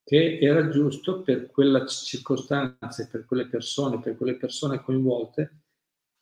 che 0.04 0.38
era 0.40 0.68
giusto 0.68 1.22
per 1.22 1.50
quella 1.50 1.84
circostanza, 1.84 3.08
per 3.10 3.24
quelle 3.24 3.48
persone, 3.48 3.98
per 3.98 4.16
quelle 4.16 4.36
persone 4.36 4.80
coinvolte, 4.84 5.62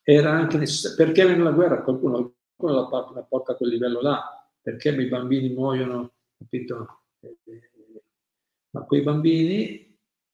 era 0.01 0.31
anche 0.31 0.57
necessario. 0.57 0.97
Perché 0.97 1.23
viene 1.27 1.43
la 1.43 1.51
guerra? 1.51 1.83
Qualcuno, 1.83 2.33
qualcuno 2.55 3.13
la 3.13 3.23
porta 3.23 3.51
a 3.51 3.55
quel 3.55 3.69
livello 3.69 4.01
là, 4.01 4.38
perché 4.61 4.89
i 4.89 5.07
bambini 5.07 5.49
muoiono, 5.49 6.13
capito? 6.37 7.03
Ma 8.71 8.83
quei 8.83 9.01
bambini 9.01 9.89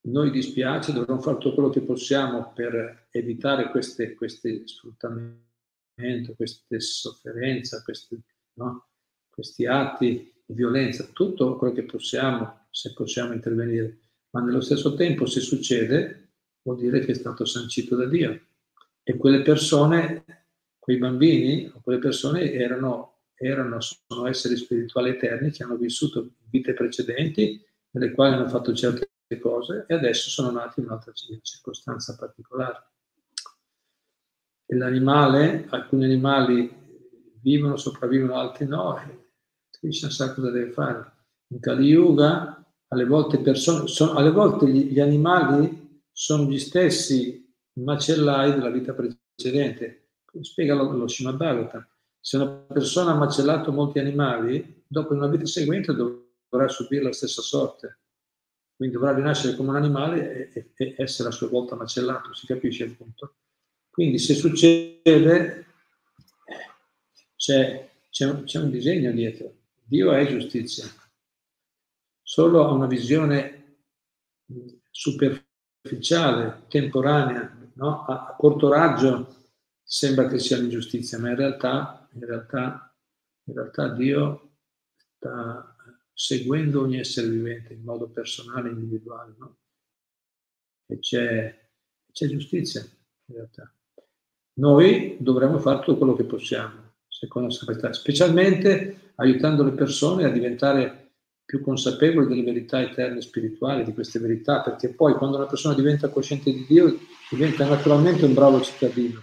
noi 0.06 0.30
dispiace, 0.30 0.92
dovremmo 0.92 1.20
fare 1.20 1.38
tutto 1.38 1.54
quello 1.54 1.70
che 1.70 1.80
possiamo 1.80 2.52
per 2.52 3.08
evitare 3.10 3.70
queste, 3.70 4.14
questi 4.14 4.62
sfruttamento, 4.66 6.34
queste 6.36 6.80
sofferenze, 6.80 7.82
questi, 7.82 8.20
no? 8.54 8.88
questi 9.30 9.66
atti 9.66 10.32
violenza, 10.46 11.08
tutto 11.12 11.56
quello 11.56 11.72
che 11.72 11.84
possiamo, 11.84 12.66
se 12.70 12.92
possiamo 12.92 13.32
intervenire, 13.32 13.98
ma 14.30 14.42
nello 14.42 14.60
stesso 14.60 14.94
tempo 14.94 15.26
se 15.26 15.40
succede 15.40 16.34
vuol 16.62 16.78
dire 16.78 17.00
che 17.00 17.12
è 17.12 17.14
stato 17.14 17.44
sancito 17.44 17.96
da 17.96 18.06
Dio. 18.06 18.40
E 19.02 19.16
quelle 19.16 19.42
persone, 19.42 20.24
quei 20.78 20.98
bambini, 20.98 21.70
quelle 21.82 21.98
persone 21.98 22.52
erano, 22.52 23.15
erano, 23.36 23.78
sono 23.80 24.26
esseri 24.26 24.56
spirituali 24.56 25.10
eterni 25.10 25.50
che 25.50 25.62
hanno 25.62 25.76
vissuto 25.76 26.30
vite 26.50 26.72
precedenti 26.72 27.62
nelle 27.90 28.12
quali 28.12 28.34
hanno 28.34 28.48
fatto 28.48 28.74
certe 28.74 29.08
cose 29.40 29.84
e 29.88 29.94
adesso 29.94 30.30
sono 30.30 30.50
nati 30.50 30.80
in 30.80 30.86
un'altra 30.86 31.12
circostanza 31.12 32.16
particolare. 32.16 32.90
E 34.66 34.76
l'animale, 34.76 35.66
alcuni 35.70 36.04
animali 36.04 36.72
vivono, 37.40 37.76
sopravvivono, 37.76 38.34
altri 38.34 38.66
no, 38.66 38.98
Krishna 39.70 40.10
sa 40.10 40.34
cosa 40.34 40.50
deve 40.50 40.72
fare. 40.72 41.12
In 41.48 41.60
Kali 41.60 41.86
Yuga, 41.86 42.64
alle 42.88 43.04
volte, 43.04 43.38
persone, 43.38 43.86
sono, 43.86 44.14
alle 44.14 44.30
volte 44.30 44.68
gli, 44.68 44.90
gli, 44.90 45.00
animali 45.00 46.02
sono 46.10 46.48
gli 46.48 46.58
stessi 46.58 47.54
macellai 47.74 48.52
della 48.52 48.70
vita 48.70 48.94
precedente. 48.94 50.08
Spiega 50.40 50.74
lo, 50.74 50.90
lo 50.90 51.08
Srimad 51.08 51.36
Bhagavatam. 51.36 51.86
Se 52.26 52.36
una 52.38 52.48
persona 52.48 53.12
ha 53.12 53.14
macellato 53.14 53.70
molti 53.70 54.00
animali, 54.00 54.82
dopo 54.84 55.14
una 55.14 55.28
vita 55.28 55.46
seguente 55.46 55.94
dovrà 55.94 56.66
subire 56.66 57.04
la 57.04 57.12
stessa 57.12 57.40
sorte. 57.40 58.00
Quindi 58.74 58.96
dovrà 58.96 59.14
rinascere 59.14 59.54
come 59.54 59.68
un 59.68 59.76
animale 59.76 60.50
e, 60.52 60.72
e, 60.74 60.94
essere 60.98 61.28
a 61.28 61.30
sua 61.30 61.46
volta 61.46 61.76
macellato, 61.76 62.34
si 62.34 62.46
capisce 62.46 62.82
il 62.82 62.96
punto? 62.96 63.36
Quindi 63.88 64.18
se 64.18 64.34
succede, 64.34 65.66
c'è, 67.36 67.90
c'è, 68.10 68.26
un, 68.26 68.42
c'è 68.42 68.58
un 68.58 68.70
disegno 68.70 69.12
dietro. 69.12 69.58
Dio 69.84 70.10
è 70.10 70.26
giustizia. 70.26 70.84
Solo 72.22 72.66
a 72.66 72.72
una 72.72 72.88
visione 72.88 73.84
superficiale, 74.90 76.64
temporanea, 76.66 77.56
no? 77.74 78.04
a, 78.04 78.26
a, 78.30 78.34
corto 78.36 78.68
raggio 78.68 79.32
sembra 79.84 80.26
che 80.26 80.40
sia 80.40 80.56
l'ingiustizia, 80.56 81.20
ma 81.20 81.30
in 81.30 81.36
realtà, 81.36 82.05
in 82.16 82.26
realtà, 82.26 82.94
in 83.44 83.54
realtà 83.54 83.88
Dio 83.92 84.56
sta 84.96 85.76
seguendo 86.12 86.82
ogni 86.82 86.98
essere 86.98 87.28
vivente 87.28 87.74
in 87.74 87.82
modo 87.82 88.08
personale 88.08 88.68
e 88.68 88.72
individuale. 88.72 89.34
No? 89.38 89.56
E 90.86 90.98
c'è, 90.98 91.68
c'è 92.10 92.26
giustizia 92.28 92.80
in 92.80 93.34
realtà. 93.34 93.70
Noi 94.54 95.16
dovremmo 95.20 95.58
fare 95.58 95.80
tutto 95.80 95.98
quello 95.98 96.14
che 96.14 96.24
possiamo 96.24 96.94
secondo 97.06 97.50
sapere, 97.50 97.92
specialmente 97.92 99.12
aiutando 99.16 99.62
le 99.64 99.72
persone 99.72 100.24
a 100.24 100.30
diventare 100.30 101.12
più 101.44 101.62
consapevoli 101.62 102.26
delle 102.26 102.42
verità 102.42 102.80
eterne 102.80 103.20
spirituali, 103.20 103.84
di 103.84 103.94
queste 103.94 104.18
verità, 104.18 104.62
perché 104.62 104.88
poi 104.88 105.14
quando 105.14 105.36
una 105.36 105.46
persona 105.46 105.74
diventa 105.74 106.08
cosciente 106.08 106.52
di 106.52 106.66
Dio 106.66 106.98
diventa 107.30 107.66
naturalmente 107.66 108.24
un 108.24 108.34
bravo 108.34 108.60
cittadino, 108.60 109.22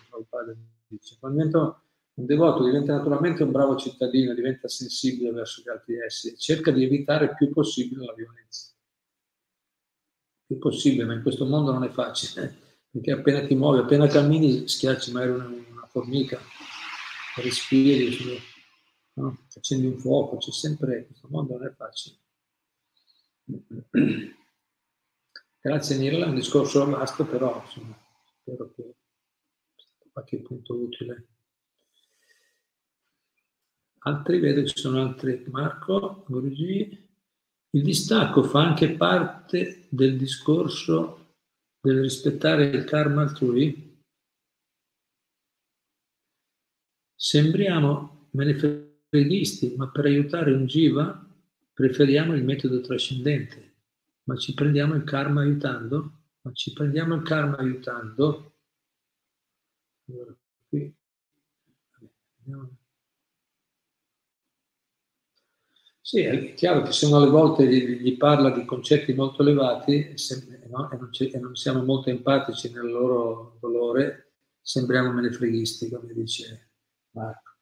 dice. 0.88 1.18
Diventa 1.22 1.83
un 2.16 2.26
devoto 2.26 2.64
diventa 2.64 2.94
naturalmente 2.94 3.42
un 3.42 3.52
bravo 3.52 3.76
cittadino, 3.76 4.36
diventa 4.36 4.68
sensibile 4.68 5.32
verso 5.32 5.62
gli 5.62 5.70
altri 5.70 6.00
esseri, 6.00 6.38
cerca 6.38 6.70
di 6.72 6.84
evitare 6.84 7.26
il 7.26 7.36
più 7.36 7.50
possibile 7.52 8.06
la 8.06 8.14
violenza. 8.14 8.72
Il 10.42 10.46
più 10.46 10.58
possibile, 10.60 11.06
ma 11.06 11.14
in 11.14 11.24
questo 11.24 11.46
mondo 11.46 11.72
non 11.72 11.84
è 11.84 11.90
facile, 11.90 12.56
perché 12.92 13.12
appena 13.12 13.46
ti 13.46 13.56
muovi, 13.56 13.80
appena 13.80 14.08
cammini, 14.08 14.68
schiacci 14.68 15.12
magari 15.12 15.32
una, 15.32 15.46
una 15.46 15.88
formica, 15.88 16.40
respiri, 17.38 18.40
no? 19.14 19.46
accendi 19.56 19.88
un 19.88 19.98
fuoco, 19.98 20.38
c'è 20.38 20.52
sempre, 20.52 21.08
questo 21.08 21.28
mondo 21.32 21.58
non 21.58 21.66
è 21.66 21.74
facile. 21.74 22.18
Grazie 25.60 25.98
Nirla, 25.98 26.28
un 26.28 26.36
discorso 26.36 26.86
vasto, 26.86 27.26
però 27.26 27.60
insomma, 27.66 27.98
spero 28.42 28.72
che 28.76 28.96
sia 29.76 30.12
qualche 30.12 30.42
punto 30.42 30.76
utile. 30.76 31.28
Altri, 34.06 34.40
vedo 34.40 34.66
ci 34.66 34.78
sono 34.78 35.02
altri, 35.02 35.46
Marco, 35.48 36.26
Guruji. 36.28 37.10
Il 37.70 37.84
distacco 37.84 38.44
fa 38.44 38.62
anche 38.62 38.96
parte 38.96 39.88
del 39.90 40.18
discorso 40.18 41.36
del 41.80 42.02
rispettare 42.02 42.66
il 42.66 42.84
karma 42.84 43.22
altrui? 43.22 44.02
Sembriamo 47.16 48.28
menefreghisti, 48.32 49.76
ma 49.78 49.90
per 49.90 50.06
aiutare 50.06 50.52
un 50.52 50.66
jiva 50.66 51.26
preferiamo 51.72 52.36
il 52.36 52.44
metodo 52.44 52.82
trascendente. 52.82 53.72
Ma 54.26 54.36
ci 54.36 54.54
prendiamo 54.54 54.96
il 54.96 55.06
karma 55.06 55.42
aiutando? 55.42 56.24
Ma 56.42 56.52
ci 56.52 56.74
prendiamo 56.74 57.16
il 57.16 57.22
karma 57.22 57.56
aiutando? 57.56 58.58
Allora, 60.08 60.38
qui. 60.68 60.94
Andiamo. 62.40 62.83
Sì, 66.14 66.22
è 66.22 66.54
chiaro 66.54 66.84
che 66.84 66.92
se 66.92 67.08
uno 67.08 67.18
alle 67.18 67.32
volte 67.32 67.66
gli, 67.66 68.00
gli 68.00 68.18
parla 68.18 68.52
di 68.52 68.66
concetti 68.66 69.16
molto 69.16 69.42
elevati 69.42 70.16
se, 70.16 70.46
no, 70.70 70.92
e, 70.92 70.96
non 70.96 71.10
e, 71.12 71.40
non 71.40 71.56
siamo 71.56 71.84
molto 71.84 72.12
empatici 72.12 72.72
nel 72.72 72.86
loro 72.92 73.58
dolore, 73.60 74.34
sembriamo 74.62 75.12
menefreghisti, 75.12 75.90
come 75.90 76.14
dice 76.14 76.70
Marco. 77.14 77.56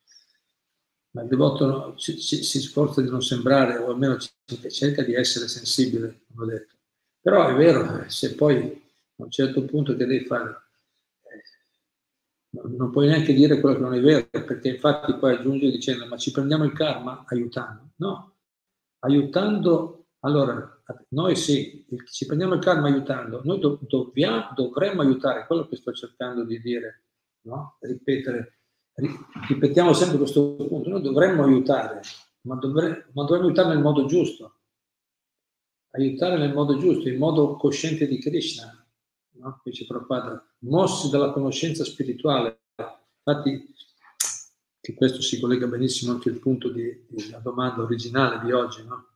Ma 1.11 1.21
il 1.21 1.29
devoto 1.29 1.65
no, 1.65 1.97
si, 1.97 2.19
si, 2.19 2.43
si, 2.43 2.59
sforza 2.59 2.99
di 2.99 3.09
non 3.09 3.21
sembrare, 3.21 3.77
o 3.77 3.89
almeno 3.89 4.17
cerca 4.17 5.01
di 5.01 5.13
essere 5.13 5.47
sensibile, 5.47 6.25
come 6.27 6.43
ho 6.43 6.47
detto. 6.49 6.75
Però 7.21 7.47
è 7.47 7.55
vero, 7.55 8.03
se 8.09 8.35
poi 8.35 8.57
a 8.59 9.23
un 9.23 9.31
certo 9.31 9.63
punto 9.63 9.95
che 9.95 10.05
devi 10.05 10.25
fare, 10.25 10.61
eh, 11.21 12.61
non 12.75 12.91
puoi 12.91 13.07
neanche 13.07 13.31
dire 13.31 13.61
quello 13.61 13.75
che 13.75 13.81
non 13.81 13.93
è 13.93 14.01
vero, 14.01 14.27
perché 14.29 14.67
infatti 14.67 15.15
poi 15.15 15.35
aggiungi 15.35 15.71
dicendo 15.71 16.05
ma 16.05 16.17
ci 16.17 16.31
prendiamo 16.31 16.65
il 16.65 16.73
karma 16.73 17.23
aiutando. 17.29 17.91
No, 17.95 18.30
aiutando, 19.03 20.07
allora 20.21 20.81
noi 21.09 21.35
sì, 21.35 21.85
ci 22.11 22.25
prendiamo 22.25 22.55
il 22.55 22.61
karma 22.61 22.87
aiutando, 22.87 23.41
noi 23.43 23.59
do, 23.59 23.79
dobbiamo, 23.81 24.51
dovremmo 24.55 25.01
aiutare, 25.01 25.45
quello 25.45 25.67
che 25.67 25.75
sto 25.75 25.91
cercando 25.91 26.43
di 26.43 26.59
dire, 26.59 27.03
no? 27.41 27.77
ripetere 27.79 28.61
ripetiamo 29.47 29.93
sempre 29.93 30.17
questo 30.17 30.55
punto, 30.55 30.89
noi 30.89 31.01
dovremmo 31.01 31.43
aiutare, 31.43 32.01
ma, 32.41 32.55
dovre, 32.55 33.09
ma 33.13 33.23
dovremmo 33.23 33.45
aiutare 33.45 33.69
nel 33.69 33.81
modo 33.81 34.05
giusto, 34.05 34.59
aiutare 35.91 36.37
nel 36.37 36.53
modo 36.53 36.77
giusto, 36.77 37.09
in 37.09 37.17
modo 37.17 37.55
cosciente 37.55 38.07
di 38.07 38.19
Krishna, 38.19 38.85
no? 39.37 39.61
dice 39.63 39.85
Prabhupada, 39.85 40.45
mossi 40.59 41.09
dalla 41.09 41.31
conoscenza 41.31 41.83
spirituale. 41.83 42.59
Infatti, 43.23 43.70
che 44.81 44.93
questo 44.93 45.21
si 45.21 45.39
collega 45.39 45.67
benissimo 45.67 46.11
anche 46.11 46.29
al 46.29 46.39
punto 46.39 46.69
della 46.69 47.37
domanda 47.37 47.83
originale 47.83 48.43
di 48.43 48.51
oggi, 48.51 48.83
no? 48.83 49.07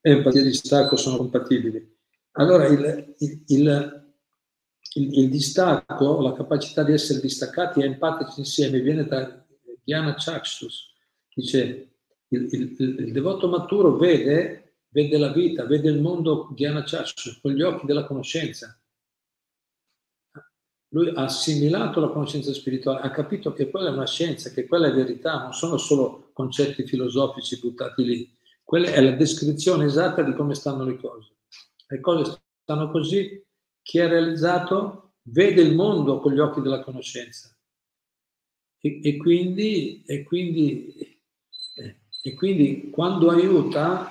Empatia 0.00 0.40
e 0.40 0.44
distacco 0.44 0.96
sono 0.96 1.16
compatibili. 1.16 1.92
Allora, 2.32 2.66
il, 2.66 3.14
il, 3.18 3.42
il 3.46 4.04
il, 4.94 5.28
distacco, 5.28 6.20
la 6.20 6.32
capacità 6.32 6.82
di 6.82 6.92
essere 6.92 7.20
distaccati 7.20 7.80
e 7.80 7.84
empatici 7.84 8.40
insieme 8.40 8.80
viene 8.80 9.04
da 9.04 9.44
Diana 9.82 10.14
Chakshus. 10.16 10.92
Dice, 11.34 11.96
il, 12.28 13.10
devoto 13.12 13.48
maturo 13.48 13.96
vede, 13.96 14.76
vede 14.88 15.18
la 15.18 15.32
vita, 15.32 15.64
vede 15.64 15.90
il 15.90 16.00
mondo 16.00 16.50
Diana 16.54 16.84
Chakshus 16.84 17.40
con 17.40 17.52
gli 17.52 17.62
occhi 17.62 17.86
della 17.86 18.04
conoscenza. 18.04 18.78
Lui 20.94 21.08
ha 21.08 21.24
assimilato 21.24 21.98
la 21.98 22.08
conoscenza 22.08 22.52
spirituale, 22.52 23.00
ha 23.00 23.10
capito 23.10 23.52
che 23.52 23.68
quella 23.68 23.88
è 23.88 23.92
una 23.92 24.06
scienza, 24.06 24.50
che 24.50 24.64
quella 24.64 24.86
è 24.86 24.94
verità, 24.94 25.42
non 25.42 25.52
sono 25.52 25.76
solo 25.76 26.30
concetti 26.32 26.86
filosofici 26.86 27.58
buttati 27.58 28.04
lì. 28.04 28.32
Quella 28.62 28.92
è 28.92 29.00
la 29.00 29.10
descrizione 29.10 29.86
esatta 29.86 30.22
di 30.22 30.32
come 30.34 30.54
stanno 30.54 30.84
le 30.84 30.96
cose. 30.96 31.32
Le 31.88 31.98
cose 32.00 32.40
stanno 32.62 32.92
così 32.92 33.44
chi 33.82 33.98
ha 33.98 34.06
realizzato 34.06 35.14
vede 35.22 35.62
il 35.62 35.74
mondo 35.74 36.20
con 36.20 36.32
gli 36.32 36.38
occhi 36.38 36.60
della 36.60 36.84
conoscenza 36.84 37.52
e, 38.78 39.00
e, 39.02 39.16
quindi, 39.16 40.04
e, 40.06 40.22
quindi, 40.22 41.20
e 42.22 42.34
quindi 42.34 42.90
quando 42.90 43.30
aiuta, 43.30 44.10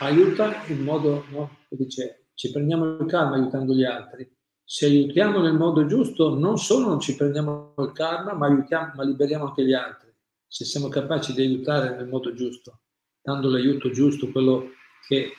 aiuta 0.00 0.64
in 0.66 0.82
modo, 0.82 1.26
no? 1.30 1.58
dice, 1.68 2.30
ci 2.34 2.50
prendiamo 2.50 2.96
il 2.96 3.06
karma 3.06 3.36
aiutando 3.36 3.72
gli 3.72 3.84
altri. 3.84 4.36
Se 4.70 4.84
aiutiamo 4.84 5.40
nel 5.40 5.54
modo 5.54 5.86
giusto, 5.86 6.34
non 6.34 6.58
solo 6.58 6.88
non 6.88 7.00
ci 7.00 7.16
prendiamo 7.16 7.72
il 7.78 7.90
karma, 7.92 8.34
ma, 8.34 8.48
aiutiamo, 8.48 8.92
ma 8.96 9.02
liberiamo 9.02 9.46
anche 9.46 9.64
gli 9.64 9.72
altri. 9.72 10.12
Se 10.46 10.66
siamo 10.66 10.88
capaci 10.88 11.32
di 11.32 11.40
aiutare 11.40 11.96
nel 11.96 12.06
modo 12.06 12.34
giusto, 12.34 12.80
dando 13.22 13.48
l'aiuto 13.48 13.88
giusto, 13.88 14.30
quello 14.30 14.72
che 15.06 15.30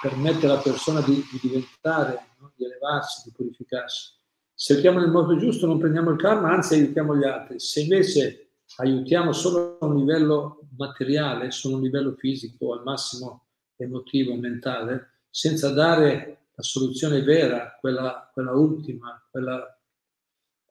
permette 0.00 0.46
alla 0.46 0.62
persona 0.62 1.02
di, 1.02 1.12
di 1.30 1.38
diventare, 1.42 2.28
no? 2.38 2.54
di 2.56 2.64
elevarsi, 2.64 3.24
di 3.26 3.34
purificarsi. 3.36 4.12
Se 4.54 4.72
aiutiamo 4.72 4.98
nel 4.98 5.10
modo 5.10 5.36
giusto 5.36 5.66
non 5.66 5.78
prendiamo 5.78 6.08
il 6.08 6.16
karma, 6.16 6.50
anzi 6.50 6.72
aiutiamo 6.72 7.18
gli 7.18 7.24
altri. 7.24 7.60
Se 7.60 7.82
invece 7.82 8.52
aiutiamo 8.76 9.34
solo 9.34 9.76
a 9.78 9.84
un 9.84 9.98
livello 9.98 10.60
materiale, 10.78 11.50
solo 11.50 11.74
a 11.74 11.76
un 11.76 11.84
livello 11.84 12.14
fisico, 12.16 12.72
al 12.72 12.82
massimo 12.82 13.44
emotivo, 13.76 14.34
mentale, 14.36 15.24
senza 15.28 15.68
dare 15.68 16.43
la 16.54 16.62
soluzione 16.62 17.22
vera, 17.22 17.76
quella, 17.80 18.30
quella 18.32 18.52
ultima, 18.52 19.22
quella, 19.30 19.78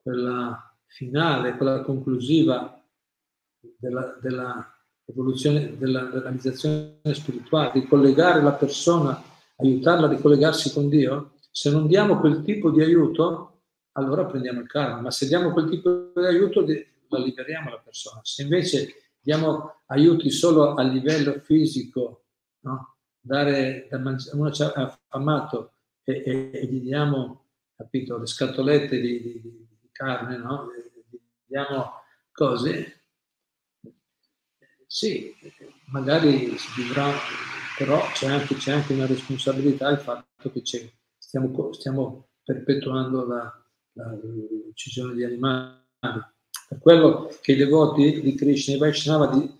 quella, 0.02 0.76
finale, 0.86 1.56
quella 1.56 1.82
conclusiva 1.82 2.80
della, 3.78 4.16
della 4.20 4.74
evoluzione 5.06 5.76
della 5.76 6.08
realizzazione 6.08 7.00
spirituale, 7.12 7.72
di 7.72 7.86
collegare 7.86 8.40
la 8.42 8.52
persona, 8.52 9.22
aiutarla 9.56 10.06
a 10.06 10.10
ricollegarsi 10.10 10.72
con 10.72 10.88
Dio, 10.88 11.32
se 11.50 11.70
non 11.70 11.86
diamo 11.86 12.18
quel 12.20 12.42
tipo 12.42 12.70
di 12.70 12.82
aiuto, 12.82 13.62
allora 13.92 14.24
prendiamo 14.24 14.60
il 14.60 14.66
karma, 14.66 15.00
ma 15.00 15.10
se 15.10 15.26
diamo 15.26 15.52
quel 15.52 15.68
tipo 15.68 16.12
di 16.14 16.24
aiuto 16.24 16.64
la 17.08 17.18
liberiamo 17.18 17.70
la 17.70 17.78
persona. 17.78 18.20
Se 18.22 18.42
invece 18.42 19.12
diamo 19.20 19.82
aiuti 19.86 20.30
solo 20.30 20.74
a 20.74 20.82
livello 20.82 21.38
fisico, 21.40 22.24
no? 22.60 22.96
dare 23.20 23.86
da 23.88 23.98
mangiare, 23.98 24.36
uno 24.36 24.50
ci 24.50 24.62
ha 24.62 24.72
affamato 24.72 25.73
e, 26.04 26.22
e, 26.24 26.50
e, 26.52 26.66
gli 26.66 26.80
diamo, 26.80 27.46
capito, 27.76 28.18
le 28.18 28.26
scatolette 28.26 29.00
di, 29.00 29.22
di, 29.22 29.40
di 29.40 29.88
carne, 29.90 30.36
no? 30.36 30.68
gli 31.10 31.18
diamo 31.46 31.92
cose, 32.30 33.04
sì, 34.86 35.34
magari 35.86 36.56
si 36.56 36.82
vivrà, 36.82 37.10
però 37.76 38.00
c'è 38.12 38.28
anche, 38.28 38.54
c'è 38.54 38.72
anche, 38.72 38.92
una 38.92 39.06
responsabilità 39.06 39.88
il 39.88 39.98
fatto 39.98 40.52
che 40.52 40.62
stiamo, 41.18 41.72
stiamo, 41.72 42.28
perpetuando 42.44 43.26
la, 43.26 43.64
la, 43.94 44.18
l'uccisione 44.22 45.14
di 45.14 45.24
animali. 45.24 45.82
Per 46.68 46.78
quello 46.78 47.28
che 47.40 47.52
i 47.52 47.56
devoti 47.56 48.20
di 48.20 48.34
Krishna 48.34 48.74
e 48.74 48.78
Vaishnava 48.78 49.26
di, 49.28 49.50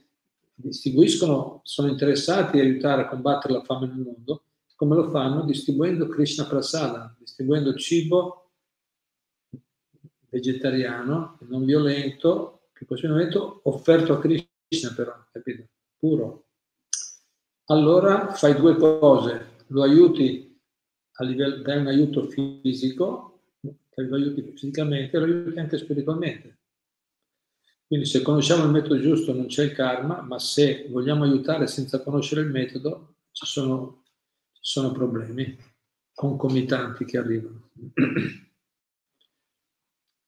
distribuiscono, 0.54 1.60
sono 1.64 1.88
interessati 1.88 2.58
a 2.58 2.62
aiutare 2.62 3.02
a 3.02 3.08
combattere 3.08 3.54
la 3.54 3.64
fame 3.64 3.86
nel 3.86 3.98
mondo, 3.98 4.44
come 4.74 4.94
lo 4.94 5.10
fanno? 5.10 5.44
Distribuendo 5.44 6.08
Krishna 6.08 6.46
Prasada, 6.46 7.14
distribuendo 7.18 7.74
cibo 7.74 8.50
vegetariano, 10.28 11.38
non 11.42 11.64
violento, 11.64 12.68
più 12.72 12.86
possibilmente 12.86 13.38
offerto 13.38 14.14
a 14.14 14.20
Krishna 14.20 14.92
però, 14.94 15.12
capito? 15.30 15.68
Puro. 15.96 16.46
Allora 17.66 18.32
fai 18.32 18.54
due 18.56 18.76
cose, 18.76 19.56
lo 19.68 19.82
aiuti 19.82 20.60
a 21.12 21.24
livello, 21.24 21.62
dai 21.62 21.78
un 21.78 21.86
aiuto 21.86 22.28
fisico, 22.28 23.42
lo 23.62 24.16
aiuti 24.16 24.42
fisicamente 24.42 25.16
e 25.16 25.20
lo 25.20 25.26
aiuti 25.26 25.58
anche 25.58 25.78
spiritualmente. 25.78 26.58
Quindi 27.86 28.06
se 28.06 28.22
conosciamo 28.22 28.64
il 28.64 28.70
metodo 28.70 28.98
giusto 28.98 29.32
non 29.32 29.46
c'è 29.46 29.64
il 29.64 29.72
karma, 29.72 30.20
ma 30.22 30.38
se 30.38 30.88
vogliamo 30.90 31.22
aiutare 31.22 31.66
senza 31.66 32.02
conoscere 32.02 32.40
il 32.40 32.50
metodo 32.50 33.16
ci 33.30 33.46
sono, 33.46 34.03
sono 34.66 34.92
problemi 34.92 35.58
concomitanti 36.14 37.04
che 37.04 37.18
arrivano. 37.18 37.70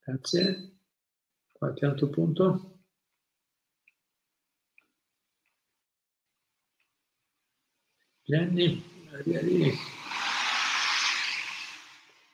Grazie. 0.04 0.78
Qualche 1.52 1.86
altro 1.86 2.10
punto? 2.10 2.80
Gianni. 8.24 8.84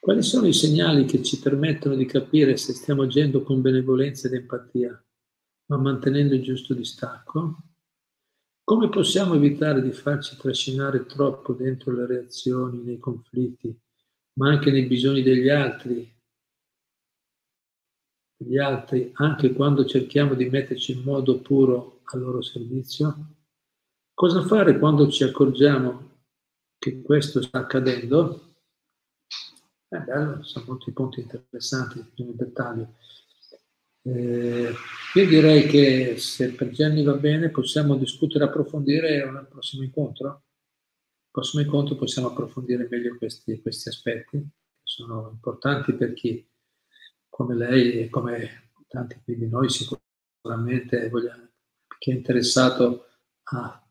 Quali 0.01 0.23
sono 0.23 0.49
i 0.49 0.53
segnali 0.53 1.05
che 1.05 1.23
ci 1.23 1.39
permettono 1.39 1.95
di 1.95 2.07
capire 2.07 2.57
se 2.57 2.73
stiamo 2.73 3.03
agendo 3.03 3.45
con 3.45 3.61
benevolenza 3.61 4.27
ed 4.27 4.35
empatia, 4.35 5.01
ma 5.67 5.77
mantenendo 5.77 6.35
il 6.35 6.43
giusto 6.43 6.75
distacco? 6.75 7.72
Come 8.65 8.89
possiamo 8.89 9.35
evitare 9.35 9.83
di 9.83 9.93
farci 9.93 10.37
trascinare 10.37 11.05
troppo 11.05 11.53
dentro 11.53 11.93
le 11.93 12.07
reazioni, 12.07 12.83
nei 12.83 12.99
conflitti, 12.99 13.77
ma 14.35 14.51
anche 14.51 14.71
nei 14.71 14.87
bisogni 14.87 15.23
degli 15.23 15.49
altri, 15.49 16.09
degli 18.37 18.59
altri, 18.59 19.11
anche 19.15 19.53
quando 19.53 19.85
cerchiamo 19.85 20.35
di 20.35 20.49
metterci 20.49 20.93
in 20.93 21.03
modo 21.03 21.41
puro 21.41 22.03
al 22.05 22.21
loro 22.21 22.41
servizio? 22.41 23.35
Cosa 24.15 24.45
fare 24.47 24.79
quando 24.79 25.09
ci 25.09 25.25
accorgiamo 25.25 26.21
che 26.79 27.03
questo 27.03 27.43
sta 27.43 27.59
accadendo? 27.59 28.55
È 29.89 29.99
bello, 29.99 30.43
sono 30.45 30.67
molti 30.69 30.93
punti 30.93 31.21
interessanti 31.21 32.05
nel 32.17 32.35
dettaglio. 32.35 32.95
Eh, 34.05 34.73
io 35.15 35.29
direi 35.29 35.67
che 35.69 36.17
se 36.19 36.55
per 36.55 36.71
Jenny 36.71 37.05
va 37.05 37.15
bene 37.15 37.51
possiamo 37.51 37.97
discutere 37.97 38.45
e 38.45 38.49
approfondire 38.49 39.23
un 39.23 39.47
prossimo 39.49 39.85
incontro. 39.85 40.29
Al 40.29 40.43
prossimo 41.31 41.63
incontro 41.63 41.97
possiamo 41.97 42.29
approfondire 42.29 42.89
meglio 42.91 43.17
questi, 43.17 43.61
questi 43.61 43.89
aspetti 43.89 44.39
che 44.39 44.49
sono 44.83 45.31
importanti 45.31 45.95
per 45.95 46.13
chi 46.15 46.47
come 47.29 47.55
lei 47.55 48.01
e 48.01 48.11
come 48.11 48.71
tanti 48.89 49.23
di 49.25 49.49
noi 49.49 49.71
sicuramente 49.71 51.09
voglia, 51.09 51.35
chi 51.99 52.11
è 52.11 52.15
interessato 52.15 53.07
a 53.45 53.87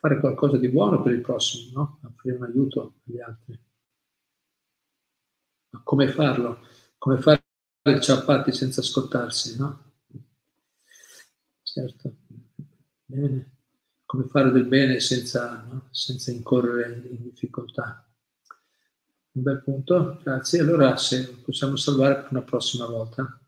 fare 0.00 0.20
qualcosa 0.20 0.58
di 0.58 0.68
buono 0.68 1.02
per 1.02 1.12
il 1.12 1.20
prossimo, 1.20 1.80
no? 1.80 2.00
offrire 2.04 2.36
un 2.36 2.44
aiuto 2.44 2.94
agli 3.06 3.20
altri. 3.20 3.58
Ma 5.70 5.80
come 5.82 6.08
farlo? 6.08 6.60
Come 6.98 7.18
fare 7.18 7.47
il 7.90 8.00
ciappati 8.00 8.52
senza 8.52 8.82
scottarsi, 8.82 9.58
no? 9.58 9.86
certo. 11.62 12.16
Bene. 13.04 13.56
Come 14.04 14.26
fare 14.28 14.50
del 14.50 14.64
bene 14.66 15.00
senza, 15.00 15.66
no? 15.70 15.88
senza 15.90 16.30
incorrere 16.30 17.06
in 17.08 17.22
difficoltà. 17.22 18.08
Un 19.32 19.42
bel 19.42 19.62
punto, 19.62 20.18
grazie. 20.22 20.60
Allora 20.60 20.96
se 20.96 21.28
possiamo 21.44 21.76
salvare 21.76 22.16
per 22.16 22.28
una 22.30 22.42
prossima 22.42 22.86
volta. 22.86 23.38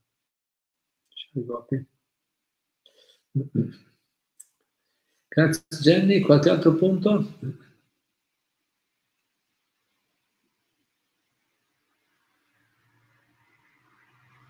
Grazie 5.28 5.64
Jenny, 5.80 6.20
qualche 6.20 6.50
altro 6.50 6.74
punto? 6.74 7.38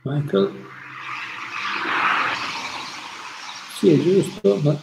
Michael? 0.02 0.50
Sì, 3.78 3.90
è 3.90 3.98
giusto, 4.02 4.56
ma 4.62 4.78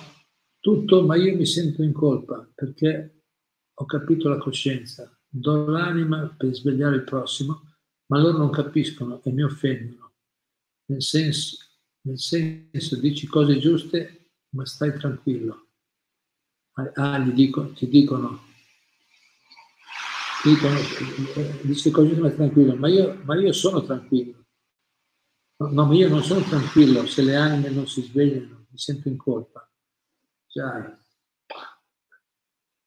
tutto, 0.59 1.05
ma 1.05 1.15
io 1.15 1.36
mi 1.36 1.45
sento 1.45 1.82
in 1.82 1.91
colpa 1.91 2.47
perché 2.53 3.24
ho 3.74 3.86
capito 3.86 4.30
la 4.30 4.38
coscienza, 4.38 5.11
do 5.28 5.68
l'anima 5.68 6.34
per 6.38 6.53
svegliare 6.53 6.97
il 6.97 7.03
prossimo, 7.03 7.61
ma 8.07 8.20
loro 8.20 8.38
non 8.38 8.51
capiscono 8.51 9.22
e 9.24 9.32
mi 9.32 9.43
offendono. 9.43 10.13
Nel 10.86 11.01
senso, 11.01 11.57
nel 12.01 12.20
senso 12.20 12.99
dici 12.99 13.28
cose 13.28 13.57
giuste, 13.57 14.32
ma 14.49 14.65
stai 14.65 14.97
tranquillo. 14.97 15.68
Ah, 16.93 17.18
gli 17.20 17.32
dico, 17.32 17.72
ti 17.74 17.88
dicono, 17.88 18.41
ti 20.43 20.49
dicono, 20.49 20.78
eh, 21.36 21.59
dice 21.63 21.89
cose 21.89 22.07
giuste, 22.07 22.22
ma 22.22 22.30
tranquillo, 22.30 22.76
ma 22.76 22.88
io, 22.88 23.20
ma 23.24 23.36
io 23.36 23.51
sono 23.51 23.84
tranquillo. 23.84 24.47
No, 25.60 25.86
ma 25.86 25.93
io 25.95 26.08
non 26.08 26.22
sono 26.24 26.41
tranquillo 26.41 27.08
se 27.08 27.24
le 27.24 27.36
anime 27.36 27.70
non 27.70 27.88
si 27.88 28.03
svegliano, 28.03 28.68
mi 28.70 28.78
sento 28.78 29.08
in 29.08 29.18
colpa. 29.18 29.68
Già. 30.45 30.95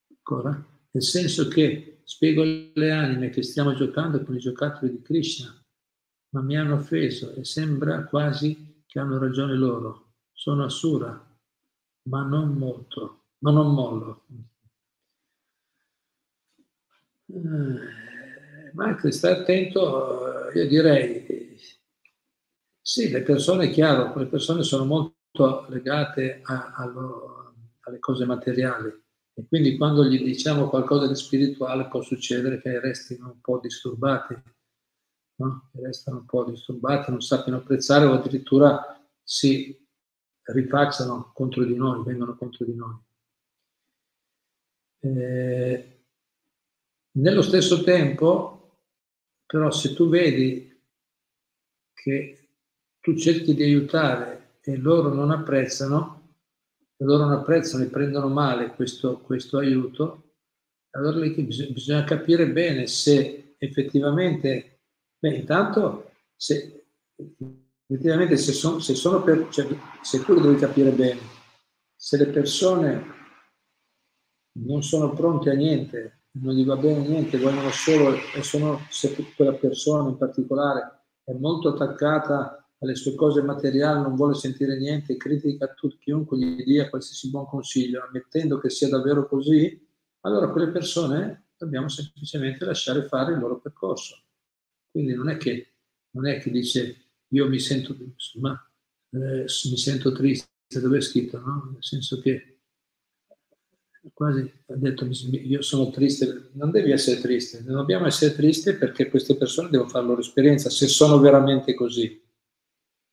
Ancora? 0.08 0.66
Nel 0.92 1.02
senso 1.02 1.48
che 1.48 2.02
spiego 2.04 2.42
alle 2.42 2.92
anime 2.92 3.30
che 3.30 3.42
stiamo 3.42 3.74
giocando 3.74 4.22
con 4.22 4.36
i 4.36 4.38
giocattoli 4.38 4.92
di 4.92 5.02
Krishna, 5.02 5.52
ma 6.30 6.42
mi 6.42 6.56
hanno 6.56 6.74
offeso 6.74 7.34
e 7.34 7.44
sembra 7.44 8.04
quasi 8.04 8.84
che 8.86 9.00
hanno 9.00 9.18
ragione 9.18 9.54
loro. 9.54 10.14
Sono 10.32 10.64
assura, 10.64 11.10
ma 12.08 12.22
non 12.22 12.54
molto, 12.54 13.24
ma 13.38 13.50
non 13.50 13.74
mollo. 13.74 14.26
Eh, 17.26 18.72
Michael, 18.74 19.12
stai 19.12 19.40
attento, 19.40 20.50
io 20.54 20.68
direi 20.68 21.39
sì, 22.80 23.10
le 23.10 23.22
persone, 23.22 23.66
è 23.66 23.70
chiaro, 23.70 24.16
le 24.16 24.26
persone 24.26 24.62
sono 24.62 24.84
molto 24.84 25.66
legate 25.68 26.40
a, 26.42 26.72
a, 26.74 26.92
alle 27.80 27.98
cose 27.98 28.24
materiali 28.24 28.88
e 29.34 29.46
quindi 29.46 29.76
quando 29.76 30.04
gli 30.04 30.22
diciamo 30.22 30.68
qualcosa 30.68 31.06
di 31.06 31.14
spirituale 31.14 31.88
può 31.88 32.02
succedere 32.02 32.60
che 32.60 32.80
restino 32.80 33.30
un 33.30 33.40
po' 33.40 33.58
disturbati, 33.60 34.34
no? 35.36 35.70
restano 35.74 36.18
un 36.18 36.26
po' 36.26 36.44
disturbati, 36.44 37.10
non 37.10 37.22
sappiano 37.22 37.58
apprezzare 37.58 38.04
o 38.04 38.12
addirittura 38.12 39.00
si 39.22 39.78
rifacciano 40.42 41.30
contro 41.32 41.64
di 41.64 41.74
noi, 41.74 42.02
vengono 42.04 42.36
contro 42.36 42.64
di 42.64 42.74
noi. 42.74 42.98
Eh, 45.02 46.04
nello 47.12 47.42
stesso 47.42 47.82
tempo, 47.82 48.82
però, 49.46 49.70
se 49.70 49.94
tu 49.94 50.08
vedi 50.08 50.68
che 51.94 52.39
tu 53.10 53.16
cerchi 53.16 53.54
di 53.54 53.64
aiutare 53.64 54.58
e 54.62 54.76
loro 54.76 55.12
non 55.12 55.30
apprezzano, 55.30 56.34
e 56.96 57.04
loro 57.04 57.24
non 57.24 57.32
apprezzano 57.32 57.82
e 57.82 57.88
prendono 57.88 58.28
male 58.28 58.74
questo, 58.74 59.18
questo 59.18 59.58
aiuto, 59.58 60.34
allora 60.90 61.18
lì 61.18 61.30
bisogna, 61.30 62.04
capire 62.04 62.50
bene 62.50 62.86
se 62.86 63.54
effettivamente, 63.58 64.80
beh, 65.18 65.34
intanto 65.34 66.10
se 66.36 66.84
effettivamente 67.86 68.36
se 68.36 68.52
sono, 68.52 68.78
se 68.78 68.94
sono 68.94 69.22
per, 69.22 69.48
cioè, 69.50 69.66
se 70.02 70.22
tu 70.22 70.34
lo 70.34 70.40
devi 70.40 70.56
capire 70.56 70.90
bene, 70.90 71.20
se 71.96 72.16
le 72.16 72.26
persone 72.26 73.18
non 74.52 74.82
sono 74.82 75.12
pronte 75.12 75.50
a 75.50 75.54
niente, 75.54 76.24
non 76.32 76.54
gli 76.54 76.64
va 76.64 76.76
bene 76.76 77.06
niente, 77.06 77.38
vogliono 77.38 77.70
solo, 77.70 78.14
e 78.34 78.42
sono, 78.42 78.86
se 78.88 79.14
quella 79.34 79.54
persona 79.54 80.08
in 80.08 80.16
particolare 80.16 81.04
è 81.24 81.32
molto 81.32 81.70
attaccata 81.70 82.59
alle 82.80 82.94
sue 82.94 83.14
cose 83.14 83.42
materiali, 83.42 84.02
non 84.02 84.16
vuole 84.16 84.34
sentire 84.34 84.78
niente, 84.78 85.16
critica 85.16 85.66
a 85.66 85.74
tutti, 85.74 85.98
chiunque 85.98 86.38
gli 86.38 86.64
dia 86.64 86.88
qualsiasi 86.88 87.28
buon 87.30 87.46
consiglio, 87.46 88.02
ammettendo 88.02 88.58
che 88.58 88.70
sia 88.70 88.88
davvero 88.88 89.28
così, 89.28 89.86
allora 90.20 90.50
quelle 90.50 90.70
persone 90.70 91.48
dobbiamo 91.56 91.88
semplicemente 91.88 92.64
lasciare 92.64 93.06
fare 93.06 93.34
il 93.34 93.38
loro 93.38 93.60
percorso. 93.60 94.22
Quindi 94.90 95.14
non 95.14 95.28
è 95.28 95.36
che, 95.36 95.74
non 96.12 96.26
è 96.26 96.38
che 96.40 96.50
dice 96.50 96.96
io 97.28 97.48
mi 97.48 97.58
sento, 97.58 97.94
ma, 98.40 98.70
eh, 99.10 99.44
mi 99.44 99.76
sento 99.76 100.12
triste, 100.12 100.48
dove 100.80 100.98
è 100.98 101.00
scritto, 101.02 101.38
no? 101.38 101.70
Nel 101.72 101.84
senso 101.84 102.18
che 102.20 102.60
quasi 104.14 104.40
ha 104.40 104.74
detto 104.76 105.06
io 105.30 105.60
sono 105.60 105.90
triste, 105.90 106.50
non 106.52 106.70
devi 106.70 106.90
essere 106.90 107.20
triste, 107.20 107.60
non 107.60 107.76
dobbiamo 107.76 108.06
essere 108.06 108.34
tristi 108.34 108.72
perché 108.74 109.10
queste 109.10 109.36
persone 109.36 109.68
devono 109.68 109.90
fare 109.90 110.04
la 110.04 110.10
loro 110.10 110.22
esperienza, 110.22 110.70
se 110.70 110.88
sono 110.88 111.18
veramente 111.18 111.74
così. 111.74 112.28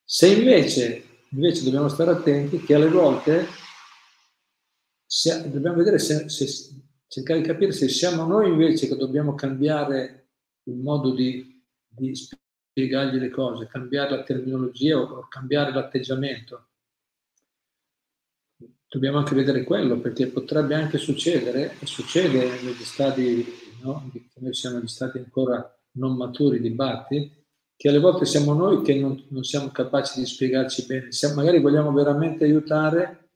Se 0.10 0.34
invece, 0.34 1.26
invece 1.32 1.66
dobbiamo 1.66 1.90
stare 1.90 2.12
attenti 2.12 2.62
che 2.62 2.76
alle 2.76 2.88
volte 2.88 3.46
se, 5.06 5.52
dobbiamo 5.52 5.76
vedere 5.76 6.00
se, 6.00 6.30
se, 6.30 6.48
cercare 7.08 7.42
di 7.42 7.46
capire 7.46 7.74
se 7.74 7.90
siamo 7.90 8.24
noi 8.24 8.48
invece 8.50 8.88
che 8.88 8.96
dobbiamo 8.96 9.36
cambiare 9.36 10.30
il 10.64 10.76
modo 10.76 11.14
di, 11.14 11.62
di 11.86 12.16
spiegargli 12.16 13.20
le 13.20 13.30
cose, 13.30 13.68
cambiare 13.68 14.12
la 14.12 14.24
terminologia 14.24 14.98
o, 14.98 15.04
o 15.04 15.28
cambiare 15.28 15.74
l'atteggiamento. 15.74 16.70
Dobbiamo 18.88 19.18
anche 19.18 19.36
vedere 19.36 19.66
quello 19.66 20.00
perché 20.00 20.28
potrebbe 20.28 20.74
anche 20.76 20.98
succedere, 20.98 21.78
e 21.82 21.86
succede 21.86 22.62
negli 22.62 22.84
stati, 22.86 23.46
no? 23.82 24.10
noi 24.36 24.54
siamo 24.54 24.78
negli 24.78 24.88
stati 24.88 25.18
ancora 25.18 25.70
non 25.96 26.16
maturi 26.16 26.62
di 26.62 26.70
Bhatti, 26.70 27.37
che 27.78 27.90
alle 27.90 28.00
volte 28.00 28.26
siamo 28.26 28.54
noi 28.54 28.82
che 28.82 28.96
non, 28.96 29.24
non 29.30 29.44
siamo 29.44 29.70
capaci 29.70 30.20
di 30.20 30.26
spiegarci 30.26 30.88
bene. 30.88 31.12
Siamo, 31.12 31.36
magari 31.36 31.62
vogliamo 31.62 31.94
veramente 31.94 32.44
aiutare, 32.44 33.30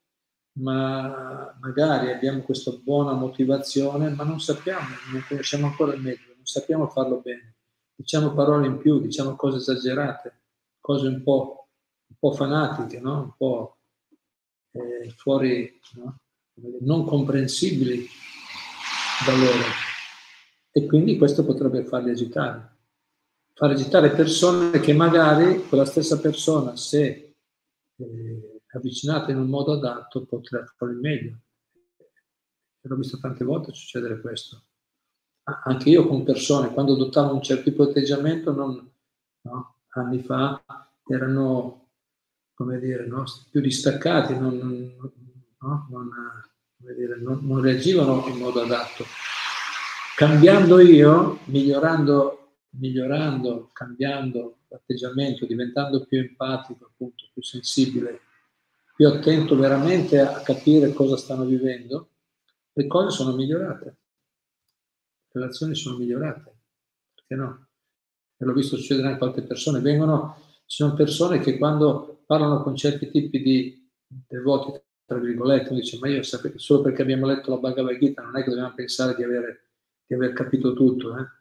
ma 0.54 1.56
magari 1.62 2.12
abbiamo 2.12 2.42
questa 2.42 2.72
buona 2.72 3.14
motivazione, 3.14 4.10
ma 4.10 4.24
non 4.24 4.40
sappiamo, 4.42 4.88
non 5.14 5.24
conosciamo 5.28 5.68
ancora 5.68 5.94
il 5.94 6.02
metodo, 6.02 6.34
non 6.36 6.46
sappiamo 6.46 6.88
farlo 6.88 7.22
bene. 7.22 7.58
Diciamo 7.96 8.34
parole 8.34 8.66
in 8.66 8.80
più, 8.80 9.00
diciamo 9.00 9.36
cose 9.36 9.58
esagerate, 9.58 10.42
cose 10.80 11.08
un 11.08 11.22
po', 11.22 11.68
un 12.08 12.16
po 12.18 12.32
fanatiche, 12.32 13.00
no? 13.00 13.22
un 13.22 13.34
po' 13.38 13.78
eh, 14.72 15.12
fuori, 15.18 15.80
no? 15.98 16.18
non 16.80 17.06
comprensibili 17.06 18.08
da 19.24 19.36
loro. 19.36 19.70
E 20.72 20.88
quindi 20.88 21.18
questo 21.20 21.46
potrebbe 21.46 21.84
farli 21.86 22.10
agitare 22.10 22.71
far 23.54 23.72
agitare 23.72 24.12
persone 24.12 24.80
che 24.80 24.94
magari 24.94 25.66
quella 25.68 25.86
stessa 25.86 26.20
persona, 26.20 26.76
se 26.76 27.36
eh, 27.98 28.62
avvicinata 28.74 29.32
in 29.32 29.38
un 29.38 29.48
modo 29.48 29.74
adatto, 29.74 30.26
potrà 30.26 30.64
fare 30.78 30.94
meglio. 30.94 31.40
L'ho 32.82 32.96
visto 32.96 33.20
tante 33.20 33.44
volte 33.44 33.74
succedere 33.74 34.20
questo. 34.22 34.64
Anche 35.44 35.90
io 35.90 36.08
con 36.08 36.24
persone, 36.24 36.72
quando 36.72 36.94
adottavo 36.94 37.34
un 37.34 37.42
certo 37.42 37.64
tipo 37.64 37.84
di 37.84 37.92
atteggiamento, 37.92 38.52
non, 38.54 38.92
no, 39.42 39.76
anni 39.90 40.22
fa, 40.22 40.64
erano, 41.08 41.90
come 42.54 42.80
dire, 42.80 43.06
no, 43.06 43.24
più 43.50 43.60
distaccati, 43.60 44.38
non, 44.38 44.56
no, 45.60 45.88
non, 45.90 46.10
dire, 46.96 47.18
non 47.20 47.62
reagivano 47.62 48.26
in 48.28 48.38
modo 48.38 48.62
adatto. 48.62 49.04
Cambiando 50.16 50.80
io, 50.80 51.40
migliorando 51.46 52.41
migliorando, 52.72 53.70
cambiando 53.74 54.60
l'atteggiamento, 54.68 55.46
diventando 55.46 56.06
più 56.06 56.20
empatico, 56.20 56.86
appunto, 56.86 57.26
più 57.34 57.42
sensibile, 57.42 58.22
più 58.96 59.08
attento 59.08 59.56
veramente 59.56 60.20
a 60.20 60.42
capire 60.42 60.94
cosa 60.94 61.18
stanno 61.18 61.46
vivendo, 61.46 62.10
le 62.74 62.88
cose 62.88 63.10
sono 63.16 63.36
migliorate, 63.36 63.86
le 63.86 63.96
relazioni 65.32 65.76
sono 65.76 65.98
migliorate, 65.98 66.56
perché 67.16 67.36
no? 67.36 67.68
E 68.38 68.46
l'ho 68.46 68.54
visto 68.54 68.78
succedere 68.78 69.08
anche 69.08 69.24
a 69.24 69.28
altre 69.28 69.44
persone, 69.44 69.80
vengono, 69.80 70.38
ci 70.66 70.78
sono 70.78 70.94
persone 70.94 71.40
che 71.40 71.58
quando 71.58 72.24
parlano 72.26 72.64
con 72.64 72.76
certi 72.76 73.12
tipi 73.12 73.42
di 73.42 73.90
devoti, 74.08 74.80
tra 75.06 75.20
virgolette, 75.20 75.74
dice 75.74 75.98
ma 76.00 76.08
io 76.08 76.24
solo 76.24 76.82
perché 76.82 77.02
abbiamo 77.02 77.26
letto 77.26 77.52
la 77.52 77.58
Bhagavad 77.58 77.98
Gita 77.98 78.22
non 78.22 78.38
è 78.38 78.44
che 78.44 78.50
dobbiamo 78.50 78.74
pensare 78.74 79.14
di, 79.16 79.24
avere, 79.24 79.72
di 80.06 80.16
aver 80.16 80.32
capito 80.32 80.74
tutto, 80.74 81.18
eh? 81.18 81.41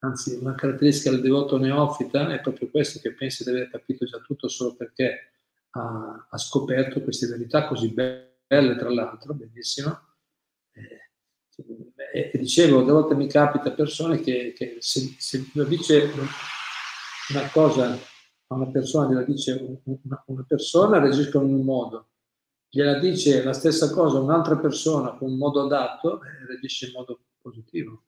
Anzi, 0.00 0.38
una 0.40 0.54
caratteristica 0.54 1.10
del 1.10 1.20
devoto 1.20 1.58
neofita 1.58 2.32
è 2.32 2.40
proprio 2.40 2.70
questo, 2.70 3.00
che 3.00 3.14
pensi 3.14 3.42
di 3.42 3.50
aver 3.50 3.68
capito 3.68 4.04
già 4.04 4.18
tutto 4.18 4.48
solo 4.48 4.76
perché 4.76 5.32
ha, 5.70 6.28
ha 6.30 6.38
scoperto 6.38 7.02
queste 7.02 7.26
verità 7.26 7.66
così 7.66 7.92
belle, 7.92 8.76
tra 8.76 8.90
l'altro, 8.90 9.34
bellissimo. 9.34 10.06
E, 10.72 12.30
e 12.32 12.38
dicevo, 12.38 12.80
a 12.80 12.84
volte 12.84 13.16
mi 13.16 13.26
capita 13.26 13.72
persone 13.72 14.20
che, 14.20 14.52
che 14.54 14.76
se, 14.78 15.16
se 15.18 15.50
dice 15.66 16.12
una 17.30 17.50
cosa 17.50 17.98
a 18.50 18.54
una 18.54 18.70
persona, 18.70 19.08
gliela 19.08 19.24
dice 19.24 19.80
una, 19.84 20.22
una 20.26 20.44
persona, 20.46 21.00
reagiscono 21.00 21.46
in 21.46 21.54
un 21.54 21.64
modo, 21.64 22.10
gliela 22.68 22.98
dice 22.98 23.42
la 23.42 23.52
stessa 23.52 23.90
cosa 23.90 24.20
un'altra 24.20 24.56
persona 24.58 25.12
con 25.14 25.32
un 25.32 25.36
modo 25.36 25.64
adatto, 25.64 26.22
eh, 26.22 26.46
reagisce 26.46 26.86
in 26.86 26.92
modo 26.92 27.24
positivo. 27.40 28.04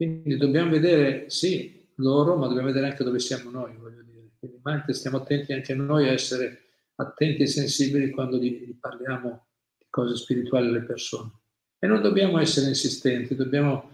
Quindi 0.00 0.38
dobbiamo 0.38 0.70
vedere, 0.70 1.28
sì, 1.28 1.86
loro, 1.96 2.34
ma 2.34 2.46
dobbiamo 2.46 2.68
vedere 2.68 2.86
anche 2.86 3.04
dove 3.04 3.18
siamo 3.18 3.50
noi, 3.50 3.76
voglio 3.76 4.00
dire. 4.00 4.30
Quindi 4.38 4.94
stiamo 4.94 5.18
attenti 5.18 5.52
anche 5.52 5.74
noi 5.74 6.08
a 6.08 6.12
essere 6.12 6.68
attenti 6.94 7.42
e 7.42 7.46
sensibili 7.46 8.08
quando 8.08 8.38
gli, 8.38 8.74
parliamo 8.80 9.48
di 9.76 9.84
cose 9.90 10.16
spirituali 10.16 10.68
alle 10.68 10.84
persone. 10.84 11.32
E 11.78 11.86
non 11.86 12.00
dobbiamo 12.00 12.38
essere 12.38 12.68
insistenti, 12.68 13.34
dobbiamo 13.34 13.90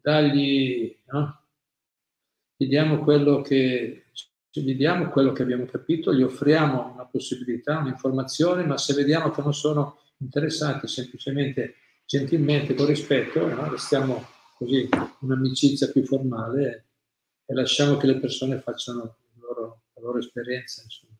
dargli, 0.00 0.92
no? 1.12 1.44
gli 2.56 2.66
diamo 2.66 2.98
quello 3.04 3.42
che 3.42 4.06
gli 4.50 4.74
diamo 4.74 5.08
quello 5.08 5.30
che 5.30 5.42
abbiamo 5.42 5.66
capito, 5.66 6.12
gli 6.12 6.22
offriamo 6.22 6.94
una 6.94 7.06
possibilità, 7.06 7.78
un'informazione, 7.78 8.64
ma 8.64 8.76
se 8.76 8.92
vediamo 8.92 9.30
che 9.30 9.40
non 9.40 9.54
sono 9.54 10.00
interessati, 10.16 10.88
semplicemente, 10.88 11.76
gentilmente, 12.04 12.74
con 12.74 12.86
rispetto, 12.86 13.46
no? 13.46 13.70
restiamo 13.70 14.31
così, 14.64 14.88
un'amicizia 15.20 15.90
più 15.90 16.04
formale 16.04 16.86
e 17.44 17.54
lasciamo 17.54 17.96
che 17.96 18.06
le 18.06 18.18
persone 18.18 18.60
facciano 18.60 19.16
loro, 19.40 19.82
la 19.94 20.00
loro 20.00 20.18
esperienza. 20.18 20.82
Insomma. 20.82 21.16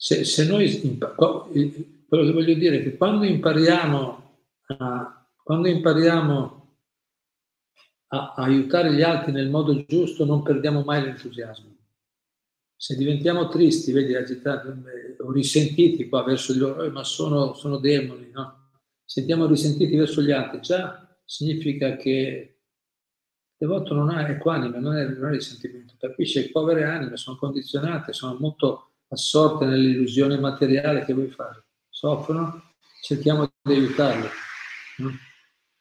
Se, 0.00 0.24
se 0.24 0.46
noi, 0.46 0.98
quello 1.08 2.24
che 2.24 2.32
voglio 2.32 2.54
dire 2.54 2.78
è 2.78 2.82
che 2.82 2.96
quando 2.96 3.24
impariamo 3.24 4.40
a, 4.78 5.28
quando 5.42 5.68
impariamo 5.68 6.76
a 8.10 8.34
aiutare 8.36 8.94
gli 8.94 9.02
altri 9.02 9.32
nel 9.32 9.50
modo 9.50 9.84
giusto, 9.84 10.24
non 10.24 10.42
perdiamo 10.42 10.82
mai 10.82 11.02
l'entusiasmo. 11.02 11.77
Se 12.80 12.94
diventiamo 12.94 13.48
tristi, 13.48 13.90
vedi, 13.90 14.14
agitati 14.14 14.68
o 15.18 15.32
risentiti 15.32 16.08
qua 16.08 16.22
verso 16.22 16.52
di 16.52 16.60
loro, 16.60 16.84
eh, 16.84 16.90
ma 16.90 17.02
sono, 17.02 17.52
sono 17.54 17.78
demoni, 17.78 18.30
no? 18.32 18.70
Sentiamo 19.04 19.46
risentiti 19.46 19.96
verso 19.96 20.22
gli 20.22 20.30
altri, 20.30 20.60
già 20.60 21.18
significa 21.24 21.96
che 21.96 22.10
il 22.10 23.66
devoto 23.66 23.94
non 23.94 24.10
ha 24.10 24.28
equanime, 24.28 24.78
non 24.78 24.96
è, 24.96 25.08
non 25.08 25.30
è 25.30 25.32
risentimento, 25.32 25.94
capisce 25.98 26.50
povere 26.50 26.84
anime 26.84 27.16
sono 27.16 27.36
condizionate, 27.36 28.12
sono 28.12 28.36
molto 28.38 28.92
assorte 29.08 29.64
nell'illusione 29.64 30.38
materiale 30.38 31.04
che 31.04 31.14
vuoi 31.14 31.30
fare, 31.30 31.64
soffrono, 31.88 32.74
cerchiamo 33.02 33.50
di 33.60 33.72
aiutarli. 33.72 34.28
No? 34.98 35.27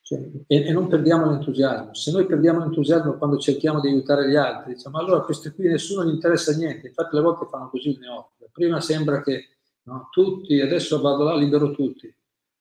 Cioè, 0.07 0.25
e, 0.47 0.67
e, 0.67 0.71
non 0.71 0.87
perdiamo 0.87 1.29
l'entusiasmo. 1.29 1.93
Se 1.93 2.11
noi 2.11 2.25
perdiamo 2.25 2.59
l'entusiasmo 2.59 3.17
quando 3.17 3.37
cerchiamo 3.37 3.81
di 3.81 3.89
aiutare 3.89 4.29
gli 4.29 4.37
altri, 4.37 4.75
diciamo 4.75 4.99
allora 4.99 5.19
questi 5.19 5.49
qui 5.49 5.67
nessuno 5.67 6.05
gli 6.05 6.13
interessa 6.13 6.55
niente. 6.55 6.87
Infatti 6.87 7.13
le 7.17 7.21
volte 7.21 7.45
fanno 7.49 7.69
così 7.69 7.89
il 7.89 7.99
neofita. 7.99 8.45
Prima 8.49 8.79
sembra 8.79 9.21
che 9.21 9.49
no, 9.83 10.07
tutti, 10.09 10.61
adesso 10.61 11.01
vado 11.01 11.25
là, 11.25 11.35
libero 11.35 11.71
tutti. 11.71 12.13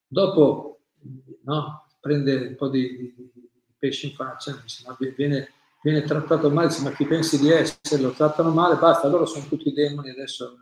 Dopo 0.05 0.81
no, 1.43 1.87
prende 2.01 2.47
un 2.47 2.55
po' 2.55 2.67
di, 2.67 3.13
di, 3.15 3.31
di 3.33 3.49
pesce 3.77 4.07
in 4.07 4.13
faccia, 4.13 4.59
dice, 4.61 4.83
ma 4.85 4.97
viene 5.15 5.49
viene 5.81 6.01
trattato 6.01 6.49
male, 6.49 6.75
ma 6.81 6.91
chi 6.91 7.05
pensi 7.05 7.39
di 7.39 7.49
essere 7.49 8.01
lo 8.01 8.11
trattano 8.11 8.51
male, 8.51 8.75
basta, 8.75 9.07
loro 9.07 9.25
sono 9.25 9.45
tutti 9.45 9.71
demoni, 9.71 10.09
adesso 10.09 10.57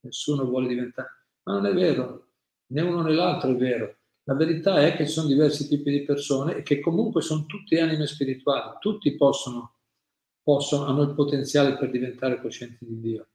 nessuno 0.00 0.44
vuole 0.44 0.68
diventare. 0.68 1.08
Ma 1.44 1.54
non 1.54 1.64
è 1.64 1.72
vero, 1.72 2.26
né 2.66 2.82
uno 2.82 3.00
né 3.00 3.14
l'altro 3.14 3.50
è 3.50 3.56
vero. 3.56 3.96
La 4.28 4.34
verità 4.34 4.80
è 4.80 4.94
che 4.94 5.06
ci 5.06 5.12
sono 5.12 5.26
diversi 5.26 5.66
tipi 5.66 5.90
di 5.90 6.02
persone 6.02 6.56
e 6.56 6.62
che 6.62 6.80
comunque 6.80 7.22
sono 7.22 7.46
tutti 7.46 7.78
anime 7.78 8.06
spirituali, 8.06 8.76
tutti 8.78 9.16
possono, 9.16 9.76
possono, 10.42 10.84
hanno 10.84 11.00
il 11.00 11.14
potenziale 11.14 11.78
per 11.78 11.90
diventare 11.90 12.38
coscienti 12.38 12.84
di 12.84 13.00
Dio. 13.00 13.28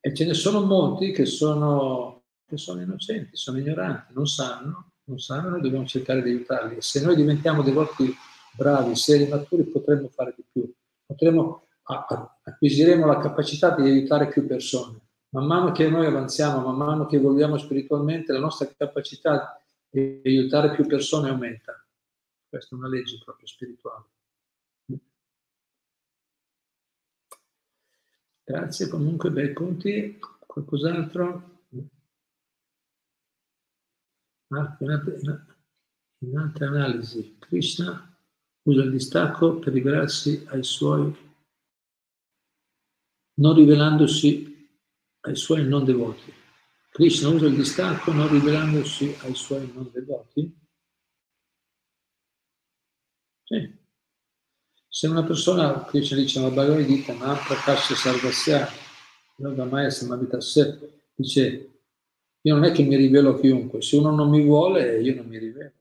E 0.00 0.12
ce 0.12 0.26
ne 0.26 0.34
sono 0.34 0.64
molti 0.64 1.12
che 1.12 1.24
sono, 1.24 2.24
che 2.44 2.56
sono 2.56 2.80
innocenti, 2.80 3.36
sono 3.36 3.58
ignoranti, 3.58 4.12
non 4.12 4.26
sanno, 4.26 4.90
non 5.04 5.20
sanno, 5.20 5.50
noi 5.50 5.60
dobbiamo 5.60 5.86
cercare 5.86 6.20
di 6.20 6.30
aiutarli. 6.30 6.78
E 6.78 6.82
se 6.82 7.00
noi 7.00 7.14
diventiamo 7.14 7.62
dei 7.62 7.72
devoti 7.72 8.12
bravi, 8.56 8.96
seri, 8.96 9.28
maturi, 9.28 9.62
potremmo 9.62 10.08
fare 10.08 10.34
di 10.36 10.44
più. 10.50 10.68
Potremmo, 11.06 11.68
acquisiremo 12.42 13.06
la 13.06 13.20
capacità 13.20 13.72
di 13.76 13.82
aiutare 13.82 14.26
più 14.26 14.48
persone. 14.48 14.98
Man 15.28 15.46
mano 15.46 15.70
che 15.70 15.88
noi 15.88 16.06
avanziamo, 16.06 16.60
man 16.60 16.74
mano 16.74 17.06
che 17.06 17.16
evolviamo 17.16 17.56
spiritualmente, 17.56 18.32
la 18.32 18.40
nostra 18.40 18.68
capacità 18.76 19.61
di 19.92 20.22
aiutare 20.24 20.74
più 20.74 20.86
persone 20.86 21.28
aumenta. 21.28 21.86
Questa 22.48 22.74
è 22.74 22.78
una 22.78 22.88
legge 22.88 23.18
proprio 23.22 23.46
spirituale. 23.46 24.06
Grazie, 28.42 28.88
comunque 28.88 29.30
bei 29.30 29.52
punti. 29.52 30.18
Qualcos'altro? 30.18 31.60
In 34.48 36.36
altre 36.36 36.66
analisi, 36.66 37.36
Krishna 37.38 38.16
usa 38.62 38.82
il 38.82 38.90
distacco 38.90 39.58
per 39.58 39.72
rivelarsi 39.72 40.44
ai 40.48 40.62
suoi, 40.62 41.14
non 43.34 43.54
rivelandosi 43.54 44.68
ai 45.20 45.36
suoi 45.36 45.66
non 45.66 45.84
devoti. 45.84 46.40
Krishna 46.92 47.28
usa 47.28 47.46
il 47.46 47.56
distacco 47.56 48.12
non 48.12 48.30
rivelandosi 48.30 49.16
ai 49.22 49.34
suoi 49.34 49.70
non 49.74 49.90
devoti? 49.92 50.54
Sì. 53.44 53.80
Se 54.88 55.06
una 55.08 55.24
persona, 55.24 55.84
Krishna 55.84 56.16
dice 56.18 56.38
nella 56.38 56.52
Bhagavad 56.52 56.86
Gita, 56.86 57.14
ma 57.14 57.34
prakasha 57.34 57.94
sarvasya, 57.94 58.68
yoga 59.36 59.64
maya 59.64 59.90
samavitasse, 59.90 61.08
dice, 61.14 61.70
io 62.42 62.54
non 62.54 62.64
è 62.64 62.72
che 62.72 62.82
mi 62.82 62.96
rivelo 62.96 63.30
a 63.30 63.40
chiunque, 63.40 63.80
se 63.82 63.96
uno 63.96 64.14
non 64.14 64.28
mi 64.28 64.44
vuole, 64.44 65.00
io 65.00 65.14
non 65.14 65.26
mi 65.26 65.38
rivelo 65.38 65.72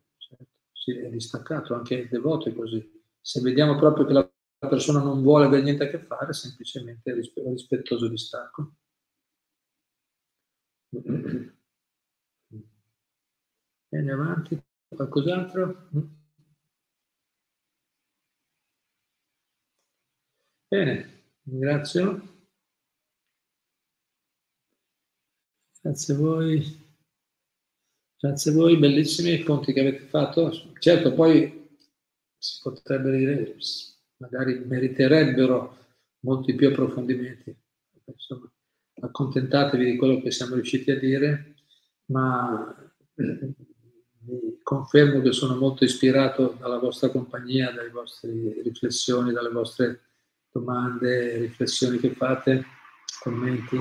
si 0.82 0.98
è 0.98 1.10
distaccato, 1.10 1.76
anche 1.76 1.94
il 1.94 2.08
devoto 2.10 2.50
è 2.50 2.56
così. 2.56 3.04
Se 3.22 3.40
vediamo 3.42 3.78
proprio 3.78 4.06
che 4.06 4.14
la 4.14 4.28
persona 4.68 5.00
non 5.00 5.22
vuole 5.22 5.46
avere 5.46 5.62
niente 5.62 5.84
a 5.84 5.88
che 5.88 6.00
fare, 6.00 6.34
semplicemente 6.34 7.14
rispettoso 7.14 8.08
distacco. 8.08 8.78
Bene, 10.94 11.54
avanti. 14.12 14.62
Qualcos'altro? 14.90 15.88
Bene, 20.68 21.24
ringrazio. 21.44 22.22
Grazie 25.82 26.14
a 26.14 26.18
voi. 26.18 26.90
Grazie 28.18 28.52
a 28.52 28.54
voi, 28.54 28.78
bellissimi 28.78 29.34
i 29.34 29.44
punti 29.44 29.74
che 29.74 29.80
avete 29.80 30.06
fatto. 30.08 30.52
Certo, 30.78 31.14
poi 31.14 31.70
si 32.38 32.60
potrebbe 32.62 33.18
dire, 33.18 33.56
magari 34.18 34.60
meriterebbero 34.60 35.78
molti 36.20 36.54
più 36.54 36.68
approfondimenti. 36.68 37.56
Insomma, 38.06 38.52
accontentatevi 39.02 39.86
di 39.92 39.98
quello 39.98 40.22
che 40.22 40.32
siamo 40.32 40.56
riusciti 40.56 40.92
a 40.92 41.00
dire, 41.00 41.56
ma 42.06 42.74
vi 43.16 44.60
confermo 44.64 45.22
che 45.22 45.32
sono 45.32 45.56
molto 45.56 45.84
ispirato 45.84 46.56
dalla 46.60 46.78
vostra 46.78 47.10
compagnia, 47.10 47.72
dalle 47.72 47.90
vostre 47.90 48.32
riflessioni, 48.64 49.34
dalle 49.34 49.50
vostre 49.50 50.02
domande, 50.52 51.38
riflessioni 51.38 51.98
che 51.98 52.14
fate, 52.14 52.66
commenti. 53.20 53.80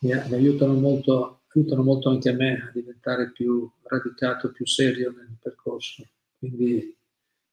Mi 0.00 0.12
aiutano 0.12 0.74
molto 0.74 1.40
aiutano 1.52 1.82
molto 1.82 2.10
anche 2.10 2.28
a 2.30 2.34
me 2.34 2.62
a 2.62 2.70
diventare 2.72 3.32
più 3.32 3.70
radicato, 3.82 4.52
più 4.52 4.66
serio 4.66 5.10
nel 5.10 5.36
percorso. 5.40 6.06
Quindi 6.38 6.96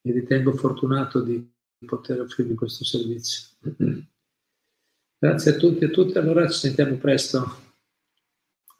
mi 0.02 0.12
ritengo 0.12 0.54
fortunato 0.54 1.22
di 1.22 1.52
poter 1.86 2.22
offrirvi 2.22 2.56
questo 2.56 2.84
servizio. 2.84 3.50
Grazie 5.20 5.52
a 5.52 5.56
tutti 5.56 5.84
e 5.84 5.88
a 5.88 5.90
tutte, 5.90 6.20
allora 6.20 6.48
ci 6.48 6.60
sentiamo 6.60 6.96
presto. 6.98 7.74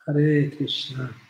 Hare 0.04 0.48
Krishna. 0.50 1.27